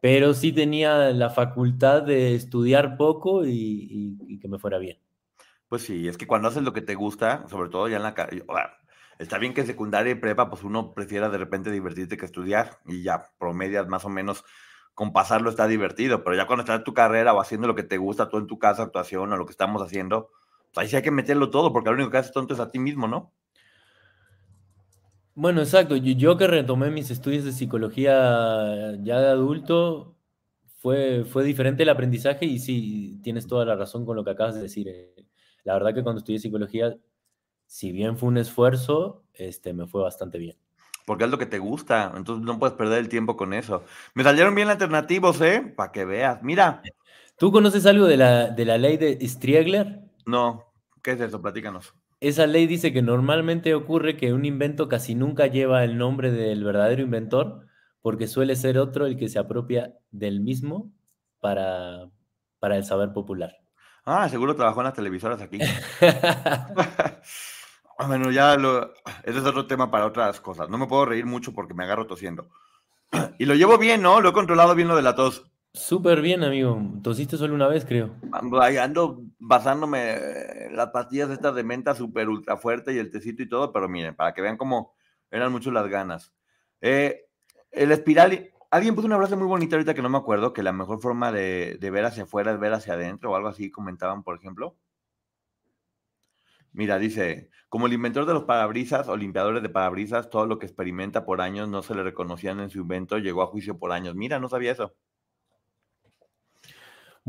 [0.00, 4.98] pero sí tenía la facultad de estudiar poco y, que me fuera bien.
[5.68, 8.14] Pues sí, es que cuando haces lo que te gusta, sobre todo ya en la
[9.18, 13.02] está bien que secundaria y prepa, pues uno prefiera de repente divertirte que estudiar y
[13.02, 14.44] ya promedias más o menos
[14.94, 17.82] con pasarlo está divertido, pero ya cuando estás en tu carrera o haciendo lo que
[17.82, 20.30] te gusta, tú en tu casa, actuación o lo que estamos haciendo,
[20.76, 22.78] ahí sí hay que meterlo todo, porque lo único que haces tonto es a ti
[22.78, 23.32] mismo, ¿no?
[25.34, 25.96] Bueno, exacto.
[25.96, 30.16] Yo, que retomé mis estudios de psicología ya de adulto,
[30.80, 34.54] fue, fue diferente el aprendizaje y sí, tienes toda la razón con lo que acabas
[34.54, 34.88] de decir.
[34.88, 35.14] Eh.
[35.64, 36.96] La verdad que cuando estudié psicología,
[37.66, 40.56] si bien fue un esfuerzo, este, me fue bastante bien.
[41.06, 43.84] Porque es lo que te gusta, entonces no puedes perder el tiempo con eso.
[44.14, 45.72] Me salieron bien alternativos, ¿eh?
[45.76, 46.42] Para que veas.
[46.42, 46.82] Mira.
[47.36, 50.09] ¿Tú conoces algo de la, de la ley de Striegler?
[50.30, 50.72] No.
[51.02, 51.42] ¿Qué es eso?
[51.42, 51.94] Platícanos.
[52.20, 56.62] Esa ley dice que normalmente ocurre que un invento casi nunca lleva el nombre del
[56.62, 57.66] verdadero inventor,
[58.02, 60.92] porque suele ser otro el que se apropia del mismo
[61.40, 62.10] para,
[62.58, 63.56] para el saber popular.
[64.04, 65.58] Ah, seguro trabajó en las televisoras aquí.
[68.06, 68.92] bueno, ya lo,
[69.24, 70.68] ese es otro tema para otras cosas.
[70.68, 72.50] No me puedo reír mucho porque me agarro tosiendo.
[73.38, 74.20] y lo llevo bien, ¿no?
[74.20, 75.49] Lo he controlado bien lo de la tos.
[75.72, 76.82] Súper bien, amigo.
[77.02, 78.10] Tosiste solo una vez, creo.
[78.32, 83.72] Ando basándome las pastillas estas de menta súper ultra fuerte y el tecito y todo,
[83.72, 84.94] pero miren, para que vean cómo
[85.30, 86.32] eran mucho las ganas.
[86.80, 87.26] Eh,
[87.70, 90.72] el espiral, alguien puso una frase muy bonita ahorita que no me acuerdo, que la
[90.72, 94.24] mejor forma de, de ver hacia afuera es ver hacia adentro o algo así, comentaban,
[94.24, 94.76] por ejemplo.
[96.72, 100.66] Mira, dice, como el inventor de los parabrisas o limpiadores de parabrisas, todo lo que
[100.66, 104.16] experimenta por años no se le reconocían en su invento, llegó a juicio por años.
[104.16, 104.94] Mira, no sabía eso.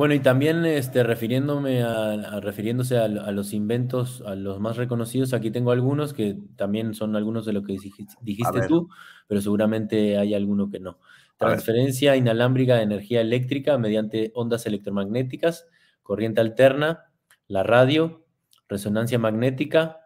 [0.01, 5.51] Bueno, y también este, refiriéndome a, refiriéndose a, los inventos, a los más reconocidos, aquí
[5.51, 8.89] tengo algunos que también son algunos de lo que dijiste, tú,
[9.27, 10.97] pero seguramente hay alguno que no.
[11.37, 15.67] Transferencia inalámbrica de energía eléctrica mediante ondas electromagnéticas,
[16.01, 17.11] corriente alterna,
[17.47, 18.25] la radio,
[18.67, 19.99] resonancia magnética,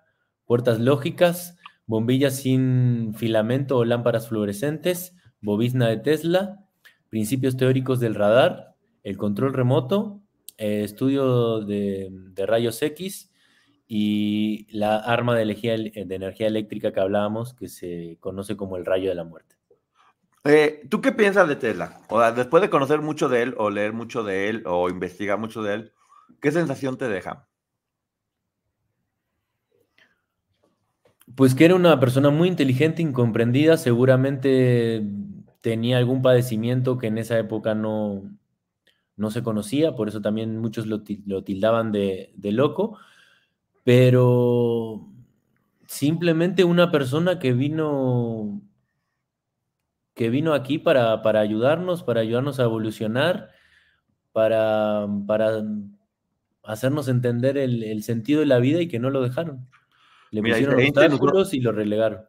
[0.43, 6.65] puertas lógicas, bombillas sin filamento o lámparas fluorescentes, bobisna de Tesla,
[7.07, 8.74] principios teóricos del radar,
[9.05, 10.19] el control remoto,
[10.57, 13.31] eh, estudio de, rayos X
[13.87, 18.85] y la arma de energía, de energía, eléctrica que hablábamos, que se conoce como el
[18.85, 19.55] rayo de la muerte.
[20.43, 22.01] Eh, ¿Tú qué piensas de Tesla?
[22.09, 25.61] O después de conocer mucho de él, o leer mucho de él, o investigar mucho
[25.61, 25.93] de él,
[26.41, 27.47] ¿qué sensación te deja?
[31.35, 35.03] Pues que era una persona muy inteligente, incomprendida, seguramente
[35.61, 38.23] tenía algún padecimiento que en esa época no,
[39.17, 42.97] no se conocía, por eso también muchos lo, tildaban de, loco,
[43.83, 45.07] pero
[45.87, 48.61] simplemente una persona que vino
[50.13, 53.49] que vino aquí para, para ayudarnos, para ayudarnos a evolucionar,
[54.31, 55.61] para, para
[56.63, 59.67] hacernos entender el, sentido de la vida y que no lo dejaron.
[60.31, 62.21] Le pusieron obstáculos y lo relegaron.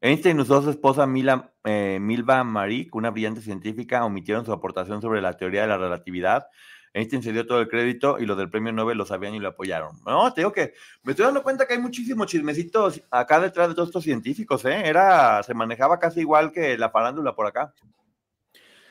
[0.00, 5.20] Einstein a su esposa Mila, eh, Milva Marik, una brillante científica, omitieron su aportación sobre
[5.20, 6.46] la teoría de la relatividad.
[6.94, 9.48] Einstein se dio todo el crédito y los del premio Nobel lo sabían y lo
[9.48, 9.96] apoyaron.
[10.06, 10.72] No, te digo que
[11.02, 14.82] me estoy dando cuenta que hay muchísimos chismecitos acá detrás de todos estos científicos, ¿eh?
[14.84, 17.74] Era, se manejaba casi igual que la farándula por acá.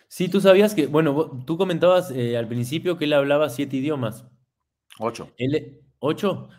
[0.08, 4.26] Sí, tú sabías que, bueno, tú comentabas eh, al principio que él hablaba siete idiomas.
[5.00, 5.32] Ocho.
[5.38, 6.50] Él, ¿Ocho?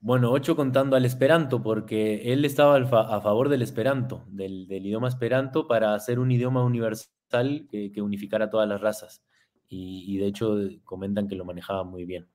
[0.00, 5.66] Bueno, ocho contando al esperanto, porque él estaba a favor del esperanto, del, idioma esperanto,
[5.66, 9.22] para hacer un idioma universal que, unificara todas las razas.
[9.68, 12.28] Y, de hecho comentan que lo manejaba muy bien.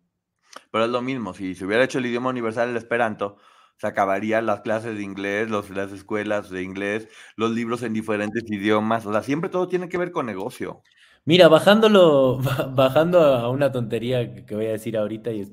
[0.69, 3.37] Pero es lo mismo, si se hubiera hecho el idioma universal el esperanto,
[3.77, 7.07] se acabarían las clases de inglés, los, las escuelas de inglés,
[7.37, 9.05] los libros en diferentes idiomas.
[9.05, 10.81] O sea, siempre todo tiene que ver con negocio.
[11.23, 12.39] Mira, bajándolo,
[12.75, 15.45] bajando a una tontería que voy a decir ahorita, y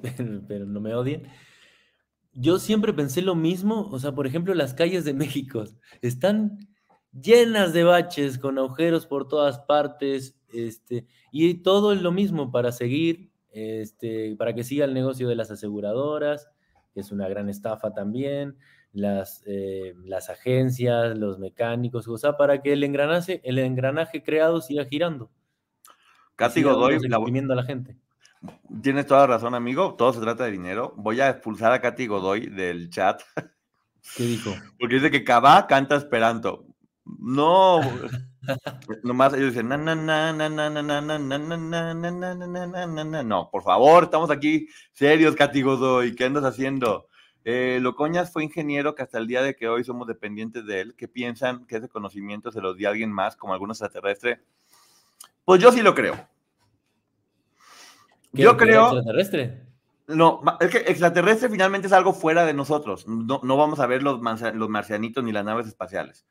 [0.48, 1.28] pero no me odien
[2.40, 5.64] yo siempre pensé lo mismo, o sea, por ejemplo, las calles de México
[6.02, 6.58] están
[7.12, 12.70] llenas de baches, con agujeros por todas partes, este, y todo es lo mismo para
[12.70, 16.48] seguir, este, para que siga el negocio de las aseguradoras,
[16.94, 18.56] que es una gran estafa también,
[18.92, 24.60] las, eh, las agencias, los mecánicos, o sea, para que el engranaje, el engranaje creado
[24.60, 25.30] siga girando.
[26.36, 27.16] Casi Godoy, la...
[27.16, 27.96] a la gente.
[28.82, 29.94] Tienes toda la razón, amigo.
[29.94, 30.94] Todo se trata de dinero.
[30.96, 33.22] Voy a expulsar a Katy Godoy del chat.
[34.16, 34.54] ¿Qué dijo?
[34.78, 36.64] Porque dice que Cabá canta Esperanto.
[37.04, 37.80] No,
[39.02, 39.68] nomás ellos dicen,
[43.26, 47.08] no, por favor, estamos aquí serios, Katy Godoy, ¿qué andas haciendo?
[47.44, 50.94] Eh, Locoñas fue ingeniero que hasta el día de que hoy somos dependientes de él.
[50.96, 54.42] ¿Qué piensan que ese conocimiento se los dio alguien más, como algún extraterrestre?
[55.46, 56.28] Pues yo sí lo creo.
[58.32, 58.84] Yo creo.
[58.86, 59.68] Extraterrestre.
[60.08, 63.06] No, es que extraterrestre finalmente es algo fuera de nosotros.
[63.06, 64.20] No, vamos a ver los,
[64.54, 66.26] los marcianitos ni las naves espaciales.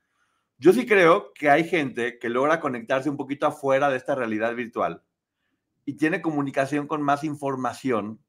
[0.58, 4.56] Yo sí creo que hay gente que logra conectarse un poquito afuera de esta realidad
[4.56, 5.04] virtual
[5.86, 8.20] y tiene comunicación con más información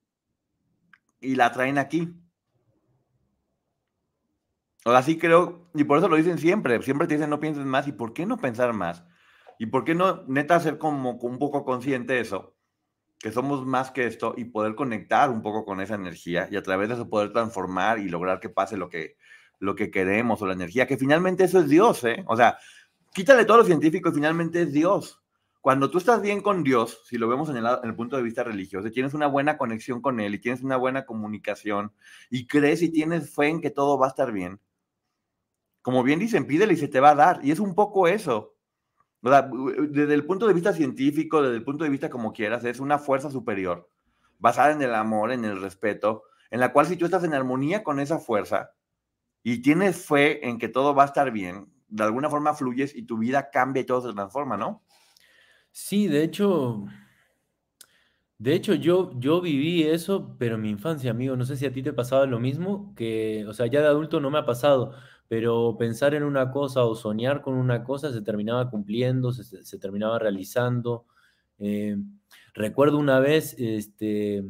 [1.20, 2.14] y la traen aquí.
[4.84, 7.88] Ahora sí creo, y por eso lo dicen siempre, siempre te dicen no pienses más,
[7.88, 9.04] ¿y por qué no pensar más?
[9.58, 12.57] ¿Y por qué no neta ser como un poco consciente de eso?
[13.18, 16.62] Que somos más que esto y poder conectar un poco con esa energía y a
[16.62, 19.16] través de eso poder transformar y lograr que pase lo que,
[19.58, 22.24] lo que queremos o la energía, que finalmente eso es Dios, ¿eh?
[22.28, 22.58] O sea,
[23.12, 25.22] quítale todo lo científico y finalmente es Dios.
[25.60, 28.22] Cuando tú estás bien con Dios, si lo vemos en el, en el punto de
[28.22, 31.92] vista religioso, y tienes una buena conexión con Él y tienes una buena comunicación
[32.30, 34.60] y crees y tienes fe en que todo va a estar bien,
[35.88, 37.40] como bien dicen, pídele y se te va a dar.
[37.42, 38.57] Y es un poco eso.
[39.20, 42.98] Desde el punto de vista científico, desde el punto de vista como quieras, es una
[42.98, 43.90] fuerza superior,
[44.38, 47.82] basada en el amor, en el respeto, en la cual si tú estás en armonía
[47.82, 48.72] con esa fuerza
[49.42, 53.02] y tienes fe en que todo va a estar bien, de alguna forma fluyes y
[53.02, 54.82] tu vida cambia y todo se transforma, ¿no?
[55.70, 56.84] Sí, de hecho,
[58.38, 61.82] de hecho yo, yo viví eso, pero mi infancia, amigo, no sé si a ti
[61.82, 64.94] te pasaba lo mismo, que, o sea, ya de adulto no me ha pasado,
[65.28, 70.18] pero pensar en una cosa o soñar con una cosa se terminaba cumpliendo, se, terminaba
[70.18, 71.06] realizando.
[71.58, 71.96] Eh,
[72.54, 74.42] recuerdo una vez este,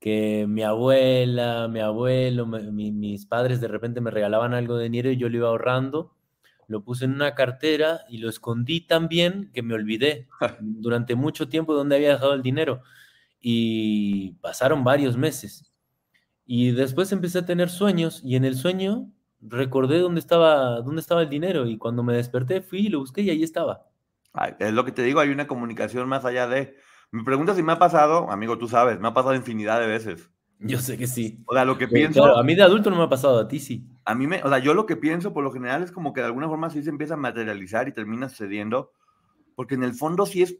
[0.00, 5.18] que mi abuela, mi abuelo, mis padres de repente me regalaban algo de dinero y
[5.18, 6.14] yo lo iba ahorrando,
[6.68, 10.26] lo puse en una cartera y lo escondí tan bien que me olvidé
[10.60, 12.82] durante mucho tiempo dónde había dejado el dinero.
[13.40, 15.70] Y pasaron varios meses.
[16.46, 19.12] Y después empecé a tener sueños y en el sueño
[19.48, 23.22] recordé dónde estaba, dónde estaba el dinero y cuando me desperté fui y lo busqué
[23.22, 23.86] y ahí estaba.
[24.58, 26.76] es lo que te digo, hay una comunicación más allá de...
[27.12, 30.30] Me preguntas si me ha pasado, amigo, tú sabes, me ha pasado infinidad de veces.
[30.58, 31.42] Yo sé que sí.
[31.46, 32.36] O sea, lo que pienso...
[32.36, 33.86] a mí de adulto no me ha pasado, a ti sí.
[34.04, 34.42] A mí me...
[34.42, 36.70] O sea, yo lo que pienso por lo general es como que de alguna forma
[36.70, 38.92] sí se empieza a materializar y termina sucediendo,
[39.54, 40.58] porque en el fondo sí es...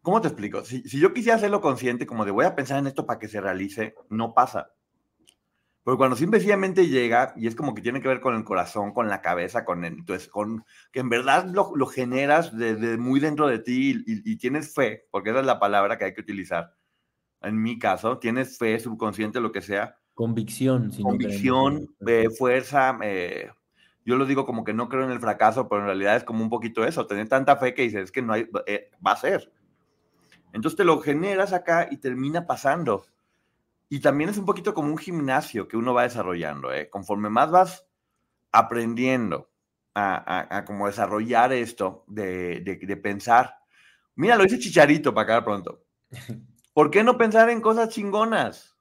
[0.00, 0.64] ¿Cómo te explico?
[0.64, 3.28] Si, si yo quisiera hacerlo consciente, como de voy a pensar en esto para que
[3.28, 4.72] se realice, no pasa.
[5.84, 9.08] Pero cuando simplemente llega, y es como que tiene que ver con el corazón, con
[9.08, 13.58] la cabeza, con entonces, con que en verdad lo, lo generas desde muy dentro de
[13.58, 16.74] ti y, tienes fe, porque esa es la palabra que hay que utilizar.
[17.40, 19.98] En mi caso, tienes fe, subconsciente, lo que sea.
[20.14, 20.92] Convicción.
[21.02, 21.88] Convicción,
[22.38, 23.50] fuerza, eh,
[24.04, 26.42] yo lo digo como que no creo en el fracaso, pero en realidad es como
[26.42, 29.16] un poquito eso, tener tanta fe que dices, es que no hay, eh, va a
[29.16, 29.52] ser.
[30.52, 33.04] Entonces te lo generas acá y termina pasando.
[33.92, 36.88] Y también es un poquito como un gimnasio que uno va desarrollando, ¿eh?
[36.88, 37.86] Conforme más vas
[38.50, 39.50] aprendiendo
[39.94, 43.58] a, a, como desarrollar esto de, de, pensar.
[44.14, 45.84] Mira, lo dice Chicharito para acá pronto.
[46.72, 48.78] ¿Por qué no pensar en cosas chingonas?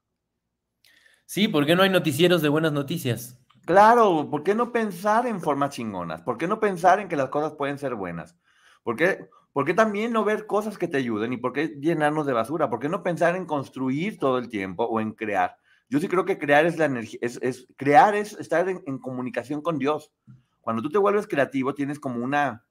[1.26, 3.38] Sí, ¿por qué no hay noticieros de buenas noticias?
[3.66, 6.22] Claro, ¿por qué no pensar en formas chingonas?
[6.22, 8.38] ¿Por qué no pensar en que las cosas pueden ser buenas?
[8.82, 12.26] ¿Por qué, ¿Por qué también no ver cosas que te ayuden y por qué llenarnos
[12.26, 12.70] de basura?
[12.70, 15.58] ¿Por qué no pensar en construir todo el tiempo o en crear?
[15.90, 18.98] Yo sí creo que crear es la energía, es, es crear es estar en, en,
[18.98, 20.14] comunicación con Dios.
[20.62, 22.66] Cuando tú te vuelves creativo, tienes como una,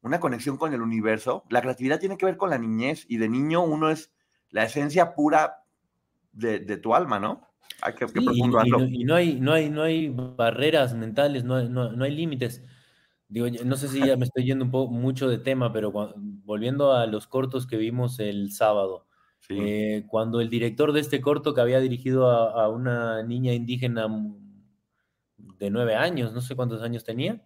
[0.00, 1.44] una conexión con el universo.
[1.50, 4.10] La creatividad tiene que ver con la niñez y de niño uno es
[4.48, 5.64] la esencia pura
[6.32, 7.46] de, de tu alma, ¿no?
[7.82, 11.44] Ay, qué, qué y, y, no, y, no, hay, no, hay, no hay barreras mentales,
[11.44, 12.62] no hay, no, no hay límites.
[13.34, 15.90] Digo, no sé si ya me estoy yendo un poco mucho de tema, pero
[16.44, 19.08] volviendo a los cortos que vimos el sábado,
[19.48, 24.06] eh, cuando el director de este corto que había dirigido a, una niña indígena
[25.36, 27.42] de nueve años, no sé cuántos años tenía,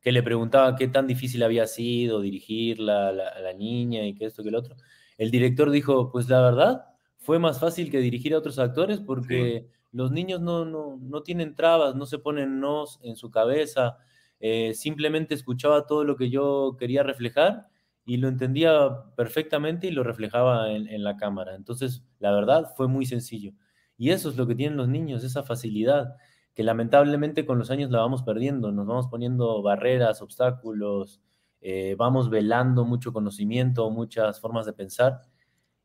[0.00, 4.42] que le preguntaba qué tan difícil había sido dirigirla a la, niña y que esto
[4.42, 4.74] que el otro,
[5.18, 6.86] el director dijo, pues la verdad,
[7.16, 11.54] fue más fácil que dirigir a otros actores porque los niños no, no, no tienen
[11.54, 13.98] trabas, no se ponen nos en su cabeza,
[14.40, 17.68] eh, simplemente escuchaba todo lo que yo quería reflejar
[18.04, 21.54] y lo entendía perfectamente y lo reflejaba en, la cámara.
[21.54, 23.52] Entonces, la verdad, fue muy sencillo.
[23.98, 26.14] Y eso es lo que tienen los niños, esa facilidad,
[26.54, 31.20] que lamentablemente con los años la vamos perdiendo, nos vamos poniendo barreras, obstáculos,
[31.60, 35.20] eh, vamos velando mucho conocimiento, muchas formas de pensar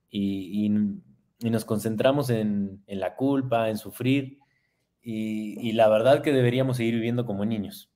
[0.09, 0.69] y,
[1.41, 4.39] nos concentramos en, la culpa, en sufrir
[5.01, 7.92] y la verdad que deberíamos seguir viviendo como niños.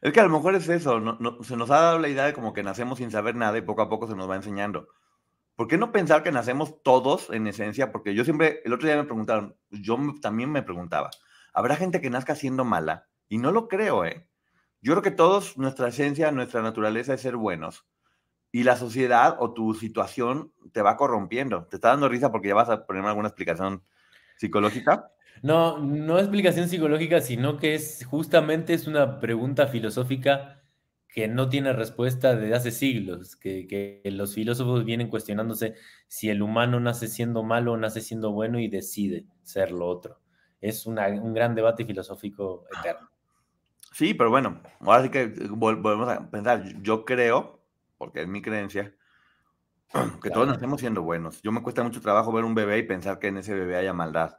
[0.00, 2.32] Es que a lo mejor es eso, no, se nos ha dado la idea de
[2.32, 4.88] como que nacemos sin saber nada y poco a poco se nos va enseñando.
[5.56, 7.92] ¿Por qué no pensar que nacemos todos en esencia?
[7.92, 11.10] Porque yo siempre, el otro día me preguntaron, yo también me preguntaba,
[11.52, 13.08] ¿habrá gente que nazca siendo mala?
[13.28, 14.26] Y no lo creo, ¿eh?
[14.80, 17.86] Yo creo que todos, nuestra esencia, nuestra naturaleza es ser buenos.
[18.52, 21.66] Y la sociedad o tu situación te va corrompiendo.
[21.66, 23.84] ¿Te está dando risa porque ya vas a ponerme alguna explicación
[24.38, 25.12] psicológica?
[25.42, 30.62] No, no explicación psicológica, sino que es justamente es una pregunta filosófica
[31.08, 35.74] que no tiene respuesta desde hace siglos, que, los filósofos vienen cuestionándose
[36.08, 40.20] si el humano nace siendo malo o nace siendo bueno y decide ser lo otro.
[40.60, 40.96] Es un
[41.34, 43.08] gran debate filosófico eterno.
[43.92, 46.62] Sí, pero bueno, ahora sí que volvemos a pensar.
[46.82, 47.60] Yo creo,
[47.98, 48.94] porque es mi creencia,
[50.22, 51.42] que todos nacemos siendo buenos.
[51.42, 53.92] Yo me cuesta mucho trabajo ver un bebé y pensar que en ese bebé haya
[53.92, 54.36] maldad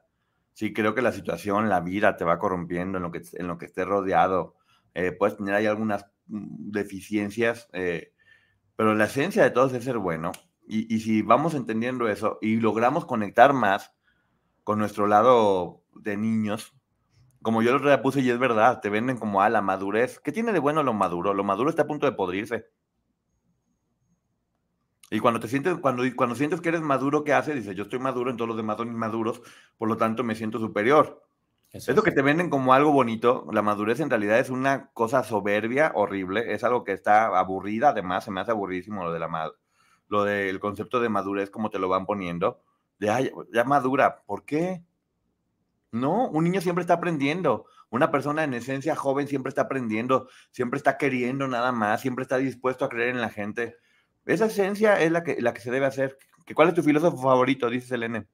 [0.53, 3.57] sí creo que la situación, la vida te va corrompiendo en lo que, en lo
[3.57, 4.55] que estés rodeado.
[4.93, 8.13] Eh, puedes tener ahí algunas mm, deficiencias, eh,
[8.75, 10.31] pero la esencia de todos es ser bueno.
[10.67, 13.93] Y, y, si vamos entendiendo eso y logramos conectar más
[14.63, 16.73] con nuestro lado de niños,
[17.41, 20.19] como yo lo puse y es verdad, te venden como a la madurez.
[20.19, 21.33] ¿Qué tiene de bueno lo maduro?
[21.33, 22.67] Lo maduro está a punto de podrirse.
[25.11, 27.53] Y cuando te sientes, cuando, cuando sientes que eres maduro, ¿qué haces?
[27.53, 29.41] Dices, yo estoy maduro, todos los demás son inmaduros,
[29.77, 31.21] por lo tanto me siento superior.
[31.73, 33.45] Eso es que te venden como algo bonito.
[33.51, 36.53] La madurez en realidad es una cosa soberbia, horrible.
[36.53, 37.89] Es algo que está aburrida.
[37.89, 39.51] Además, se me hace aburridísimo lo de la
[40.09, 42.61] lo del concepto de madurez, como te lo van poniendo.
[42.99, 44.23] De, ya madura.
[44.25, 44.83] ¿Por qué?
[45.91, 47.65] No, un niño siempre está aprendiendo.
[47.89, 52.37] Una persona en esencia joven siempre está aprendiendo, siempre está queriendo nada más, siempre está
[52.37, 53.77] dispuesto a creer en la gente.
[54.25, 56.17] Esa esencia es la que, la que se debe hacer.
[56.55, 57.69] ¿Cuál es tu filósofo favorito?
[57.69, 58.27] Dice Selene.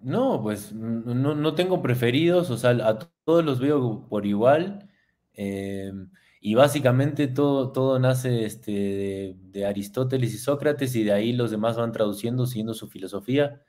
[0.00, 4.88] No, pues no, tengo preferidos, o sea, a todos los veo por igual.
[5.34, 11.50] Em, y básicamente todo, todo nace este, de, Aristóteles y Sócrates y de ahí los
[11.52, 13.62] demás van traduciendo, siguiendo su filosofía.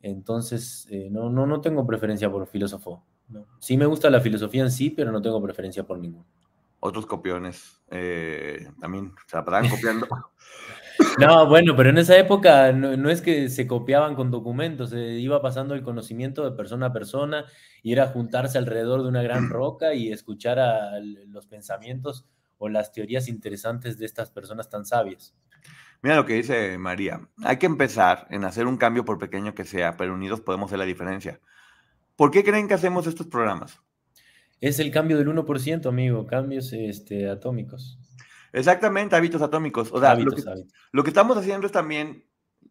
[0.00, 3.04] Entonces, eh, no, no, no tengo preferencia por filósofo.
[3.58, 6.26] Sí me gusta la filosofía en sí, pero no tengo preferencia por ninguno.
[6.80, 10.06] Otros copiones eh, también se la copiando.
[11.18, 15.40] no, bueno, pero en esa época no, es que se copiaban con documentos, se iba
[15.40, 17.46] pasando el conocimiento de persona a persona
[17.82, 22.26] y era juntarse alrededor de una gran roca y escuchar a los pensamientos
[22.58, 25.34] o las teorías interesantes de estas personas tan sabias.
[26.02, 27.26] Mira lo que dice María.
[27.44, 30.78] Hay que empezar en hacer un cambio por pequeño que sea, pero unidos podemos hacer
[30.78, 31.40] la diferencia.
[32.16, 33.80] ¿Por qué creen que hacemos estos programas?
[34.60, 37.98] Es el cambio del 1%, amigo, cambios este, atómicos.
[38.52, 39.90] Exactamente, hábitos atómicos.
[39.92, 42.24] O sea, lo, que, estamos haciendo es también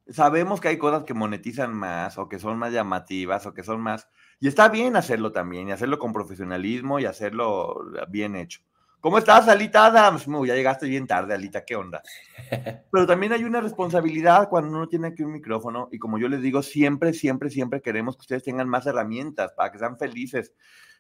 [0.08, 3.82] sabemos que hay cosas que monetizan más o que son más llamativas o que son
[3.82, 4.08] más...
[4.40, 7.76] Y está bien hacerlo también y hacerlo con profesionalismo y hacerlo
[8.10, 8.62] bien hecho.
[9.04, 10.28] ¿Cómo estás, Alita Adams?
[10.48, 12.02] ya llegaste bien tarde, Alita, ¿qué onda?
[12.90, 16.42] Pero también hay una responsabilidad cuando uno tiene aquí un micrófono y como yo les
[16.42, 20.54] digo, siempre, siempre, siempre queremos que ustedes tengan más herramientas para que sean felices,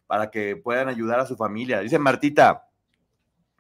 [0.05, 1.79] para que puedan ayudar a su familia.
[1.79, 2.67] Dice Martita,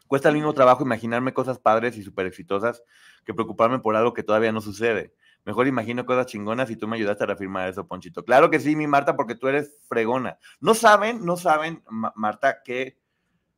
[0.07, 2.83] cuesta el mismo trabajo imaginarme cosas padres y súper exitosas
[3.23, 5.13] que preocuparme por algo que todavía no sucede.
[5.45, 8.25] Mejor imagino cosas chingonas y tú me ayudaste a reafirmar eso, Ponchito.
[8.25, 10.37] Claro que sí, mi Marta, porque tú eres fregona.
[10.59, 11.81] No saben, no saben,
[12.15, 12.97] Marta, que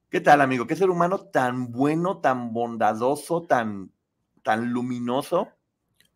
[0.10, 0.66] ¿Qué tal, amigo?
[0.68, 3.92] ¿Qué ser humano tan bueno, tan bondadoso, tan,
[4.44, 5.50] tan luminoso?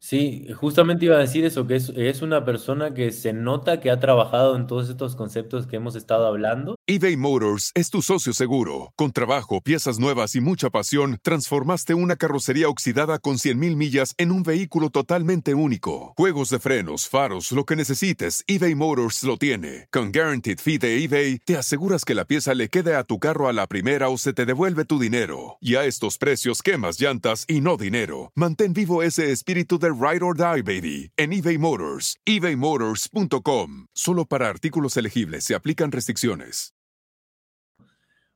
[0.02, 4.00] Sí, justamente iba a decir eso, que es, una persona que se nota que ha
[4.00, 6.76] trabajado en todos estos conceptos que hemos estado hablando.
[6.88, 8.94] eBay Motors es tu socio seguro.
[8.96, 14.32] Con trabajo, piezas nuevas y mucha pasión, transformaste una carrocería oxidada con 100.000 millas en
[14.32, 16.14] un vehículo totalmente único.
[16.18, 19.88] Juegos de frenos, faros, lo que necesites, eBay Motors lo tiene.
[19.92, 23.50] Con Guaranteed Fee de eBay, te aseguras que la pieza le quede a tu carro
[23.50, 25.58] a la primera o se te devuelve tu dinero.
[25.60, 28.32] Y a estos precios, quemas llantas y no dinero.
[28.36, 33.88] Mantén vivo ese espíritu de Ride or Die Baby en eBay Motors, ebaymotors.com.
[33.94, 36.74] Solo para artículos elegibles se aplican restricciones.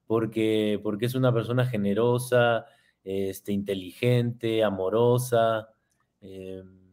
[0.06, 2.66] Porque, porque es una persona generosa,
[3.04, 5.70] este, inteligente, amorosa.
[6.22, 6.84] Em,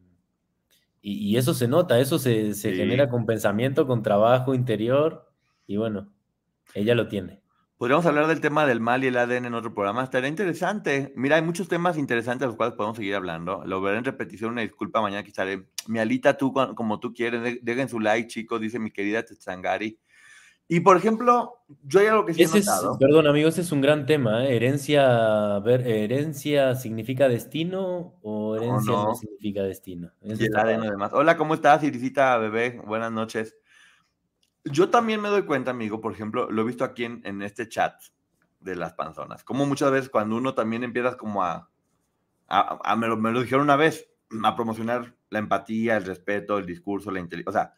[1.02, 5.30] y, eso se nota, eso se, genera con pensamiento, con trabajo interior.
[5.66, 6.12] Y bueno,
[6.74, 7.39] ella lo tiene.
[7.80, 10.04] Podríamos hablar del tema del mal y el ADN en otro programa.
[10.04, 11.14] Estaría interesante.
[11.16, 13.62] Mira, hay muchos temas interesantes de los cuales podemos seguir hablando.
[13.64, 14.50] Lo veré en repetición.
[14.52, 15.64] Una disculpa, mañana que estaré.
[15.86, 17.58] Mi alita, tú como tú quieres.
[17.62, 19.98] Dejen su like, chicos, dice mi querida Tetsangari.
[20.68, 22.98] Y por ejemplo, yo ya lo que sí he notado.
[22.98, 24.44] perdón, amigo, ese es un gran tema.
[24.44, 24.56] ¿eh?
[24.56, 30.12] Herencia, ver, ¿Herencia significa destino o herencia no, significa destino?
[30.20, 31.12] y el ADN además.
[31.14, 32.78] Hola, ¿cómo estás, Irisita, bebé?
[32.84, 33.56] Buenas noches.
[34.64, 37.94] Yo también me doy cuenta, amigo, por ejemplo, lo he visto aquí en, este chat
[38.60, 41.70] de las panzonas, como muchas veces cuando uno también empieza como a,
[42.46, 44.10] a, me, lo, dijeron una vez,
[44.44, 47.74] a promocionar la empatía, el respeto, el discurso, la inteligencia, o sea,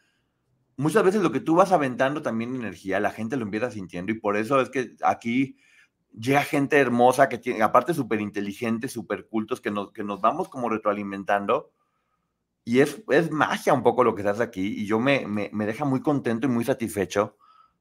[0.77, 4.19] muchas veces lo que tú vas aventando también energía, la gente lo empieza sintiendo y
[4.19, 5.57] por eso es que aquí
[6.19, 10.49] llega gente hermosa que tiene, aparte súper inteligente, súper cultos, que nos, que nos vamos
[10.49, 11.71] como retroalimentando
[12.65, 15.51] y es, es magia un poco lo que se hace aquí y yo me, me,
[15.53, 17.37] me, deja muy contento y muy satisfecho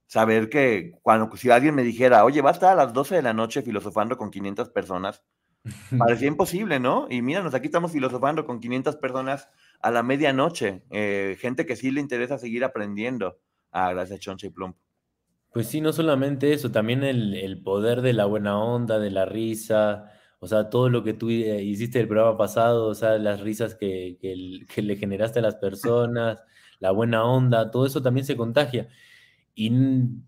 [0.07, 3.21] saber que cuando si alguien me dijera, oye, va a estar a las 12 de
[3.21, 5.23] la noche filosofando con 500 personas,
[5.97, 7.07] parecía imposible, ¿no?
[7.09, 9.47] Y míranos, aquí estamos filosofando con 500 personas
[9.79, 13.39] a la medianoche, eh, gente que sí le interesa seguir aprendiendo.
[13.71, 14.75] Ah, gracias, Choncha y Plump.
[15.53, 19.25] Pues sí, no solamente eso, también el, el poder de la buena onda, de la
[19.25, 20.11] risa,
[20.43, 23.75] o sea, todo lo que tú eh, hiciste el programa pasado, o sea, las risas
[23.75, 26.43] que, que, le generaste a las personas,
[26.79, 28.87] la buena onda, todo eso también se contagia.
[29.53, 29.71] Y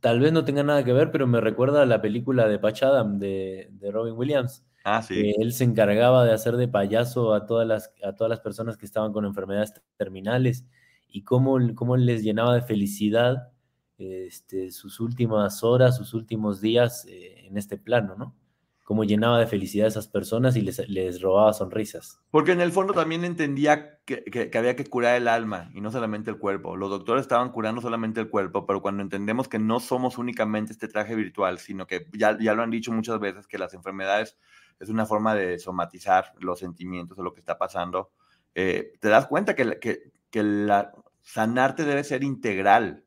[0.02, 2.84] tal vez no tenga nada que ver, pero me recuerda a la película de Patch
[2.84, 4.64] Adam de, de Robin Williams.
[4.84, 5.34] Ah, sí.
[5.40, 8.86] él se encargaba de hacer de payaso a todas las, a todas las personas que
[8.86, 10.68] estaban con enfermedades terminales
[11.08, 13.52] y cómo, cómo les llenaba de felicidad
[13.98, 18.36] este, sus últimas horas, sus últimos días eh, en este plano, ¿no?
[18.84, 22.20] Cómo llenaba de felicidad a esas personas y les, les robaba sonrisas.
[22.30, 25.92] Porque en el fondo también entendía que, que, había que curar el alma y no
[25.92, 26.76] solamente el cuerpo.
[26.76, 30.90] Los doctores estaban curando solamente el cuerpo, pero cuando entendemos que no somos únicamente este
[30.90, 34.38] traje virtual, sino que ya, ya lo han dicho muchas veces, que las enfermedades
[34.80, 38.12] es una forma de somatizar los sentimientos o lo que está pasando,
[38.54, 40.92] eh, te das cuenta que, que, que la,
[41.22, 43.06] sanarte debe ser integral,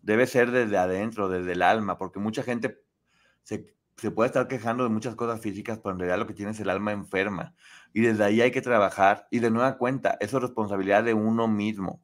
[0.00, 2.80] debe ser desde adentro, desde el alma, porque mucha gente
[3.42, 6.50] se se puede estar quejando de muchas cosas físicas, pero en realidad lo que tiene
[6.50, 7.54] es el alma enferma.
[7.92, 9.28] Y desde ahí hay que trabajar.
[9.30, 12.02] Y de nueva cuenta, eso es responsabilidad de uno mismo.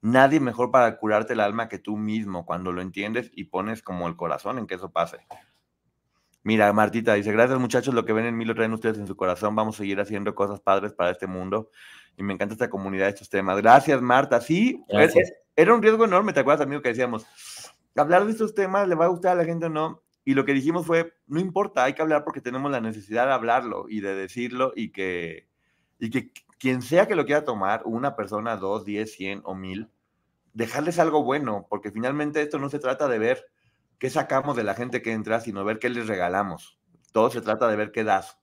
[0.00, 4.06] Nadie mejor para curarte el alma que tú mismo cuando lo entiendes y pones como
[4.06, 5.26] el corazón en que eso pase.
[6.44, 9.16] Mira, Martita dice, gracias muchachos, lo que ven en mí lo traen ustedes en su
[9.16, 11.70] corazón, vamos a seguir haciendo cosas padres para este mundo
[12.16, 13.56] y me encanta esta comunidad, estos temas.
[13.56, 14.40] Gracias, Marta.
[14.40, 14.84] Sí,
[15.56, 17.26] era un riesgo enorme, ¿te acuerdas, amigo, que decíamos,
[17.96, 20.00] hablar de estos temas le va a gustar a la gente o no?
[20.24, 23.32] Y lo que dijimos fue, no importa, hay que hablar porque tenemos la necesidad de
[23.32, 25.48] hablarlo y de decirlo y que,
[25.98, 29.88] y que quien sea que lo quiera tomar, una persona, dos, diez, cien o mil,
[30.54, 33.46] dejarles algo bueno, porque finalmente esto no se trata de ver
[33.98, 36.78] qué sacamos de la gente que entra, sino ver qué les regalamos.
[37.12, 38.38] Todo se trata de ver qué das.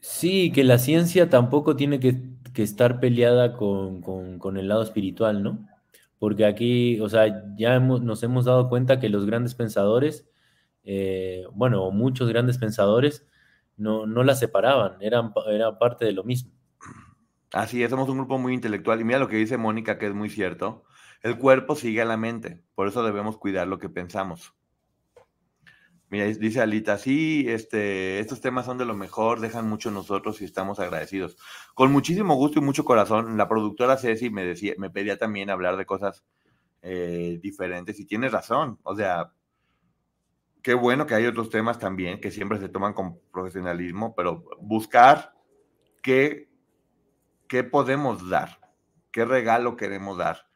[0.00, 5.66] Sí, que la ciencia tampoco tiene que, estar peleada con, con, el lado espiritual, ¿no?
[6.18, 10.28] Porque aquí, o sea, ya nos hemos dado cuenta que los grandes pensadores
[10.84, 13.26] eh, bueno, muchos grandes pensadores
[13.76, 16.52] no, no la separaban, eran, era parte de lo mismo.
[17.52, 19.00] Así es, somos un grupo muy intelectual.
[19.00, 20.84] Y mira lo que dice Mónica, que es muy cierto.
[21.22, 24.54] El cuerpo sigue a la mente, por eso debemos cuidar lo que pensamos.
[26.08, 30.44] Mira, dice Alita, sí, este, estos temas son de lo mejor, dejan mucho nosotros y
[30.44, 31.36] estamos agradecidos.
[31.74, 35.76] Con muchísimo gusto y mucho corazón, la productora Ceci me, decía, me pedía también hablar
[35.76, 36.24] de cosas
[36.82, 38.80] eh, diferentes y tiene razón.
[38.82, 39.32] O sea,
[40.62, 45.34] qué bueno que hay otros temas también que siempre se toman con profesionalismo, pero buscar
[46.02, 46.48] qué,
[47.48, 48.60] qué podemos dar,
[49.10, 50.50] qué regalo queremos dar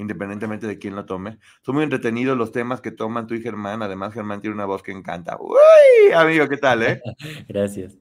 [0.00, 1.38] independientemente de quién lo tome.
[1.60, 3.82] Son muy entretenidos los temas que toman tú y Germán.
[3.82, 5.36] Además, Germán tiene una voz que encanta.
[5.38, 7.02] Uy, amigo, ¿qué tal, eh?
[7.48, 7.98] Gracias.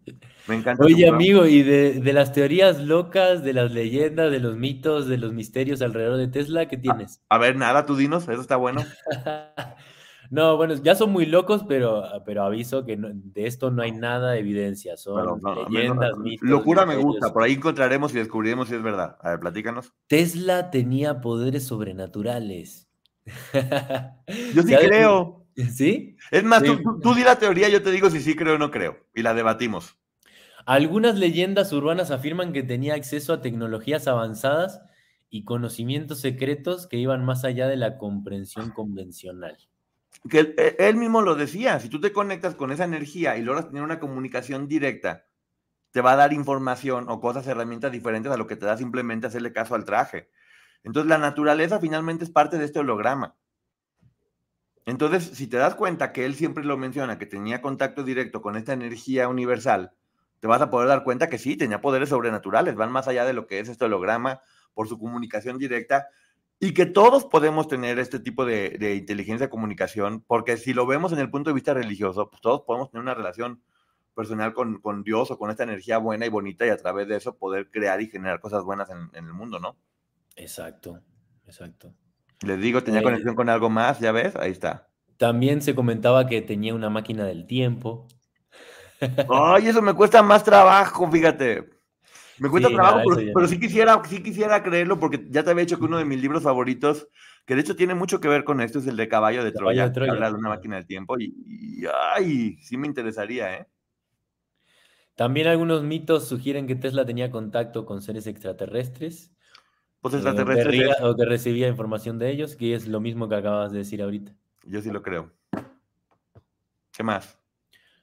[0.48, 0.86] Me encanta.
[0.86, 5.18] Oye, amigo, y de, de, las teorías locas, de las leyendas, de los mitos, de
[5.18, 7.22] los misterios alrededor de Tesla, ¿qué tienes?
[7.28, 8.82] A, a ver, nada, tú dinos, eso está bueno.
[10.32, 14.32] No, bueno, ya son muy locos, pero, pero aviso que de esto no hay nada
[14.32, 14.96] de evidencia.
[14.96, 16.48] Son leyendas, mitos.
[16.48, 19.18] Locura me gusta, por ahí encontraremos y descubriremos si es verdad.
[19.22, 19.92] A ver, platícanos.
[20.08, 22.88] Tesla tenía poderes sobrenaturales.
[24.54, 25.48] Yo sí creo.
[25.74, 26.16] ¿Sí?
[26.32, 28.72] Es más, Tú, tú, di la teoría, yo te digo si sí creo o no
[28.72, 28.98] creo.
[29.14, 29.98] Y la debatimos.
[30.66, 34.82] Algunas leyendas urbanas afirman que tenía acceso a tecnologías avanzadas
[35.30, 39.58] y conocimientos secretos que iban más allá de la comprensión convencional
[40.30, 43.44] que él, e, él, mismo lo decía, si tú te conectas con esa energía y
[43.44, 45.26] logras tener una comunicación directa,
[45.92, 49.28] te va a dar información o cosas, herramientas diferentes a lo que te da simplemente
[49.28, 50.30] hacerle caso al traje.
[50.84, 53.36] Entonces la naturaleza finalmente es parte de este holograma.
[54.86, 58.56] Entonces, si te das cuenta que él siempre lo menciona, que tenía contacto directo con
[58.56, 59.94] esta energía universal,
[60.40, 63.34] te vas a poder dar cuenta que sí, tenía poderes sobrenaturales, van más allá de
[63.34, 64.42] lo que es este holograma
[64.74, 66.08] por su comunicación directa
[66.60, 70.86] y que todos podemos tener este tipo de, de, inteligencia de comunicación, porque si lo
[70.86, 73.62] vemos en el punto de vista religioso, pues todos podemos tener una relación
[74.14, 77.16] personal con, con, Dios o con esta energía buena y bonita y a través de
[77.16, 79.78] eso poder crear y generar cosas buenas en, en el mundo, ¿no?
[80.36, 81.02] Exacto,
[81.46, 81.94] exacto.
[82.42, 84.90] Les digo, tenía eh, conexión con algo más, ya ves, ahí está.
[85.18, 88.08] También se comentaba que tenía una máquina del tiempo.
[89.30, 91.79] Ay, eso me cuesta más trabajo, fíjate.
[92.40, 95.66] Me cuesta sí, trabajo, pero, pero, sí, quisiera, sí quisiera creerlo porque ya te había
[95.66, 97.08] dicho que uno de mis libros favoritos,
[97.46, 99.86] que de hecho tiene mucho que ver con esto, es el de Caballo de Troya,
[99.86, 100.12] de Troya.
[100.12, 101.84] que habla de una máquina del tiempo y, y,
[102.16, 103.68] ay, sí me interesaría, ¿eh?
[105.20, 109.34] También algunos mitos sugieren que Tesla tenía contacto con seres extraterrestres.
[110.00, 110.92] Pues extraterrestres.
[110.92, 113.80] O que, o que recibía información de ellos, que es lo mismo que acabas de
[113.80, 114.34] decir ahorita.
[114.64, 115.30] Yo sí lo creo.
[116.94, 117.38] ¿Qué más?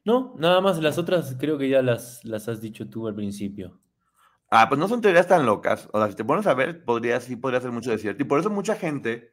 [0.04, 3.80] No, nada más las otras creo que ya las, las has dicho tú al principio.
[4.50, 5.88] Ah, pues no son teorías tan locas.
[5.92, 8.22] O sea, si te pones a ver, podría, sí podría ser mucho de cierto.
[8.22, 9.32] Y por eso mucha gente...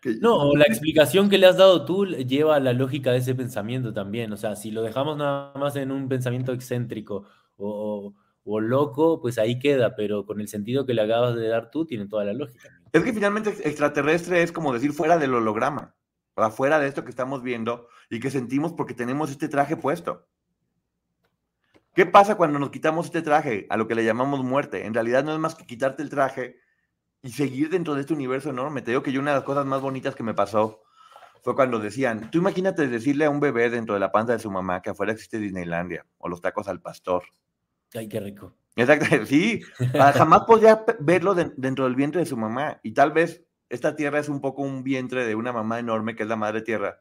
[0.00, 0.16] Que...
[0.20, 3.92] No, la explicación que le has dado tú lleva a la lógica de ese pensamiento
[3.92, 4.32] también.
[4.32, 7.26] O sea, si lo dejamos nada más en un pensamiento excéntrico
[7.56, 11.70] o, o loco, pues ahí queda, pero con el sentido que le acabas de dar
[11.70, 12.70] tú, tiene toda la lógica.
[12.92, 15.94] Es que finalmente extraterrestre es como decir fuera del holograma,
[16.36, 20.26] afuera de esto que estamos viendo y que sentimos porque tenemos este traje puesto.
[21.96, 24.84] ¿Qué pasa cuando nos quitamos este traje, a lo que le llamamos muerte?
[24.84, 26.58] En realidad no es más que quitarte el traje
[27.22, 28.82] y seguir dentro de este universo enorme.
[28.82, 30.82] Te digo que yo una de las cosas más bonitas que me pasó
[31.42, 34.50] fue cuando decían, tú imagínate decirle a un bebé dentro de la panza de su
[34.50, 37.22] mamá que afuera existe Disneylandia o los tacos al pastor.
[37.94, 38.52] Ay, qué rico.
[38.76, 39.62] Exacto, sí.
[39.94, 42.78] Jamás podía verlo de, dentro del vientre de su mamá.
[42.82, 46.24] Y tal vez esta tierra es un poco un vientre de una mamá enorme que
[46.24, 47.00] es la madre tierra.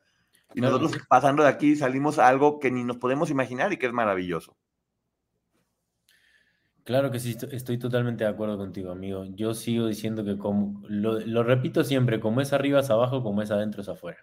[0.53, 0.80] Y claro.
[0.80, 3.91] nosotros pasando de aquí salimos a algo que ni nos podemos imaginar y que es
[3.91, 4.55] maravilloso.
[6.86, 9.26] Claro que sí, estoy totalmente de acuerdo contigo, amigo.
[9.26, 13.41] Yo sigo diciendo que como, lo, lo, repito siempre, como es arriba es abajo, como
[13.41, 14.20] es adentro es afuera.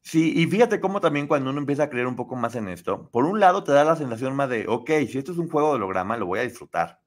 [0.00, 3.08] Sí, y fíjate cómo también cuando uno empieza a creer un poco más en esto,
[3.12, 5.68] por un lado te da la sensación más de, ok, si esto es un juego
[5.68, 7.00] de holograma, lo voy a disfrutar.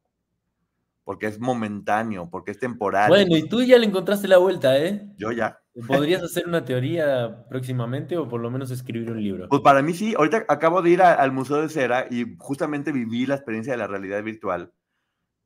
[1.03, 3.09] Porque es momentáneo, porque es temporal.
[3.09, 5.09] Bueno, y tú ya le encontraste la vuelta, ¿eh?
[5.17, 5.58] Yo ya.
[5.87, 9.47] ¿Podrías hacer una teoría próximamente o por lo menos escribir un libro?
[9.49, 10.13] Pues para mí sí.
[10.17, 13.77] Ahorita acabo de ir a, al Museo de Cera y justamente viví la experiencia de
[13.77, 14.73] la realidad virtual.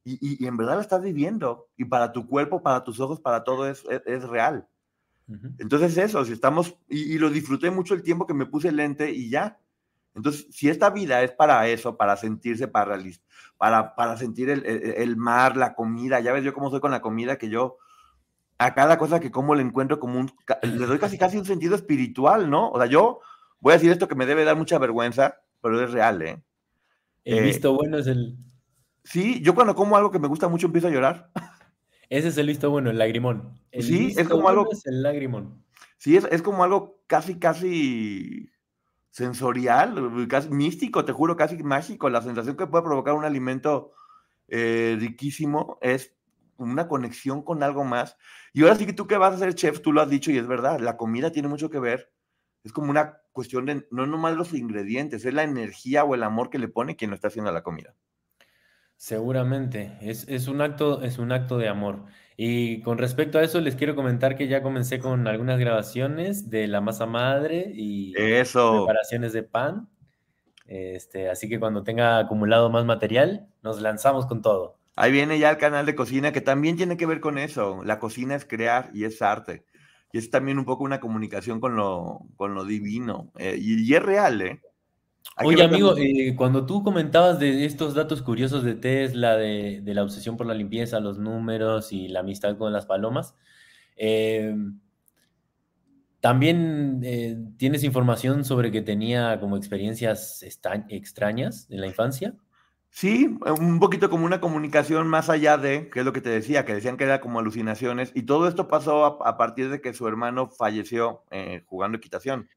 [0.06, 1.70] Y, y, y, en verdad la estás viviendo.
[1.78, 4.68] Y para tu cuerpo, para tus ojos, para todo es, es, es real.
[5.28, 5.56] Uh -huh.
[5.60, 6.78] Entonces eso, si estamos...
[6.90, 9.60] Y, y, lo disfruté mucho el tiempo que me puse el lente y ya.
[10.16, 13.00] Entonces, si esta vida es para eso, para sentirse, para,
[13.58, 16.91] para, para sentir el, el, el mar, la comida, ya ves yo cómo soy con
[16.91, 17.78] la comida, que yo
[18.65, 20.31] a cada cosa que como le encuentro como un,
[20.61, 22.69] le doy casi casi un sentido espiritual, ¿no?
[22.69, 23.19] O sea, yo
[23.60, 26.41] voy a decir esto que me debe dar mucha vergüenza, pero es real, ¿eh?
[27.26, 28.38] El eh, visto bueno es el...
[29.03, 31.30] Sí, yo cuando como algo que me gusta mucho empiezo a llorar.
[32.10, 33.60] Ese es el visto bueno, el lagrimón.
[33.72, 34.72] El sí, es como bueno algo...
[34.72, 35.64] Es el lagrimón.
[35.98, 38.49] Sí, es, es como algo casi, casi
[39.10, 43.91] sensorial, casi místico, te juro, casi mágico, la sensación que puede provocar un alimento
[44.48, 46.12] eh, riquísimo, es
[46.58, 48.18] una conexión con algo más.
[48.54, 50.38] Y ahora sí que tú que vas a ser chef, tú lo has dicho y
[50.38, 52.12] es verdad, la comida tiene mucho que ver.
[52.64, 56.50] Es como una cuestión de no nomás los ingredientes, es la energía o el amor
[56.50, 57.96] que le pone quien lo está haciendo a la comida.
[58.96, 62.06] Seguramente, es, es, un acto, es un acto de amor.
[62.38, 66.68] Y con respecto a eso, les quiero comentar que ya comencé con algunas grabaciones de
[66.68, 68.86] la masa madre y eso.
[68.86, 69.90] preparaciones de pan.
[70.66, 74.80] Este, así que cuando tenga acumulado más material, nos lanzamos con todo.
[74.95, 77.84] Ahí viene ya el canal de cocina que también tiene que ver con eso.
[77.84, 79.65] La cocina es crear y es arte.
[80.11, 83.32] Y es también un poco una comunicación con lo, con lo divino.
[83.38, 84.61] Eh, y, y, es real, ¿eh?
[85.44, 90.03] Oye, amigo, eh, cuando tú comentabas de estos datos curiosos de Tesla, de, de, la
[90.03, 93.34] obsesión por la limpieza, los números y la amistad con las palomas,
[93.95, 94.56] eh,
[96.20, 102.34] también eh, tienes información sobre que tenía como experiencias extrañas en la infancia.
[102.95, 106.64] Sí, un poquito como una comunicación más allá de, que es lo que te decía,
[106.64, 109.95] que decían que era como alucinaciones, y todo esto pasó a, a partir de que
[109.95, 112.48] su hermano falleció eh, jugando equitación.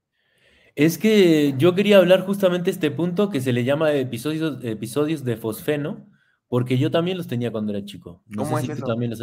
[0.74, 5.38] Es que yo quería hablar justamente este punto que se le llama episodios, episodios de
[5.38, 6.06] fosfeno,
[6.48, 8.22] porque yo también los tenía cuando era chico.
[8.26, 8.86] No ¿Cómo sé es si eso?
[8.86, 9.22] también los,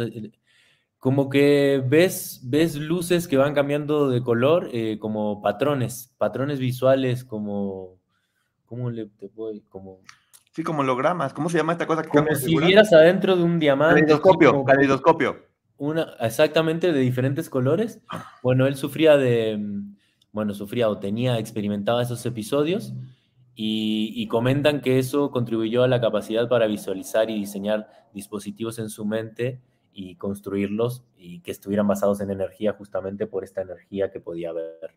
[0.98, 7.22] como que ves, ves luces que van cambiando de color, eh, como patrones, patrones visuales,
[7.22, 8.00] como,
[8.64, 9.60] ¿cómo le te voy?
[9.68, 10.00] Como
[10.54, 11.34] Sí, como hologramas.
[11.34, 14.02] ¿Cómo se llama esta cosa que Como si vieras adentro de un diamante.
[14.02, 15.46] Caleidoscopio, caleidoscopio.
[15.78, 18.00] Una, exactamente de diferentes colores.
[18.40, 19.58] Bueno, él sufría de,
[20.30, 22.94] bueno, sufría o tenía, experimentaba esos episodios
[23.56, 28.90] y, y, comentan que eso contribuyó a la capacidad para visualizar y diseñar dispositivos en
[28.90, 29.60] su mente
[29.92, 34.94] y construirlos y que estuvieran basados en energía justamente por esta energía que podía haber.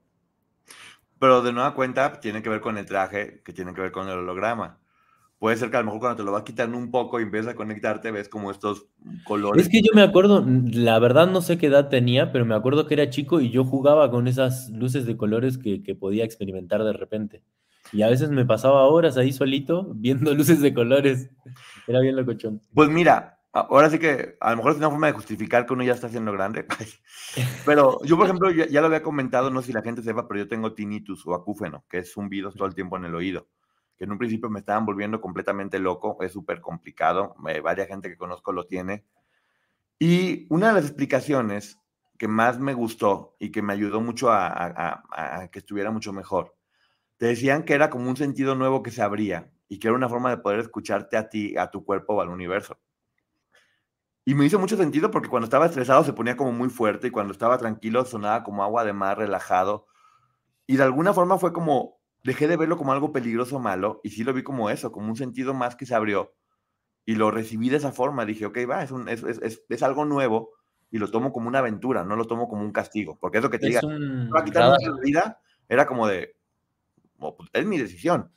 [1.18, 4.08] Pero de nueva cuenta tiene que ver con el traje, que tiene que ver con
[4.08, 4.78] el holograma
[5.39, 7.53] puede ser que a lo mejor cuando te lo vas quitando un poco y empiezas
[7.53, 8.88] a conectarte, ves como estos
[9.23, 9.64] colores.
[9.64, 12.88] Es que yo me acuerdo, la verdad no sé qué edad tenía, pero me acuerdo
[12.88, 16.84] que era chico y yo jugaba con esas luces de colores que, que podía experimentar
[16.84, 17.43] de repente.
[17.93, 21.30] Y a veces me pasaba horas ahí solito viendo luces de colores.
[21.88, 22.61] Era bien locochón.
[22.73, 25.84] Pues mira, ahora sí que a lo mejor es una forma de justificar que uno
[25.84, 26.65] ya está siendo grande.
[27.65, 30.27] Pero yo, por ejemplo, ya, ya, lo había comentado, no sé si la gente sepa,
[30.27, 33.47] pero yo tengo tinnitus o acúfeno, que es zumbidos todo el tiempo en el oído
[33.98, 38.10] que en un principio me estaban volviendo completamente loco, es súper complicado, eh, varias gente
[38.10, 39.06] que conozco lo tiene.
[39.99, 41.80] Y una de las explicaciones
[42.18, 46.14] que más me gustó y que me ayudó mucho a, a, a, que estuviera mucho
[46.14, 46.56] mejor,
[47.18, 50.10] te decían que era como un sentido nuevo que se abría y que era una
[50.10, 52.80] forma de poder escucharte a ti, a tu cuerpo o al universo.
[54.26, 57.11] Y me hizo mucho sentido porque cuando estaba estresado se ponía como muy fuerte y
[57.11, 59.88] cuando estaba tranquilo sonaba como agua de mar relajado.
[60.68, 64.23] Y de alguna forma fue como dejé de verlo como algo peligroso malo y sí
[64.23, 66.34] lo vi como eso, como un sentido más que se abrió
[67.06, 68.26] y lo recibí de esa forma.
[68.26, 70.52] Dije, ok, va, es, un, es, es, es algo nuevo
[70.91, 73.49] y lo tomo como una aventura, no lo tomo como un castigo, porque es lo
[73.49, 74.30] que te diga, un...
[74.34, 76.35] va a quitar la vida, era como de,
[77.19, 78.31] oh, pues, es mi decisión.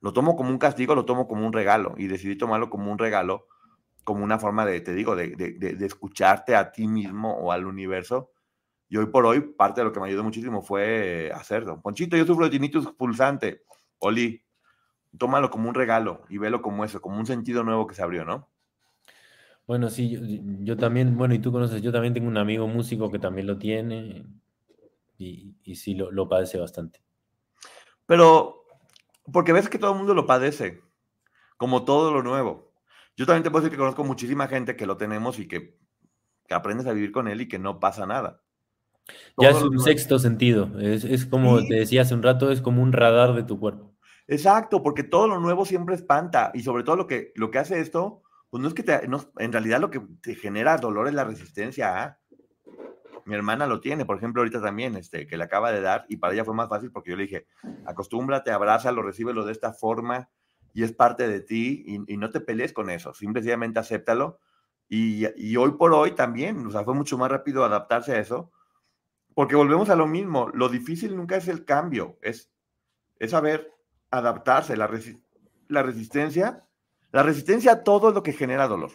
[0.00, 2.98] Lo tomo como un castigo, lo tomo como un regalo y decidí tomarlo como un
[2.98, 3.46] regalo,
[4.04, 7.66] como una forma de, te digo, de, de, de escucharte a ti mismo o al
[7.66, 8.30] universo
[8.92, 11.80] y hoy por hoy, parte de lo que me ayudó muchísimo fue hacerlo.
[11.80, 13.62] Ponchito, yo sufro de tinnitus pulsante.
[14.00, 14.44] Oli,
[15.16, 18.26] tómalo como un regalo y velo como eso, como un sentido nuevo que se abrió,
[18.26, 18.50] ¿no?
[19.66, 20.20] Bueno, sí, yo,
[20.60, 23.56] yo también, bueno, y tú conoces, yo también tengo un amigo músico que también lo
[23.56, 24.26] tiene
[25.16, 27.02] y, y sí lo, lo padece bastante.
[28.04, 28.66] Pero,
[29.32, 30.82] porque ves que todo el mundo lo padece,
[31.56, 32.74] como todo lo nuevo.
[33.16, 35.78] Yo también te puedo decir que conozco muchísima gente que lo tenemos y que,
[36.46, 38.41] que aprendes a vivir con él y que no pasa nada.
[39.38, 41.68] Ya es un sexto sentido, es, es como sí.
[41.68, 43.92] te decía hace un rato, es como un radar de tu cuerpo.
[44.28, 47.80] Exacto, porque todo lo nuevo siempre espanta y sobre todo lo que, lo que hace
[47.80, 51.14] esto, pues no es que te, no, en realidad lo que te genera dolor es
[51.14, 52.18] la resistencia.
[53.24, 56.16] Mi hermana lo tiene, por ejemplo, ahorita también, este, que le acaba de dar y
[56.16, 57.46] para ella fue más fácil porque yo le dije,
[57.86, 60.28] acostúmbrate, abrázalo, recíbelo de esta forma
[60.74, 64.38] y es parte de ti y, y no te pelees con eso, simplemente acéptalo
[64.88, 68.50] y, y hoy por hoy también, o sea, fue mucho más rápido adaptarse a eso
[69.34, 72.50] porque volvemos a lo mismo, lo difícil nunca es el cambio, es,
[73.18, 73.72] es saber
[74.10, 75.22] adaptarse, la, resi
[75.68, 76.66] la resistencia,
[77.12, 78.90] la resistencia a todo es lo que genera dolor.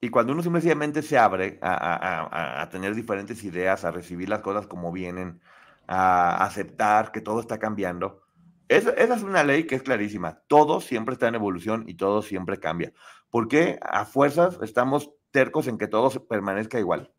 [0.00, 4.40] Y cuando uno simplemente se abre a, a, a, tener diferentes ideas, a recibir las
[4.40, 5.42] cosas como vienen,
[5.86, 8.22] a aceptar que todo está cambiando,
[8.70, 10.42] esa, es una ley que es clarísima.
[10.46, 12.92] Todo siempre está en evolución y todo siempre cambia.
[13.28, 17.12] ¿Por qué a fuerzas estamos tercos en que todo permanezca igual?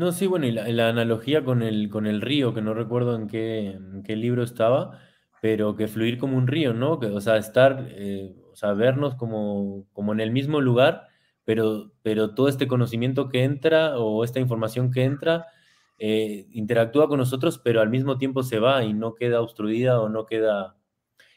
[0.00, 3.26] No, sí, bueno, y la, analogía con el, con el río, que no recuerdo en
[3.26, 4.98] qué, qué libro estaba,
[5.42, 6.98] pero que fluir como un río, ¿no?
[6.98, 11.08] Que, o sea, estar, eh, o sea, vernos como, como en el mismo lugar,
[11.44, 15.48] pero, pero todo este conocimiento que entra o esta información que entra
[15.98, 20.08] eh, interactúa con nosotros, pero al mismo tiempo se va y no queda obstruida o
[20.08, 20.78] no queda...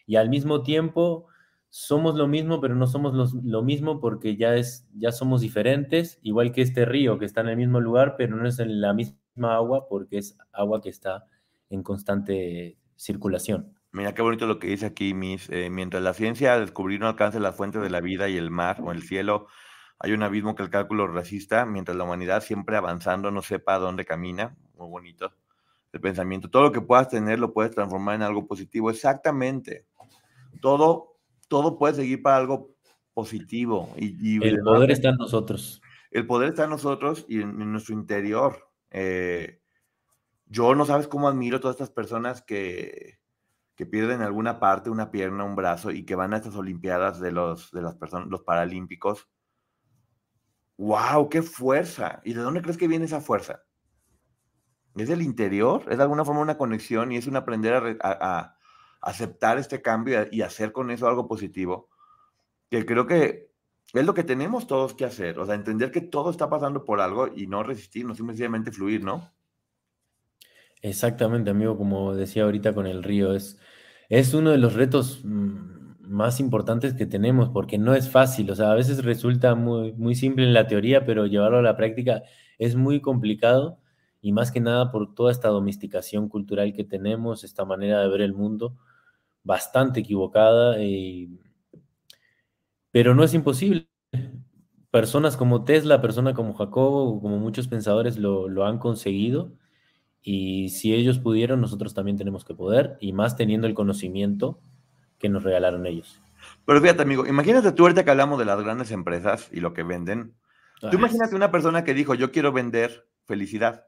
[0.06, 1.28] Y al mismo tiempo
[1.76, 6.52] somos lo mismo, pero no somos lo mismo porque ya, es, ya somos diferentes, igual
[6.52, 9.56] que este río que está en el mismo lugar, pero no es en la misma
[9.56, 11.26] agua porque es agua que está
[11.72, 13.74] en constante circulación.
[13.92, 15.50] Mira qué bonito lo que dice aquí, Miss.
[15.50, 18.78] Eh, mientras la ciencia descubrir no alcance la fuente de la vida y el mar
[18.84, 19.48] o el cielo,
[19.98, 24.06] hay un abismo que el cálculo resista, mientras la humanidad siempre avanzando no sepa dónde
[24.06, 24.56] camina.
[24.76, 25.34] Muy bonito
[25.92, 26.50] el pensamiento.
[26.50, 28.90] Todo lo que puedas tener lo puedes transformar en algo positivo.
[28.90, 29.88] Exactamente.
[30.62, 31.13] Todo,
[31.54, 32.74] todo puede seguir para algo
[33.14, 33.94] positivo.
[33.96, 35.84] Y, el poder está en nosotros.
[36.10, 38.72] El poder está en nosotros y en, nuestro interior.
[38.90, 39.62] Eh,
[40.48, 43.20] yo no sabes cómo admiro a todas estas personas que,
[43.76, 47.32] que pierden alguna parte, una pierna, un brazo y que van a estas Olimpiadas de
[47.32, 49.30] los, de las personas, los Paralímpicos
[50.78, 51.30] ¡Wow!
[51.30, 52.20] ¡Qué fuerza!
[52.24, 53.62] ¿Y de dónde crees que viene esa fuerza?
[54.96, 55.84] ¿Es del interior?
[55.88, 58.56] ¿Es de alguna forma una conexión y es un aprender a,
[59.04, 61.90] aceptar este cambio y, hacer con eso algo positivo?
[62.70, 63.52] Que creo que
[63.94, 65.38] es lo que tenemos todos que hacer.
[65.40, 69.32] O sea, entender que todo está pasando por algo y no resistirnos, simplemente fluir, ¿no?
[70.82, 73.60] Exactamente, amigo, como decía ahorita con el río, es,
[74.10, 78.56] es uno de los retos mm, más importantes que tenemos, porque no es fácil, o
[78.56, 82.24] sea, a veces resulta muy, muy simple en la teoría, pero llevarlo a la práctica
[82.58, 83.80] es muy complicado
[84.22, 88.22] y más que nada por toda esta domesticación cultural que tenemos, esta manera de ver
[88.22, 88.78] el mundo
[89.44, 90.78] bastante equivocada,
[92.92, 93.88] pero no es imposible.
[94.92, 99.54] Personas como Tesla, personas como Jacobo, como muchos pensadores lo, lo han conseguido
[100.22, 104.62] y si ellos pudieron, nosotros también tenemos que poder y más teniendo el conocimiento
[105.20, 106.22] que nos regalaron ellos.
[106.66, 109.84] Pero fíjate, amigo, imagínate tú ahorita que hablamos de las grandes empresas y lo que
[109.84, 110.34] venden.
[110.80, 113.88] Tú imagínate una persona que dijo, yo quiero vender felicidad.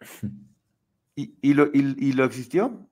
[1.16, 2.90] Y, lo, existió.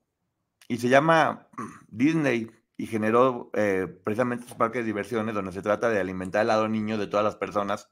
[0.72, 1.48] Y se llama
[1.88, 6.48] Disney y generó eh, precisamente estos parques de diversiones donde se trata de alimentar el
[6.48, 7.90] lado niño de todas las personas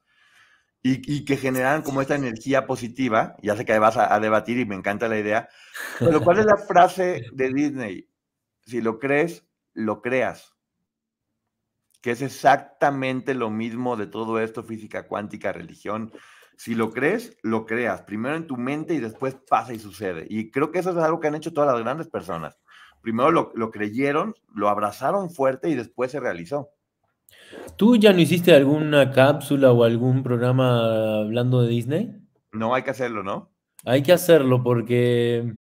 [0.82, 3.36] y, que generan como esta energía positiva.
[3.42, 5.50] Ya sé que vas a, a debatir y me encanta la idea.
[5.98, 8.08] Pero ¿cuál es la frase de Disney?
[8.64, 9.44] si lo crees,
[9.74, 10.56] lo creas.
[12.00, 16.12] Que es exactamente lo mismo de todo esto, física cuántica, religión.
[16.60, 18.02] Si lo crees, lo creas.
[18.02, 20.26] Primero en tu mente y después pasa y sucede.
[20.28, 22.59] Y creo que eso es algo que han hecho todas las grandes personas.
[23.02, 26.70] Primero lo, lo creyeron, lo abrazaron fuerte y después se realizó.
[27.76, 32.16] ¿Tú ya no hiciste alguna cápsula o algún programa hablando de Disney?
[32.52, 33.50] No, hay que hacerlo, ¿no?
[33.84, 35.54] Hay que hacerlo porque...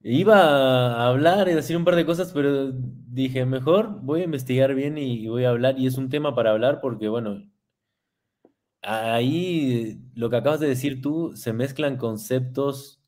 [0.00, 4.74] Iba a hablar y decir un par de cosas, pero dije, mejor voy a investigar
[4.74, 5.78] bien y voy a hablar.
[5.78, 7.42] Y es un tema para hablar porque, bueno,
[8.82, 13.02] ahí lo que acabas de decir tú, se mezclan conceptos,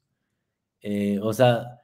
[0.83, 1.81] eh, o sea,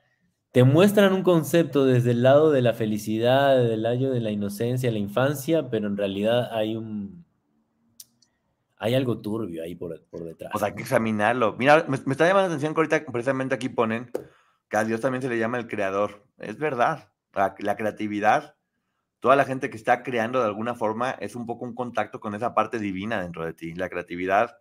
[0.52, 4.90] te muestran un concepto desde el lado de la felicidad, del lado de la inocencia,
[4.90, 7.26] la infancia, pero en realidad hay un,
[8.78, 10.50] hay algo turbio ahí por, detrás.
[10.52, 11.56] Pues hay que examinarlo.
[11.58, 14.10] Mira, me, está llamando la atención que ahorita precisamente aquí ponen
[14.68, 16.26] que a Dios también se le llama el creador.
[16.38, 17.12] Es verdad.
[17.32, 18.56] La, creatividad,
[19.20, 22.34] toda la gente que está creando de alguna forma es un poco un contacto con
[22.34, 23.74] esa parte divina dentro de ti.
[23.74, 24.59] La creatividad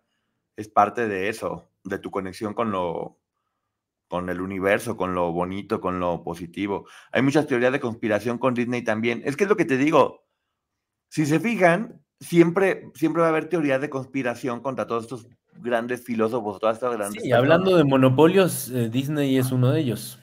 [0.56, 3.18] es parte de eso, de tu conexión con lo
[4.08, 6.86] con el universo, con lo bonito, con lo positivo.
[7.10, 9.22] Hay muchas teorías de conspiración con Disney también.
[9.24, 10.24] Es que es lo que te digo.
[11.08, 15.28] Si se fijan, siempre, siempre va a haber teorías de conspiración contra todos estos
[15.60, 17.22] grandes filósofos, todas estas grandes.
[17.22, 20.18] Sí, hablando de monopolios, eh, Disney es uno de ellos.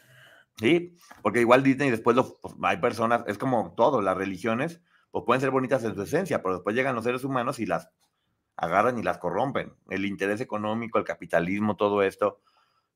[0.57, 4.81] Sí, porque igual Disney después pues, hay personas, es como todo, las religiones,
[5.11, 7.89] pues pueden ser bonitas en su esencia, pero después llegan los seres humanos y las
[8.55, 9.73] agarran y las corrompen.
[9.89, 12.41] El interés económico, el capitalismo, todo esto,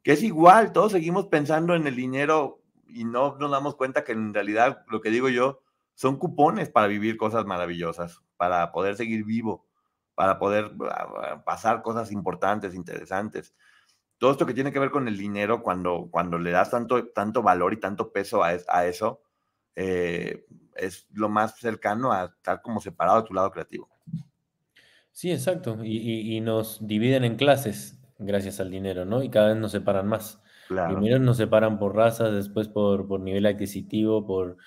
[0.04, 4.14] que es igual, todos seguimos pensando en el dinero y no nos damos cuenta que
[4.14, 5.62] en realidad, lo que digo yo,
[5.96, 9.67] son cupones para vivir cosas maravillosas para poder seguir vivo,
[10.18, 13.54] para poder ah, ah, pasar cosas importantes, interesantes.
[14.18, 17.44] todo esto que tiene que ver con el dinero, cuando, cuando le das tanto, tanto
[17.44, 19.22] valor y tanto peso a, eso,
[19.76, 20.44] eh,
[20.76, 23.90] es lo más cercano a estar como separado de tu lado creativo.
[25.12, 25.78] Sí, exacto.
[25.84, 29.22] Y, nos dividen en clases gracias al dinero, ¿no?
[29.22, 30.42] Y cada vez nos separan más.
[30.68, 34.58] Primero nos separan por razas, después por, por nivel adquisitivo, por,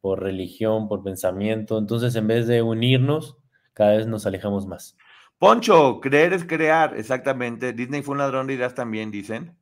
[0.00, 1.78] por religión, por pensamiento.
[1.78, 3.40] Entonces, en vez de unirnos,
[3.74, 4.96] cada vez nos alejamos más.
[5.40, 7.72] Poncho, creer es crear, exactamente.
[7.72, 9.56] Disney fue un ladrón de ideas también, dicen.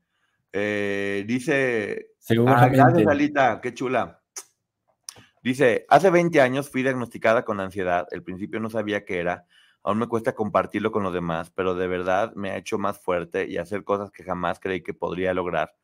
[0.53, 2.15] Eh, dice.
[2.49, 4.21] Ah, gracias, Alita, qué chula.
[5.41, 8.09] Dice: Hace 20 años fui diagnosticada con ansiedad.
[8.11, 9.47] El principio no sabía qué era.
[9.85, 13.47] Aún me cuesta compartirlo con los demás, pero de verdad me ha hecho más fuerte
[13.49, 15.77] y hacer cosas que jamás creí que podría lograr.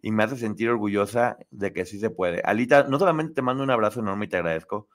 [0.00, 2.40] Y me hace sentir orgullosa de que sí se puede.
[2.46, 4.88] Alita, no solamente te mando un abrazo enorme y te agradezco,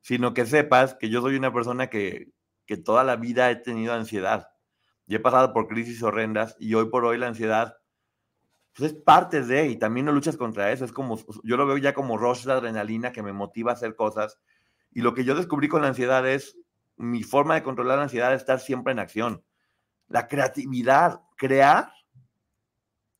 [0.00, 2.28] sino que sepas que yo soy una persona que
[2.66, 4.50] que toda la vida he tenido ansiedad.
[5.06, 7.78] Y he pasado por crisis horrendas y hoy por hoy la ansiedad
[8.74, 10.84] pues, es parte de, y también no luchas contra eso.
[10.84, 13.96] Es como, yo lo veo ya como rush de adrenalina que me motiva a hacer
[13.96, 14.38] cosas.
[14.92, 16.58] Y lo que yo descubrí con la ansiedad es
[16.96, 19.44] mi forma de controlar la ansiedad es estar siempre en acción.
[20.08, 21.92] La creatividad, crear.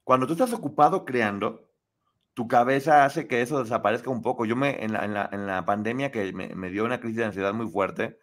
[0.04, 1.68] Cuando tú estás ocupado creando,
[2.34, 4.44] tu cabeza hace que eso desaparezca un poco.
[4.44, 8.18] Yo me, en la, pandemia que me, dio una crisis de ansiedad muy fuerte,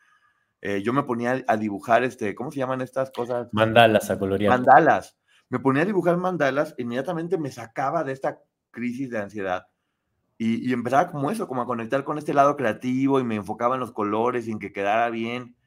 [0.66, 3.50] eh, yo me ponía a dibujar, este, ¿cómo se llaman estas cosas?
[3.52, 4.50] Mandalas a colorear.
[4.50, 5.18] Mandalas.
[5.50, 8.40] Me ponía a dibujar mandalas, inmediatamente me sacaba de esta
[8.72, 9.68] crisis de ansiedad.
[10.38, 13.82] Y, empezaba como eso, como a conectar con este lado creativo y me enfocaba en
[13.82, 15.58] los colores, sin que quedara bien.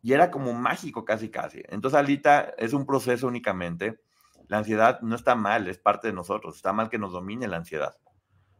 [0.00, 1.62] Y era como mágico casi, casi.
[1.68, 4.00] Entonces, Alita, es un proceso únicamente.
[4.48, 6.56] La ansiedad no está mal, es parte de nosotros.
[6.56, 7.98] Está mal que nos domine la ansiedad.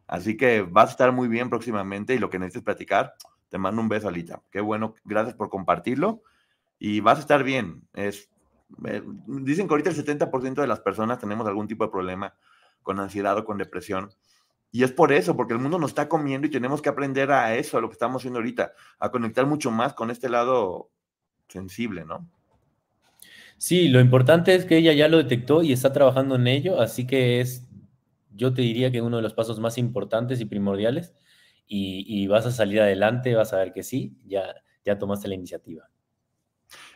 [0.06, 3.14] Así que vas a estar muy bien próximamente y lo que necesites platicar,
[3.52, 4.40] te mando un beso, Alita.
[4.50, 6.22] Qué bueno, gracias por compartirlo.
[6.78, 7.82] Y vas a estar bien.
[7.92, 8.30] Es,
[8.86, 12.34] eh, dicen que ahorita el 70% de las personas tenemos algún tipo de problema
[12.82, 14.08] con ansiedad o con depresión.
[14.70, 17.54] Y es por eso, porque el mundo nos está comiendo y tenemos que aprender a
[17.54, 20.88] eso, a lo que estamos haciendo ahorita, a conectar mucho más con este lado
[21.48, 22.26] sensible, ¿no?
[23.58, 27.06] Sí, lo importante es que ella ya lo detectó y está trabajando en ello, así
[27.06, 27.68] que es,
[28.34, 31.12] yo te diría que uno de los pasos más importantes y primordiales
[31.66, 35.88] y, vas a salir adelante, vas a ver que sí, ya, ya tomaste la iniciativa.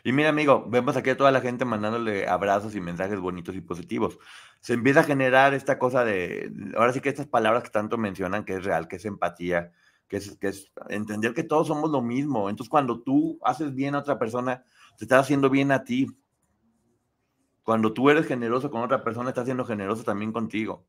[0.03, 3.61] Y mira, amigo, vemos aquí a toda la gente mandándole abrazos y mensajes bonitos y
[3.61, 4.17] positivos.
[4.59, 8.45] Se empieza a generar esta cosa de, ahora sí que estas palabras que tanto mencionan,
[8.45, 9.71] que es real, que es empatía,
[10.07, 12.49] que es, que es entender que todos somos lo mismo.
[12.49, 14.63] Entonces, cuando tú haces bien a otra persona,
[14.97, 16.07] te estás haciendo bien a ti.
[17.63, 20.85] Cuando tú eres generoso con otra persona, estás siendo generoso también contigo.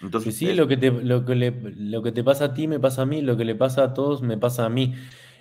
[0.00, 1.34] Entonces, sí, lo, que te, lo, que
[1.76, 3.94] lo que te pasa a ti me pasa a mí, lo que le pasa a
[3.94, 4.94] todos me pasa a mí.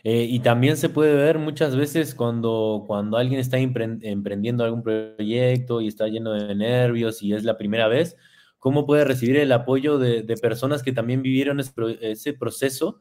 [0.04, 5.80] Eh, y también se puede ver muchas veces cuando, cuando alguien está emprendiendo algún proyecto
[5.82, 8.18] y está lleno de nervios y es la primera vez,
[8.58, 13.00] cómo puede recibir el apoyo de, personas que también vivieron ese, proceso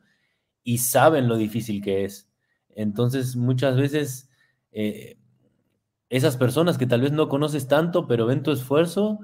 [0.62, 2.30] y saben lo difícil que es.
[2.74, 4.30] Entonces, muchas veces,
[4.72, 5.18] eh,
[6.10, 9.20] esas personas que tal vez no conoces tanto, pero ven tu esfuerzo,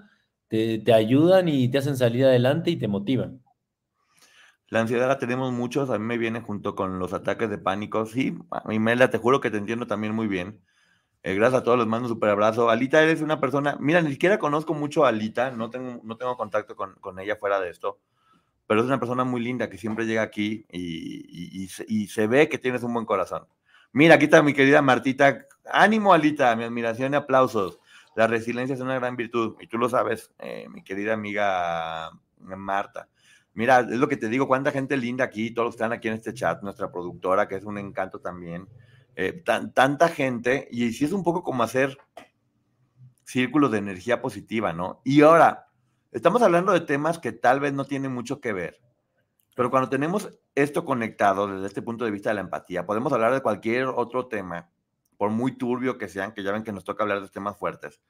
[0.49, 3.43] te, ayudan y te hacen salir adelante y te motivan.
[4.69, 8.05] La ansiedad la tenemos muchos, a mí me viene junto con los ataques de pánico.
[8.07, 8.37] Sí,
[8.69, 10.61] Imelda, te juro que te entiendo también muy bien.
[11.23, 12.71] Eh, gracias a todos, les mando un super abrazo.
[12.71, 16.37] Alita, eres una persona, mira, ni siquiera conozco mucho a Alita, no tengo, no tengo
[16.37, 17.99] contacto con, con ella fuera de esto,
[18.67, 22.49] pero es una persona muy linda que siempre llega aquí y, y, y, se ve
[22.49, 23.47] que tienes un buen corazón.
[23.93, 25.47] Mira, aquí está mi querida Martita.
[25.71, 27.81] Ánimo, Alita, mi admiración y aplausos.
[28.17, 33.11] La resiliencia es una gran virtud y tú lo sabes, eh, mi querida amiga Marta.
[33.53, 36.33] Mira, es lo que te digo, cuánta gente linda aquí, todos están aquí en este
[36.33, 38.67] chat, nuestra productora, que es un encanto también.
[39.17, 41.99] Eh, tanta gente, y si es un poco como hacer
[43.25, 45.03] círculos de energía positiva, ¿no?
[45.05, 45.69] Y ahora,
[46.11, 48.81] estamos hablando de temas que tal vez no tienen mucho que ver,
[49.55, 53.35] pero cuando tenemos esto conectado desde este punto de vista de la empatía, podemos hablar
[53.35, 54.71] de cualquier otro tema
[55.17, 58.01] por muy turbio que sean, que ya ven que nos toca hablar de temas fuertes,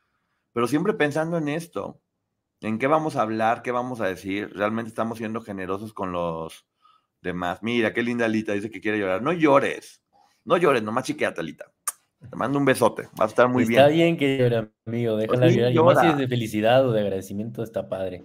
[0.52, 2.00] pero siempre pensando en esto,
[2.60, 6.66] en qué vamos a hablar, qué vamos a decir, realmente estamos siendo generosos con los
[7.20, 7.62] demás.
[7.62, 9.22] Mira, qué linda Alita dice que quiere llorar.
[9.22, 10.02] No llores,
[10.44, 11.70] no llores, nomás chiqueate, Alita.
[12.30, 13.80] Te mando un besote, va a estar muy bien.
[13.80, 15.72] Está bien que llore, amigo, déjala pues llorar.
[15.72, 18.24] Y más si es de felicidad o de agradecimiento, está padre.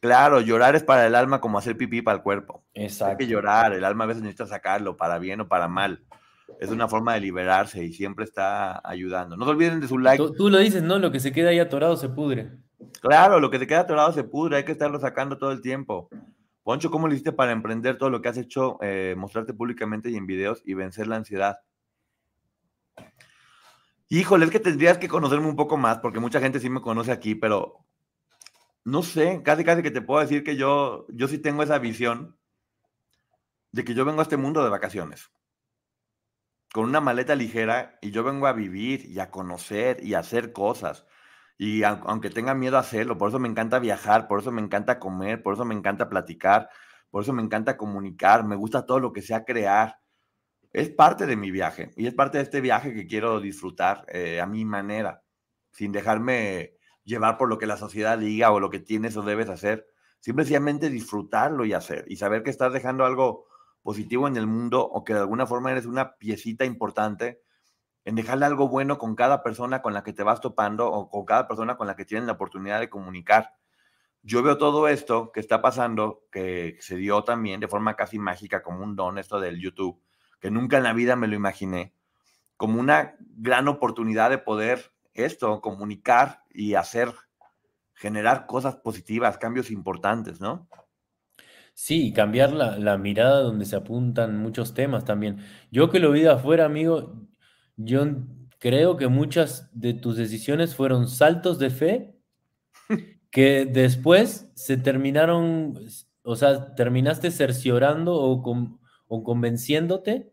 [0.00, 2.64] Claro, llorar es para el alma como hacer pipí para el cuerpo.
[2.74, 3.12] Exacto.
[3.12, 6.04] Hay que llorar, el alma a veces necesita sacarlo, para bien o para mal
[6.60, 9.36] es una forma de liberarse y siempre está ayudando.
[9.36, 10.22] No se olviden de su like.
[10.36, 10.98] Tú, lo dices, ¿no?
[10.98, 12.52] Lo que se queda ahí atorado se pudre.
[13.00, 16.08] Claro, lo que se queda atorado se pudre, hay que estarlo sacando todo el tiempo.
[16.62, 20.16] Poncho, ¿cómo le hiciste para emprender todo lo que has hecho, eh, mostrarte públicamente y
[20.16, 21.58] en videos y vencer la ansiedad?
[24.08, 27.12] Híjole, es que tendrías que conocerme un poco más, porque mucha gente sí me conoce
[27.12, 27.84] aquí, pero
[28.84, 32.36] no sé, casi casi que te puedo decir que yo, yo sí tengo esa visión
[33.70, 35.30] de que yo vengo a este mundo de vacaciones
[36.72, 40.52] con una maleta ligera y yo vengo a vivir y a conocer y a hacer
[40.52, 41.06] cosas.
[41.56, 45.00] Y aunque tenga miedo a hacerlo, por eso me encanta viajar, por eso me encanta
[45.00, 46.68] comer, por eso me encanta platicar,
[47.10, 49.98] por eso me encanta comunicar, me gusta todo lo que sea crear.
[50.72, 54.40] Es parte de mi viaje y es parte de este viaje que quiero disfrutar eh,
[54.40, 55.24] a mi manera,
[55.72, 56.74] sin dejarme
[57.04, 59.86] llevar por lo que la sociedad diga o lo que tienes o debes hacer.
[60.20, 63.47] Simplemente disfrutarlo y hacer y saber que estás dejando algo
[63.82, 67.42] positivo en el mundo o que de alguna forma eres una piecita importante
[68.04, 71.24] en dejarle algo bueno con cada persona con la que te vas topando o con
[71.24, 73.54] cada persona con la que tienes la oportunidad de comunicar.
[74.22, 78.62] Yo veo todo esto que está pasando, que se dio también de forma casi mágica,
[78.62, 80.02] como un don, esto del YouTube,
[80.40, 81.94] que nunca en la vida me lo imaginé,
[82.56, 87.12] como una gran oportunidad de poder esto, comunicar y hacer,
[87.94, 90.68] generar cosas positivas, cambios importantes, ¿no?
[91.80, 95.38] Sí, cambiar la, mirada donde se apuntan muchos temas también.
[95.70, 97.28] Yo que lo vi de afuera, amigo,
[97.76, 98.04] yo
[98.58, 102.16] creo que muchas de tus decisiones fueron saltos de fe
[103.30, 105.78] que después se terminaron,
[106.22, 108.42] o sea, terminaste cerciorando o,
[109.06, 110.32] o convenciéndote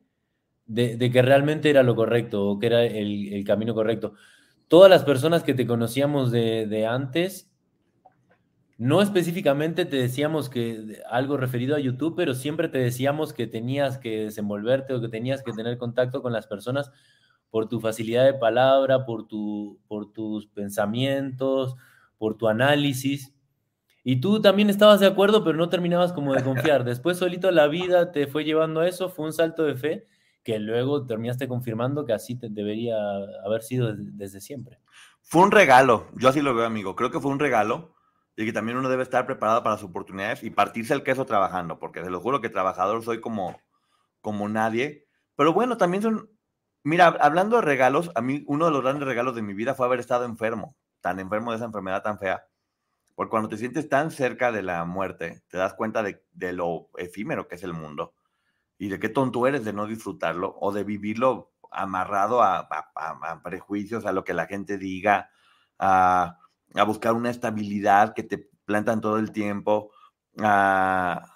[0.66, 4.16] de, que realmente era lo correcto o que era el, camino correcto.
[4.68, 7.55] Todas las personas que te conocíamos de, de antes
[8.78, 13.98] no específicamente te decíamos que algo referido a YouTube, pero siempre te decíamos que tenías
[13.98, 16.92] que desenvolverte o que tenías que tener contacto con las personas
[17.50, 21.76] por tu facilidad de palabra, por, tu, por tus pensamientos,
[22.18, 23.34] por tu análisis.
[24.04, 26.84] Y tú también estabas de acuerdo, pero no terminabas como de confiar.
[26.84, 30.06] Después solito la vida te fue llevando a eso, fue un salto de fe
[30.44, 32.98] que luego terminaste confirmando que así te debería
[33.46, 34.80] haber sido desde siempre.
[35.22, 36.96] Fue un regalo, yo así lo veo, amigo.
[36.96, 37.95] Creo que fue un regalo
[38.38, 41.80] y que también uno debe estar preparado para las oportunidades y partirse el queso trabajando,
[41.80, 43.60] porque se lo juro que trabajador soy como,
[44.22, 45.08] como nadie.
[45.36, 46.30] Pero bueno, también son,
[46.84, 49.86] mira, hablando de regalos, a mí uno de los grandes regalos de mi vida fue
[49.86, 52.46] haber estado enfermo, tan enfermo de esa enfermedad tan fea.
[53.16, 57.48] Porque cuando te sientes tan cerca de la muerte, te das cuenta de, lo efímero
[57.48, 58.14] que es el mundo
[58.78, 62.68] y de qué tonto eres de no disfrutarlo o de vivirlo amarrado a
[63.42, 65.30] prejuicios, a lo que la gente diga,
[65.80, 66.38] a
[66.76, 69.92] a buscar una estabilidad que te plantan todo el tiempo,
[70.40, 71.32] a,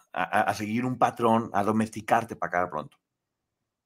[0.55, 2.97] seguir un patrón, a domesticarte para cada pronto.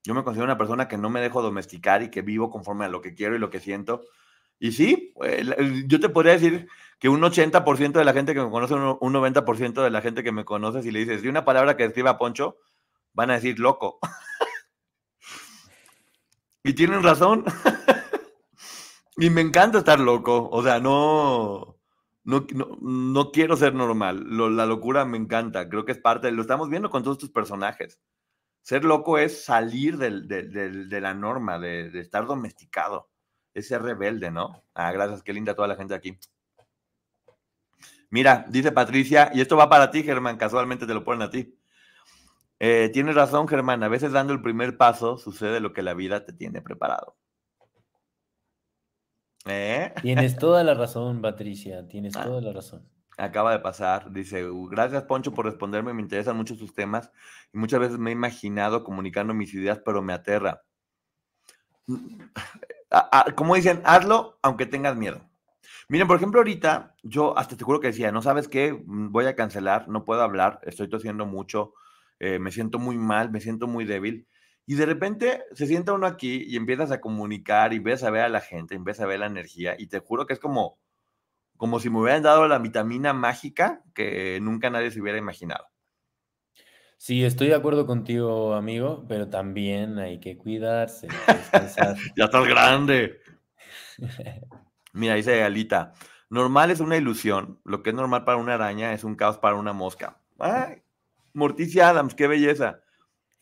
[0.03, 2.89] Yo me considero una persona que no me dejo domesticar y que vivo conforme a
[2.89, 4.01] lo que quiero y lo que siento.
[4.59, 5.13] Y sí,
[5.87, 6.67] yo te podría decir
[6.99, 10.31] que un 80% de la gente que me conoce, un 90% de la gente que
[10.31, 12.57] me conoce, si le dices, di una palabra que escriba Poncho,
[13.13, 13.99] van a decir loco.
[16.63, 17.45] y tienen razón.
[19.17, 21.77] Y me encanta estar loco, o sea, no,
[22.23, 22.47] no,
[22.81, 24.25] no, quiero ser normal.
[24.55, 27.99] la locura me encanta, creo que es parte, lo estamos viendo con todos tus personajes.
[28.61, 33.09] Ser loco es salir de la norma, de, estar domesticado,
[33.53, 34.63] es ser rebelde, ¿no?
[34.73, 36.17] Ah, gracias, qué linda toda la gente aquí.
[38.09, 41.57] Mira, dice Patricia, y esto va para ti, Germán, casualmente te lo ponen a ti.
[42.59, 46.25] Eh, tienes razón, Germán, a veces dando el primer paso sucede lo que la vida
[46.25, 47.17] te tiene preparado.
[49.45, 49.93] ¿Eh?
[50.01, 52.23] Tienes toda la razón, Patricia, tienes ah.
[52.23, 52.87] toda la razón.
[53.17, 57.11] Acaba de pasar, dice, gracias Poncho por responderme, me interesan mucho sus temas
[57.53, 60.63] y muchas veces me he imaginado comunicando mis ideas, pero me aterra.
[63.35, 65.21] Como dicen, hazlo aunque tengas miedo.
[65.89, 69.35] Miren, por ejemplo, ahorita yo hasta te juro que decía, no sabes qué, voy a
[69.35, 71.73] cancelar, no puedo hablar, estoy tosiendo mucho,
[72.19, 74.27] eh, me siento muy mal, me siento muy débil.
[74.65, 78.21] Y de repente se sienta uno aquí y empiezas a comunicar y ves a ver
[78.23, 80.79] a la gente, empiezas a ver la energía y te juro que es como,
[81.57, 85.67] como si me hubieran dado la vitamina mágica que nunca nadie se hubiera imaginado.
[86.97, 91.09] Sí, estoy de acuerdo contigo, amigo, pero también hay que cuidarse.
[92.15, 93.19] ya estás grande.
[94.93, 95.91] Mira, dice Alita,
[96.29, 99.55] normal es una ilusión, lo que es normal para una araña es un caos para
[99.55, 100.21] una mosca.
[100.39, 100.83] Ay,
[101.33, 102.82] Morticia Adams, qué belleza.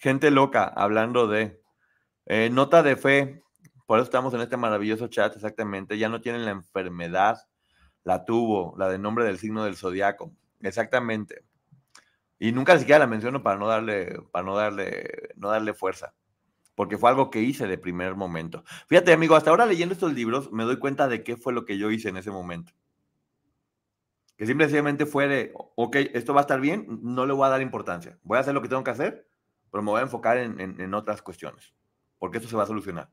[0.02, 1.62] Gente loca, hablando de
[2.26, 3.44] eh, nota de fe.
[3.86, 5.96] Por eso estamos en este maravilloso chat, exactamente.
[6.00, 7.38] Ya no tienen la enfermedad,
[8.04, 10.34] la tuvo, la de nombre del signo del zodiaco.
[10.62, 11.44] Exactamente.
[12.40, 16.16] Y nunca siquiera la menciono para no darle, para no darle, no darle fuerza.
[16.74, 18.64] Porque fue algo que hice de primer momento.
[18.88, 21.78] Fíjate, amigo, hasta ahora leyendo estos libros me doy cuenta de qué fue lo que
[21.78, 22.74] yo hice en ese momento.
[24.36, 27.62] Que simplemente fue de, ok, esto va a estar bien, no le voy a dar
[27.62, 28.18] importancia.
[28.24, 29.31] Voy a hacer lo que tengo que hacer
[29.72, 31.74] pero me voy a enfocar en, otras cuestiones,
[32.20, 33.10] porque esto se va a solucionar.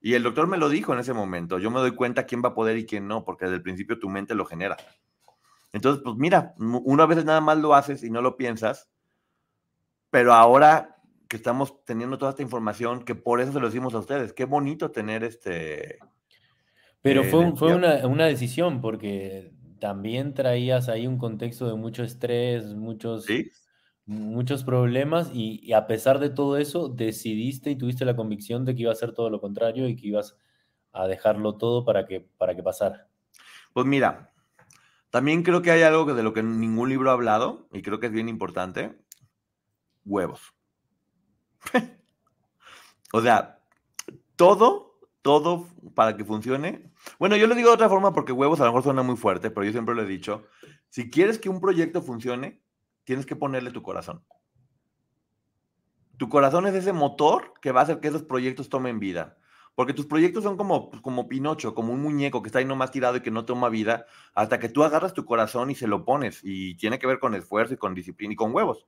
[0.00, 2.48] Y el doctor me lo dijo en ese momento, yo me doy cuenta quién va
[2.48, 4.76] a poder y quién no, porque desde el principio tu mente lo genera.
[5.72, 8.90] Entonces, pues mira, una vez nada más lo haces y no lo piensas,
[10.10, 10.96] pero ahora
[11.28, 14.44] que estamos teniendo toda esta información, que por eso se lo decimos a ustedes, qué
[14.44, 15.98] bonito tener este...
[17.00, 22.74] Pero fue, fue una, una, decisión, porque también traías ahí un contexto de mucho estrés,
[22.74, 23.26] muchos,
[24.06, 28.82] muchos problemas, y, a pesar de todo eso, decidiste y tuviste la convicción de que
[28.82, 30.36] iba a ser todo lo contrario y que ibas
[30.92, 33.08] a dejarlo todo para que, para que pasara.
[33.72, 34.32] Pues mira,
[35.10, 38.06] también creo que hay algo de lo que ningún libro ha hablado, y creo que
[38.06, 38.98] es bien importante,
[40.04, 40.52] huevos.
[43.12, 43.60] o sea,
[44.36, 46.90] todo, todo para que funcione.
[47.18, 49.50] Bueno, yo lo digo de otra forma porque huevos a lo mejor suena muy fuerte,
[49.50, 50.44] pero yo siempre lo he dicho.
[50.88, 52.62] Si quieres que un proyecto funcione,
[53.04, 54.24] tienes que ponerle tu corazón.
[56.16, 59.38] Tu corazón es ese motor que va a hacer que esos proyectos tomen vida.
[59.74, 62.90] Porque tus proyectos son como, pues, como Pinocho, como un muñeco que está ahí nomás
[62.90, 64.04] tirado y que no toma vida,
[64.34, 66.40] hasta que tú agarras tu corazón y se lo pones.
[66.42, 68.86] Y tiene que ver con esfuerzo y con disciplina y con huevos.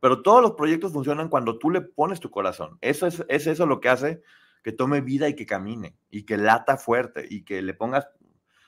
[0.00, 2.78] Pero todos los proyectos funcionan cuando tú le pones tu corazón.
[2.80, 4.22] Eso es, es eso lo que hace
[4.62, 8.08] que tome vida y que camine y que lata fuerte y que le pongas,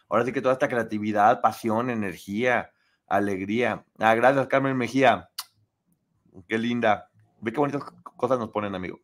[0.09, 2.71] ahora sí que toda esta creatividad, pasión, energía,
[3.09, 3.85] alegría.
[3.99, 5.31] Ah, gracias Carmen Mejía.
[6.47, 7.11] Qué linda.
[7.41, 7.83] Ve qué bonitas
[8.17, 9.01] cosas nos ponen, amigo.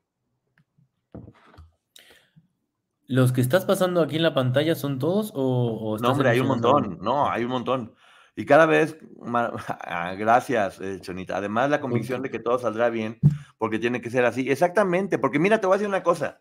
[3.06, 6.48] ¿Los que estás pasando aquí en la pantalla son todos o, No, hombre, hay un
[6.48, 6.98] montón.
[7.00, 7.94] No, hay un montón.
[8.36, 11.36] Y cada vez, ah, gracias, eh, Chonita.
[11.36, 13.18] Además, la convicción de que todo saldrá bien,
[13.58, 14.50] porque tiene que ser así.
[14.50, 16.40] Exactamente, porque mira, te voy a decir una cosa.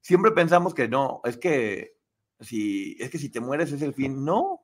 [0.00, 1.96] Siempre pensamos que no, es que
[2.40, 4.24] si, es que si te mueres es el fin.
[4.24, 4.61] No.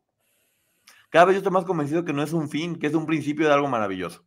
[1.11, 3.47] Cada vez yo estoy más convencido que no es un fin, que es un principio
[3.47, 4.27] de algo maravilloso.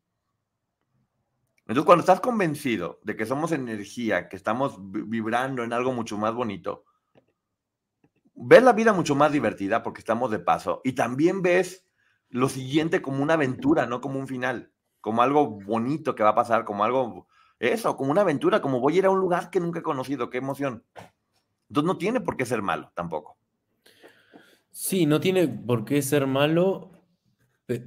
[1.62, 6.34] Entonces, cuando estás convencido de que somos energía, que estamos vibrando en algo mucho más
[6.34, 6.86] bonito,
[8.34, 11.86] ves la vida mucho más divertida porque estamos de paso y también ves
[12.30, 14.72] lo siguiente como una aventura, no como un final,
[15.02, 17.28] como algo bonito que va a pasar, como algo,
[17.60, 20.30] eso, como una aventura, como voy a ir a un lugar que nunca he conocido,
[20.30, 20.84] qué emoción.
[21.70, 23.38] Entonces no tiene por qué ser malo tampoco.
[24.72, 26.92] Sí, no tiene por qué ser malo.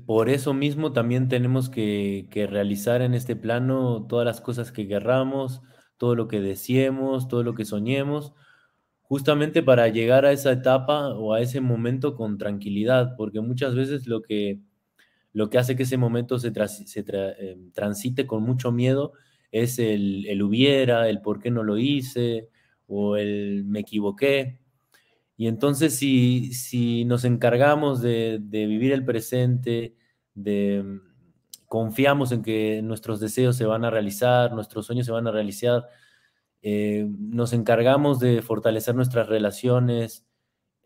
[0.07, 4.89] Por eso mismo también tenemos que, que realizar en este plano todas las cosas que
[4.89, 5.61] querramos,
[5.99, 8.33] todo lo que deseemos, todo lo que soñemos,
[9.03, 14.07] justamente para llegar a esa etapa o a ese momento con tranquilidad, porque muchas veces
[14.09, 14.61] lo que,
[15.33, 19.13] lo que hace que ese momento se, eh, transite con mucho miedo
[19.53, 22.49] es el, hubiera, el por qué no lo hice
[22.87, 24.61] o el me equivoqué.
[25.37, 29.97] Y entonces si, si nos encargamos de, de vivir el presente,
[30.35, 31.01] de mm,
[31.67, 35.89] confiamos en que nuestros deseos se van a realizar, nuestros sueños se van a realizar,
[36.63, 40.25] eh, nos encargamos de fortalecer nuestras relaciones.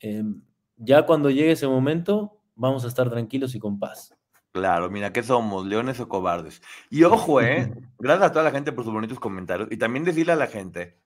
[0.01, 0.25] Eh,
[0.77, 4.15] ya cuando llegue ese momento, vamos a estar tranquilos y con paz.
[4.53, 5.66] Claro, mira, ¿qué somos?
[5.66, 6.62] ¿Leones o cobardes?
[6.91, 7.73] Y ojo, ¿eh?
[7.99, 9.69] Gracias a toda la gente por sus bonitos comentarios.
[9.70, 10.97] Y también decirle a la gente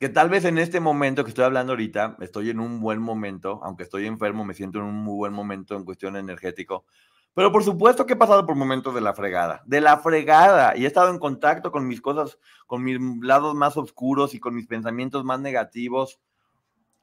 [0.00, 3.60] que tal vez en este momento que estoy hablando ahorita, estoy en un buen momento,
[3.62, 6.86] aunque estoy enfermo, me siento en un muy buen momento en cuestión energético.
[7.34, 10.84] Pero por supuesto que he pasado por momentos de la fregada, de la fregada, y
[10.84, 14.66] he estado en contacto con mis cosas, con mis lados más oscuros y con mis
[14.66, 16.18] pensamientos más negativos.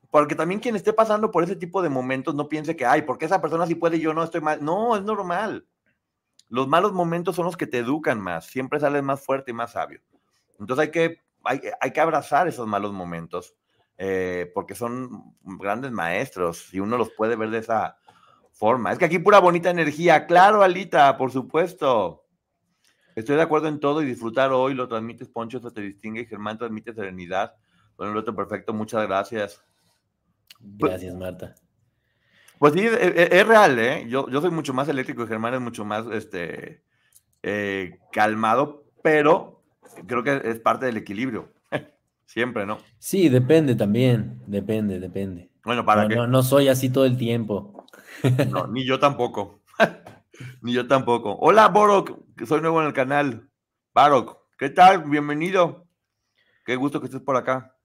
[0.09, 3.25] Porque también quien esté pasando por ese tipo de momentos no piense que, ay, porque
[3.25, 4.57] esa persona sí puede yo no estoy mal.
[4.65, 5.67] No, es normal.
[6.49, 9.73] Los malos momentos son los que te educan más, siempre sales más fuerte y más
[9.73, 10.01] sabio.
[10.59, 13.55] Entonces hay que, hay, que abrazar esos malos momentos,
[13.97, 17.97] eh, porque son grandes maestros y uno los puede ver de esa,
[18.57, 18.91] forma.
[18.91, 20.25] Es que aquí pura bonita energía.
[20.25, 22.25] Claro, Alita, por supuesto.
[23.15, 26.25] Estoy de acuerdo en todo y disfrutar hoy lo transmites, Poncho, eso te distingue.
[26.25, 27.55] Germán transmite serenidad.
[27.95, 29.63] Bueno, el otro perfecto, muchas gracias.
[30.59, 31.55] Gracias, Marta.
[32.59, 34.05] Pues sí, es, real, ¿eh?
[34.09, 36.83] Yo, yo soy mucho más eléctrico y Germán es mucho más este,
[37.43, 39.56] eh, calmado, pero
[40.05, 41.53] creo que es parte del equilibrio.
[42.25, 42.77] Siempre, ¿no?
[42.99, 45.49] Sí, depende también, depende, depende.
[45.63, 47.73] Bueno, para no, no soy así todo el tiempo.
[48.49, 49.61] No, ni yo tampoco.
[50.61, 51.37] ni yo tampoco.
[51.39, 53.47] Hola, Borok, que soy nuevo en el canal.
[53.93, 55.03] Barok, ¿qué tal?
[55.03, 55.87] Bienvenido.
[56.65, 57.75] Qué gusto que estés por acá.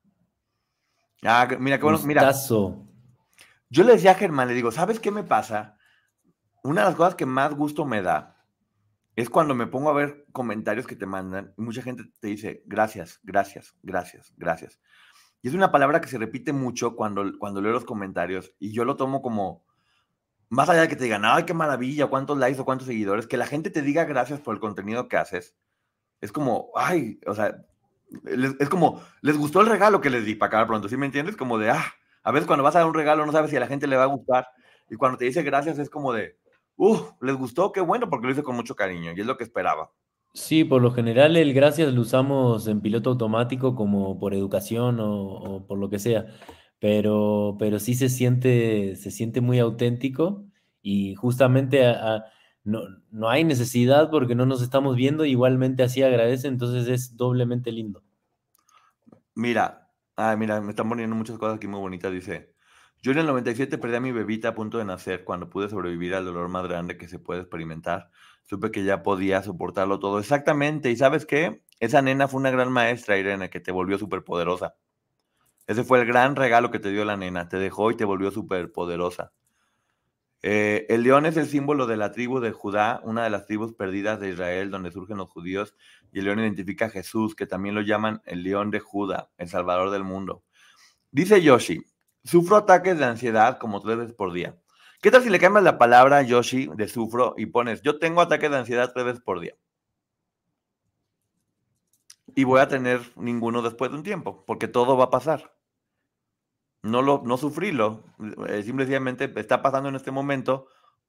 [1.22, 1.98] Ah, mira, qué bueno.
[2.04, 2.32] Mira.
[3.68, 5.76] Yo le decía a Germán, le digo, ¿sabes qué me pasa?
[6.62, 8.31] Una de las cosas que más gusto me da
[9.22, 12.62] es cuando me pongo a ver comentarios que te mandan y mucha gente te dice,
[12.66, 14.80] gracias, gracias, gracias, gracias.
[15.42, 18.84] Y es una palabra que se repite mucho cuando, cuando leo los comentarios y yo
[18.84, 19.64] lo tomo como,
[20.48, 23.36] más allá de que te digan, ay, qué maravilla, cuántos likes o cuántos seguidores, que
[23.36, 25.56] la gente te diga gracias por el contenido que haces,
[26.20, 27.64] es como, ay, o sea,
[28.58, 31.36] es como, les gustó el regalo que les di para acabar pronto, ¿sí me entiendes?
[31.36, 33.60] Como de, ah, a veces cuando vas a dar un regalo no sabes si a
[33.60, 34.48] la gente le va a gustar,
[34.90, 36.38] y cuando te dice gracias es como de,
[36.76, 39.44] Uf, les gustó, qué bueno, porque lo hice con mucho cariño y es lo que
[39.44, 39.90] esperaba.
[40.34, 45.66] Sí, por lo general el gracias lo usamos en piloto automático como por educación o,
[45.66, 46.26] por lo que sea,
[46.78, 50.46] pero, pero sí se siente, se siente muy auténtico
[50.80, 51.84] y justamente
[52.64, 52.80] no,
[53.10, 58.02] no, hay necesidad porque no nos estamos viendo, igualmente así agradece, entonces es doblemente lindo.
[59.34, 62.51] Mira, ah, mira, me están poniendo muchas cosas aquí muy bonitas, dice.
[63.02, 66.14] Yo en el 97 perdí a mi bebita a punto de nacer cuando pude sobrevivir
[66.14, 68.10] al dolor más grande que se puede experimentar
[68.44, 70.18] supe que ya podía soportarlo todo.
[70.18, 70.90] Exactamente.
[70.90, 71.62] ¿Y sabes qué?
[71.80, 74.76] Esa nena fue una gran maestra, Irene, que te volvió súper poderosa.
[75.66, 77.48] Ese fue el gran regalo que te dio la nena.
[77.48, 79.32] Te dejó y te volvió súper poderosa.
[80.42, 83.74] Eh, el león es el símbolo de la tribu de Judá, una de las tribus
[83.74, 85.74] perdidas de Israel, donde surgen los judíos.
[86.12, 89.48] Y el león identifica a Jesús, que también lo llaman el león de Judá, el
[89.48, 90.42] salvador del mundo.
[91.12, 91.84] Dice Yoshi,
[92.24, 94.56] sufro ataques de ansiedad como tres veces por día.
[95.00, 98.50] ¿Qué tal si le cambias la palabra Yoshi de sufro y pones yo tengo ataques
[98.50, 99.54] de ansiedad tres veces por día?
[102.34, 105.54] Y voy a tener ninguno después de un tiempo, porque todo va a pasar.
[106.82, 108.04] No, lo, no sufrirlo,
[108.48, 110.66] eh, simplemente está pasando en este momento,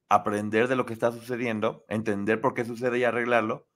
[0.08, 3.66] aprender de lo que está sucediendo, entender por qué sucede y arreglarlo,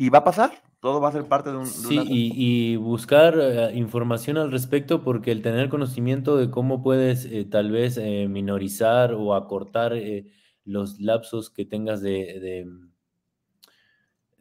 [0.00, 0.50] y va a pasar
[0.80, 1.66] todo va a ser parte de un...
[1.66, 7.44] sí, y, buscar eh, información al respecto porque el tener conocimiento de cómo puedes eh,
[7.44, 9.92] tal vez eh, minorizar o acortar
[10.64, 12.66] los lapsos que tengas de,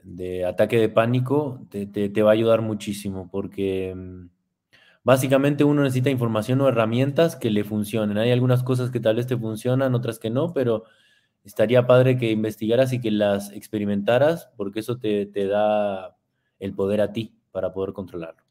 [0.02, 4.30] de, ataque de pánico te, te, va a ayudar muchísimo porque mm,
[5.04, 8.18] básicamente uno necesita información o herramientas que le funcionen.
[8.18, 10.86] Hay algunas cosas que tal vez te funcionan, otras que no, pero
[11.44, 16.18] estaría padre que investigaras y que las experimentaras porque eso te, te da
[16.60, 18.44] el poder a ti para poder controlarlo.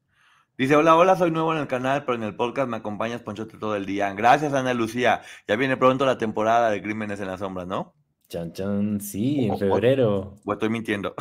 [0.58, 3.58] Dice, hola, hola, soy nuevo en el canal, pero en el podcast me acompañas, Ponchote,
[3.58, 4.12] todo el día.
[4.14, 5.20] Gracias, Ana Lucía.
[5.46, 7.94] Ya viene pronto la temporada de Crímenes en las Sombras, ¿no?
[8.28, 10.34] Chan, chan, sí, en febrero.
[10.44, 11.14] O, estoy mintiendo.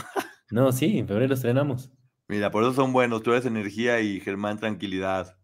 [0.49, 1.91] no, sí, en febrero estrenamos.
[2.27, 3.21] Mira, por eso son buenos.
[3.21, 5.37] Tú eres energía y Germán, tranquilidad.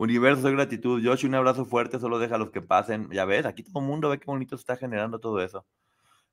[0.00, 1.02] Universo, soy gratitud.
[1.02, 3.10] Yoshi, un abrazo fuerte, solo deja a los que pasen.
[3.10, 5.66] Ya ves, aquí todo el mundo ve qué bonito se está generando todo eso.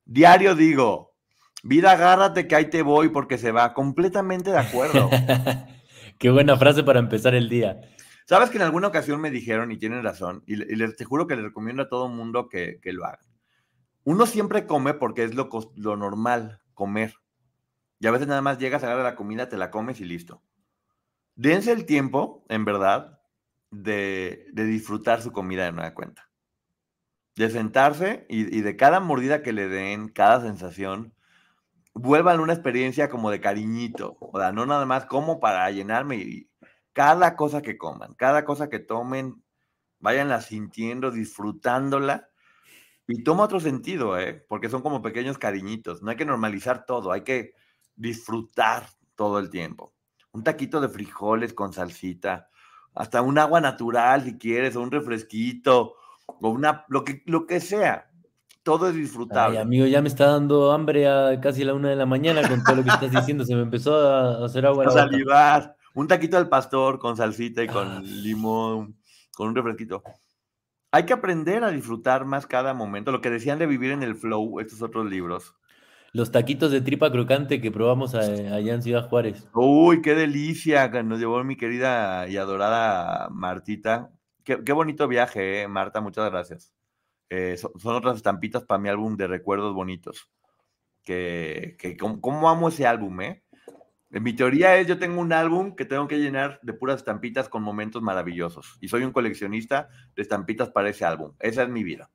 [0.06, 1.12] Diario digo,
[1.62, 3.74] Vida, agárrate que ahí te voy porque se va.
[3.74, 5.10] Completamente de acuerdo.
[6.18, 7.80] Qué buena frase para empezar el día.
[8.24, 11.36] Sabes que en alguna ocasión me dijeron, y tienen razón, y, les, te juro que
[11.36, 13.20] les recomiendo a todo el mundo que, lo haga.
[14.04, 17.14] Uno siempre come porque es lo, lo normal, comer.
[18.00, 20.42] Y a veces nada más llegas, a la comida, te la comes y listo.
[21.34, 23.17] Dense el tiempo, en verdad,
[23.70, 26.30] de, disfrutar su comida de nueva cuenta.
[27.36, 31.14] De sentarse y, y, de cada mordida que le den, cada sensación,
[31.94, 36.50] vuelvan una experiencia como de cariñito, o sea, no nada más como para llenarme y
[36.92, 39.42] cada cosa que coman, cada cosa que tomen,
[40.00, 42.28] váyanla sintiendo, disfrutándola
[43.06, 44.44] y toma otro sentido, ¿eh?
[44.48, 47.54] porque son como pequeños cariñitos, no hay que normalizar todo, hay que
[47.96, 49.94] disfrutar todo el tiempo.
[50.32, 52.50] Un taquito de frijoles con salsita,
[52.98, 55.94] hasta un agua natural si quieres, o un refresquito,
[56.26, 58.10] o una, lo que, lo que sea,
[58.64, 59.56] todo es disfrutable.
[59.56, 62.62] Ay, amigo, ya me está dando hambre a casi la una de la mañana con
[62.64, 63.44] todo lo que estás diciendo.
[63.44, 64.84] Se me empezó a hacer agua.
[64.86, 65.76] A salivar.
[65.94, 68.00] Un taquito al pastor con salsita y con ah.
[68.02, 68.98] limón,
[69.32, 70.02] con un refresquito.
[70.90, 73.12] Hay que aprender a disfrutar más cada momento.
[73.12, 75.54] Lo que decían de vivir en el flow, estos otros libros.
[76.12, 79.46] Los taquitos de tripa crocante que probamos allá en Ciudad Juárez.
[79.52, 80.88] Uy, qué delicia.
[81.02, 84.10] Nos llevó mi querida y adorada Martita.
[84.42, 86.00] Qué, bonito viaje, eh, Marta.
[86.00, 86.72] Muchas gracias.
[87.28, 90.30] Eh, son, otras estampitas para mi álbum de recuerdos bonitos.
[91.04, 93.42] Que, que ¿cómo, amo ese álbum, ¿eh?
[94.10, 97.62] Mi teoría es, yo tengo un álbum que tengo que llenar de puras estampitas con
[97.62, 98.78] momentos maravillosos.
[98.80, 101.34] Y soy un coleccionista de estampitas para ese álbum.
[101.40, 102.10] Esa es mi vida.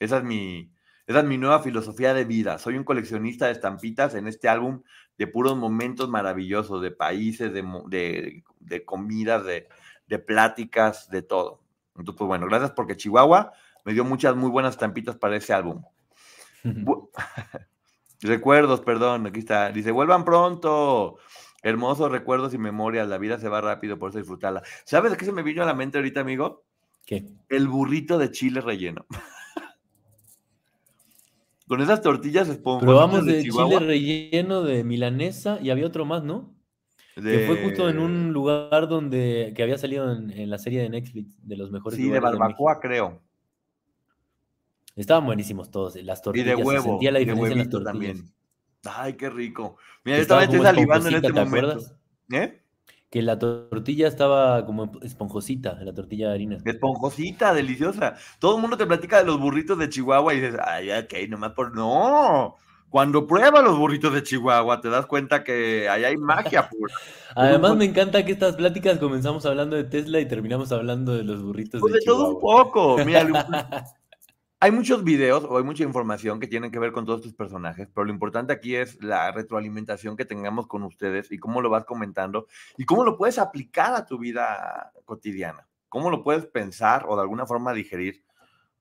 [0.00, 0.72] Esa es mi,
[1.10, 2.56] esa es mi nueva filosofía de vida.
[2.58, 4.82] Soy un coleccionista de estampitas en este álbum
[5.18, 9.66] de puros momentos maravillosos, de países, de, de, de comidas, de,
[10.06, 11.64] de pláticas, de todo.
[11.96, 13.52] Entonces, pues bueno, gracias porque Chihuahua
[13.84, 15.82] me dio muchas muy buenas estampitas para ese álbum.
[18.20, 19.72] recuerdos, perdón, aquí está.
[19.72, 21.18] Dice, vuelvan pronto.
[21.64, 23.08] Hermosos recuerdos y memorias.
[23.08, 24.62] La vida se va rápido, por eso disfrutarla.
[24.84, 26.62] ¿Sabes qué se me vino a la mente ahorita, amigo?
[27.04, 27.26] ¿Qué?
[27.48, 29.06] El burrito de chile relleno.
[31.70, 36.52] Con esas tortillas Probamos de, de chile relleno de milanesa y había otro más, ¿no?
[37.14, 41.38] Que fue justo en un lugar donde que había salido en, la serie de Netflix
[41.46, 41.96] de los mejores.
[41.96, 43.22] Sí, de barbacoa, creo.
[44.96, 46.48] Estaban buenísimos todos, eh, las tortillas.
[46.48, 46.82] Y de huevo.
[46.82, 47.92] Se sentía la diferencia en las tortillas.
[47.92, 48.34] También.
[48.82, 49.76] Ay, qué rico.
[50.04, 51.78] Mira, yo estaba salivando en este momento.
[52.32, 52.59] ¿Eh?
[53.10, 56.58] Que la tortilla estaba como esponjosita, la tortilla de harina.
[56.64, 58.14] Esponjosita, deliciosa.
[58.38, 61.52] Todo el mundo te platica de los burritos de Chihuahua y dices, ay, ok, nomás
[61.52, 61.74] por.
[61.74, 62.56] No.
[62.88, 66.94] Cuando pruebas los burritos de Chihuahua, te das cuenta que ahí hay magia pura.
[67.34, 71.42] Además, me encanta que estas pláticas comenzamos hablando de Tesla y terminamos hablando de los
[71.42, 72.96] burritos pues de, de todo un poco.
[73.04, 73.26] Mira,
[74.62, 77.88] hay muchos videos o hay mucha información que tienen que ver con todos estos personajes,
[77.94, 81.86] pero lo importante aquí es la retroalimentación que tengamos con ustedes y cómo lo vas
[81.86, 82.46] comentando
[82.76, 87.22] y cómo lo puedes aplicar a tu vida cotidiana, cómo lo puedes pensar o de
[87.22, 88.22] alguna forma digerir.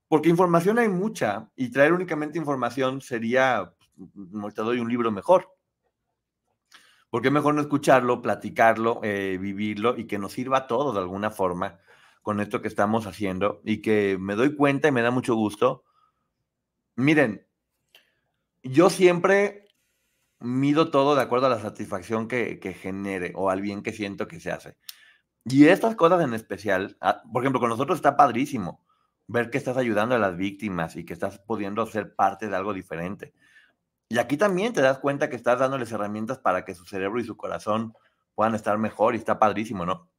[0.10, 3.74] Porque información hay mucha y traer únicamente información sería
[4.54, 5.48] te doy un libro mejor.
[7.10, 11.32] Porque mejor no escucharlo, platicarlo, eh, vivirlo y que nos sirva a todos de alguna
[11.32, 11.80] forma
[12.22, 15.84] con esto que estamos haciendo y que me doy cuenta y me da mucho gusto.
[16.96, 17.46] Miren,
[18.64, 19.66] yo siempre
[20.40, 24.28] mido todo de acuerdo a la satisfacción que, que genere o al bien que siento
[24.28, 24.78] que se hace.
[25.46, 28.86] Y estas cosas en especial, ah, por ejemplo, con nosotros está padrísimo
[29.28, 32.74] ver que estás ayudando a las víctimas y que estás pudiendo ser parte de algo
[32.74, 33.34] diferente.
[34.10, 37.24] Y aquí también te das cuenta que estás dándoles herramientas para que su cerebro y
[37.24, 37.94] su corazón
[38.34, 40.10] puedan estar mejor y está padrísimo, ¿no?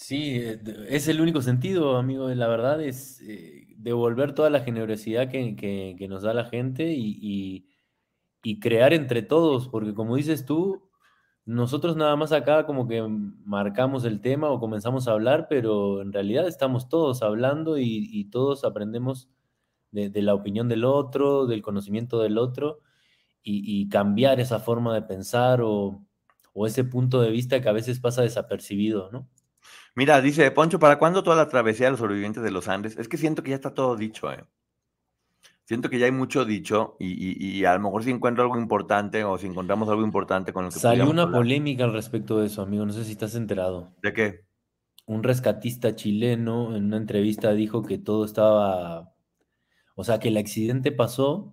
[0.00, 0.58] Sí, eh,
[0.88, 2.28] es el único sentido, amigo.
[2.30, 7.66] La verdad es eh, devolver toda la generosidad que, nos da la gente y,
[8.42, 10.88] y, crear entre todos, porque como dices tú,
[11.44, 13.02] nosotros nada más acá como que
[13.44, 18.64] marcamos el tema o comenzamos a hablar, pero en realidad estamos todos hablando y todos
[18.64, 19.28] aprendemos
[19.92, 22.80] de, la opinión del otro, del conocimiento del otro,
[23.42, 26.06] y, cambiar esa forma de pensar o,
[26.66, 29.28] ese punto de vista que a veces pasa desapercibido, ¿no?
[30.00, 32.96] Mira, dice Poncho, ¿para cuándo toda la travesía de los sobrevivientes de los Andes?
[32.96, 34.42] Es que siento que ya está todo dicho, ¿eh?
[35.64, 39.36] Siento que ya hay mucho dicho y, a lo mejor si encuentro algo importante o
[39.36, 42.86] si encontramos algo importante con el que Salió una polémica al respecto de eso, amigo.
[42.86, 43.92] No sé si estás enterado.
[44.00, 44.46] ¿De qué?
[45.04, 49.12] Un rescatista chileno en una entrevista dijo que todo estaba
[49.96, 51.52] o sea, que el accidente pasó,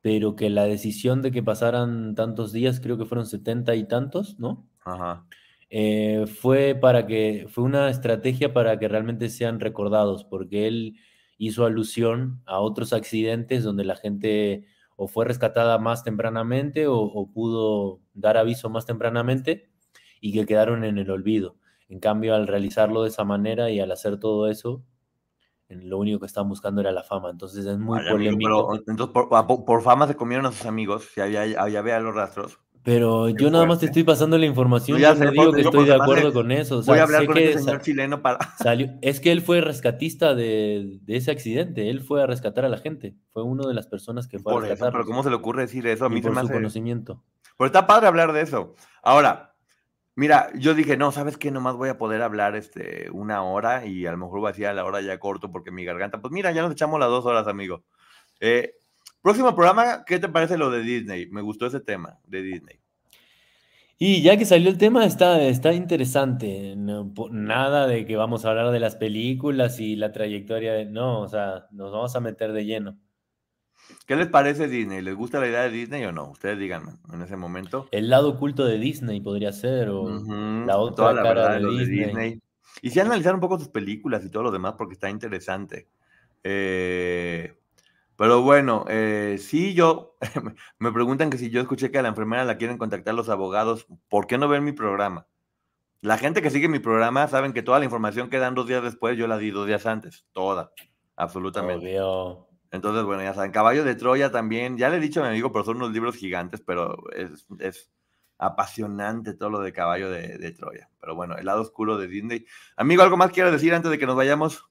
[0.00, 4.38] pero que la decisión de que pasaran tantos días, creo que fueron setenta y tantos,
[4.38, 4.68] ¿no?
[4.84, 5.26] Ajá.
[5.74, 10.96] Eh, fue para que, fue una estrategia para que realmente sean recordados, porque él
[11.38, 14.66] hizo alusión a otros accidentes donde la gente
[14.96, 19.70] o fue rescatada más tempranamente o, o pudo dar aviso más tempranamente
[20.20, 21.56] y que quedaron en el olvido.
[21.88, 24.84] En cambio, al realizarlo de esa manera y al hacer todo eso,
[25.80, 28.74] lo único que estaban buscando era la fama, entonces es muy polémico.
[28.86, 32.60] entonces por, fama se comieron a sus amigos, si había, había, los rastros.
[32.84, 35.94] Pero yo nada más te estoy pasando la información, yo no digo que estoy de
[35.94, 36.82] acuerdo con eso.
[36.82, 38.38] voy a hablar con este señor chileno para...
[38.58, 42.68] Salió, es que él fue rescatista de, de, ese accidente, él fue a rescatar a
[42.68, 44.92] la gente, fue una de las personas que fue a rescatar.
[44.92, 46.06] pero ¿cómo se le ocurre decir eso?
[46.06, 47.22] A mí por se me su conocimiento.
[47.56, 48.74] Pero está padre hablar de eso.
[49.02, 49.52] Ahora,
[50.14, 51.50] Mira, yo dije, no, ¿sabes qué?
[51.50, 54.66] Nomás voy a poder hablar este, una hora y a lo mejor voy a decir
[54.66, 56.20] a la hora ya corto porque mi garganta.
[56.20, 57.82] Pues mira, ya nos echamos las dos horas, amigo.
[58.38, 58.74] Eh,
[59.22, 61.28] próximo programa, ¿qué te parece lo de Disney?
[61.30, 62.82] Me gustó ese tema de Disney.
[64.04, 66.74] Y ya que salió el tema, está, está interesante.
[66.76, 70.86] nada de que vamos a hablar de las películas y la trayectoria de.
[70.86, 72.98] No, o sea, nos vamos a meter de lleno.
[74.06, 75.02] ¿Qué les parece Disney?
[75.02, 76.30] ¿Les gusta la idea de Disney o no?
[76.30, 77.86] Ustedes díganme en ese momento.
[77.92, 80.08] El lado oculto de Disney podría ser, o
[80.66, 82.40] la otra cara de Disney.
[82.80, 85.86] Y si analizar un poco sus películas y todo lo demás, porque está interesante.
[86.42, 87.54] Eh,
[88.22, 90.16] pero bueno, eh, sí, yo
[90.78, 93.88] me preguntan que si yo escuché que a la enfermera la quieren contactar los abogados,
[94.08, 95.26] ¿por qué no ver mi programa?
[96.02, 98.84] La gente que sigue mi programa saben que toda la información que dan dos días
[98.84, 100.70] después, yo la di dos días antes, toda,
[101.16, 101.84] absolutamente.
[102.00, 102.46] Obvio.
[102.70, 105.50] Entonces, bueno, ya saben, Caballo de Troya también, ya le he dicho a mi amigo,
[105.50, 107.90] pero son unos libros gigantes, pero es,
[108.38, 110.88] apasionante todo lo de Caballo de, Troya.
[111.00, 112.46] Pero bueno, el lado oscuro de Disney.
[112.76, 114.64] Amigo, ¿algo más quieres decir antes de que nos vayamos?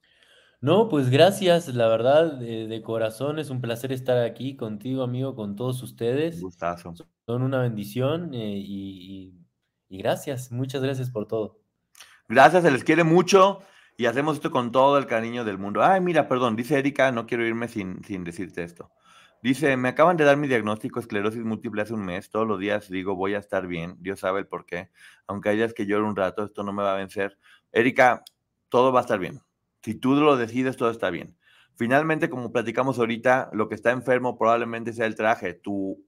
[0.62, 5.56] No, pues gracias, la verdad, de, corazón, es un placer estar aquí contigo, amigo, con
[5.56, 6.40] todos ustedes.
[6.40, 6.94] Gustazo.
[7.26, 9.34] Son una bendición eh, y,
[9.90, 11.60] y gracias, muchas gracias por todo.
[12.30, 13.62] Gracias, se les quiere mucho.
[13.98, 15.84] Y hacemos esto con todo el cariño del mundo.
[15.84, 18.92] Ay, mira, perdón, dice Erika, no quiero irme sin, sin decirte esto.
[19.44, 22.30] Dice, me acaban de dar mi diagnóstico esclerosis múltiple hace un mes.
[22.30, 23.96] Todos los días digo, voy a estar bien.
[24.00, 24.92] Dios sabe el por qué.
[25.28, 27.38] Aunque hay días que lloro un rato, esto no me va a vencer.
[27.72, 28.24] Erika,
[28.70, 29.42] todo va a estar bien.
[29.84, 31.38] Si tú lo decides, todo está bien.
[31.76, 35.54] Finalmente, como platicamos ahorita, lo que está enfermo probablemente sea el traje.
[35.54, 36.04] Tu,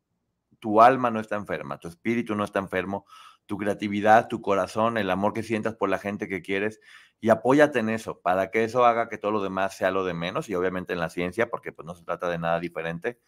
[0.59, 3.05] tu alma no está enferma, tu espíritu no está enfermo,
[3.45, 6.79] tu creatividad, tu corazón, el amor que sientas por la gente que quieres
[7.19, 10.13] y apóyate en eso para que eso haga que todo lo demás sea lo de
[10.13, 13.19] menos y obviamente en la ciencia porque pues no se trata de nada diferente.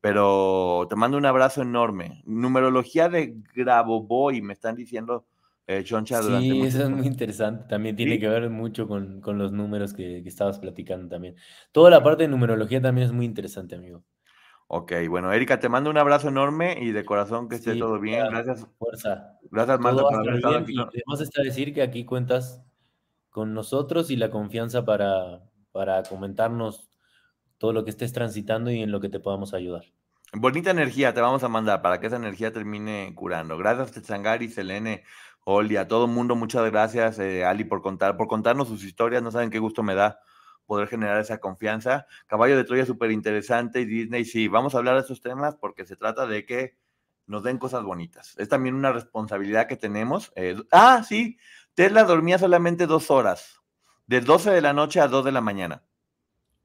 [0.00, 2.22] Pero te mando un abrazo enorme.
[2.24, 5.26] Numerología de Grabovoi, me están diciendo
[5.68, 7.66] eh, choncha Sí, eso es muy interesante.
[7.68, 11.36] También tiene que ver mucho con, los números que, que, estabas platicando también.
[11.72, 14.02] Toda la parte de numerología también es muy interesante, amigo.
[14.66, 18.26] Ok, bueno, Erika, te mando un abrazo enorme y de corazón que esté todo bien.
[18.30, 18.66] Gracias.
[18.78, 19.38] Fuerza.
[19.50, 20.74] Gracias, Marta, por haber estado aquí.
[20.78, 22.62] Además está decir que aquí cuentas
[23.30, 26.90] con nosotros y la confianza para, para comentarnos
[27.58, 29.84] todo lo que estés transitando y en lo que te podamos ayudar.
[30.34, 33.56] Bonita energía te vamos a mandar para que esa energía termine curando.
[33.56, 35.04] Gracias, Tetzangari, Selene,
[35.50, 39.22] Oli, a todo mundo, muchas gracias, eh, Ali, por contar, por contarnos sus historias.
[39.22, 40.20] No saben qué gusto me da
[40.66, 42.06] poder generar esa confianza.
[42.26, 45.86] Caballo de Troya súper interesante y Disney, sí, vamos a hablar de esos temas porque
[45.86, 46.76] se trata de que
[47.26, 48.34] nos den cosas bonitas.
[48.36, 50.32] Es también una responsabilidad que tenemos.
[50.36, 51.38] Eh, ah, sí,
[51.72, 53.62] Tesla dormía solamente dos horas,
[54.06, 55.82] de 12 de la noche a 2 de la mañana.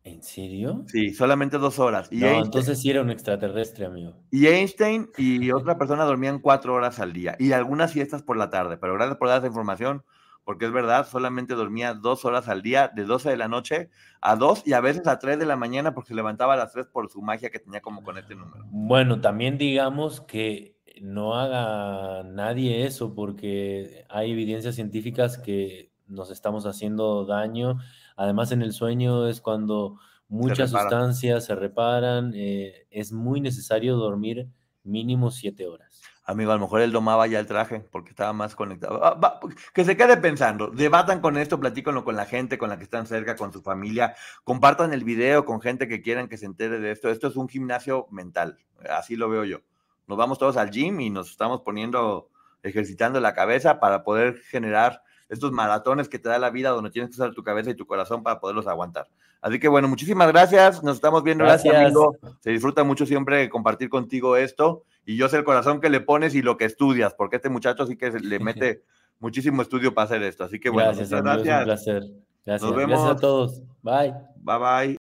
[0.04, 0.84] ¿En serio?
[0.88, 2.10] Sí, solamente dos horas.
[2.12, 4.16] Y no, entonces sí era un extraterrestre, amigo.
[4.32, 8.50] Y Einstein y otra persona dormían cuatro horas al día y algunas siestas por la
[8.50, 8.78] tarde.
[8.78, 10.04] Pero gracias por dar esa información
[10.44, 13.90] porque es verdad, solamente dormía dos horas al día, de 12 de la noche
[14.22, 16.74] a 2 y a veces a 3 de la mañana porque se levantaba a las
[16.74, 18.66] 3 por su magia que tenía como con este número.
[18.70, 26.66] Bueno, también digamos que no haga nadie eso porque hay evidencias científicas que nos estamos
[26.66, 27.78] haciendo daño.
[28.16, 32.34] Además, en el sueño es cuando muchas sustancias se reparan.
[32.36, 34.48] Eh, es muy necesario dormir
[34.84, 36.02] mínimo 7 horas.
[36.26, 39.04] Amigo, a lo mejor él domaba ya el traje porque estaba más conectado.
[39.04, 39.40] Ah,
[39.74, 43.08] que se quede pensando, debatan con esto, platícanlo con la gente, con la que están
[43.08, 44.16] cerca, con su familia,
[44.46, 47.10] compartan el video con gente que quieran que se entere de esto.
[47.10, 48.58] Esto es un gimnasio mental,
[48.90, 49.60] así lo veo yo.
[50.08, 52.30] Nos vamos todos al gym y nos estamos poniendo,
[52.62, 57.10] ejercitando la cabeza para poder generar estos maratones que te da la vida donde tienes
[57.10, 59.08] que usar tu cabeza y tu corazón para poderlos aguantar.
[59.42, 60.84] Así que bueno, muchísimas gracias.
[60.84, 61.44] Nos estamos viendo.
[61.44, 62.16] Gracias, amigo.
[62.40, 64.84] Se disfruta mucho siempre compartir contigo esto.
[65.06, 67.86] Y yo sé el corazón que le pones y lo que estudias, porque este muchacho
[67.86, 68.84] sí que le mete
[69.20, 70.46] muchísimo estudio para hacer esto.
[70.46, 71.10] Así que bueno, gracias.
[71.10, 71.60] gracias.
[71.60, 72.04] un placer.
[72.46, 72.70] Gracias.
[72.70, 73.00] Nos vemos.
[73.00, 73.62] Gracias a todos.
[73.82, 74.14] Bye.
[74.38, 74.98] Bye bye.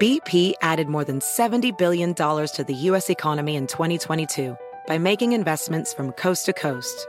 [0.00, 3.08] BP added more than $70 billion to the U.S.
[3.08, 4.56] economy in 2022
[4.88, 7.06] by making investments from coast to coast.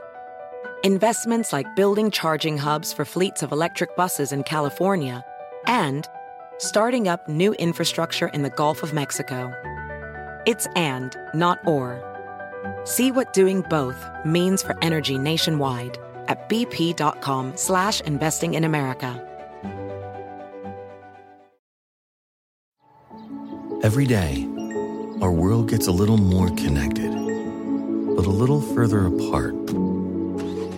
[0.84, 5.24] Investments like building charging hubs for fleets of electric buses in California
[5.66, 6.06] and
[6.58, 9.50] starting up new infrastructure in the Gulf of Mexico.
[10.44, 12.02] It's and, not or.
[12.84, 13.96] See what doing both
[14.26, 15.96] means for energy nationwide
[16.28, 19.22] at bp.com slash investing in America.
[23.82, 24.46] Every day,
[25.22, 29.54] our world gets a little more connected, but a little further apart.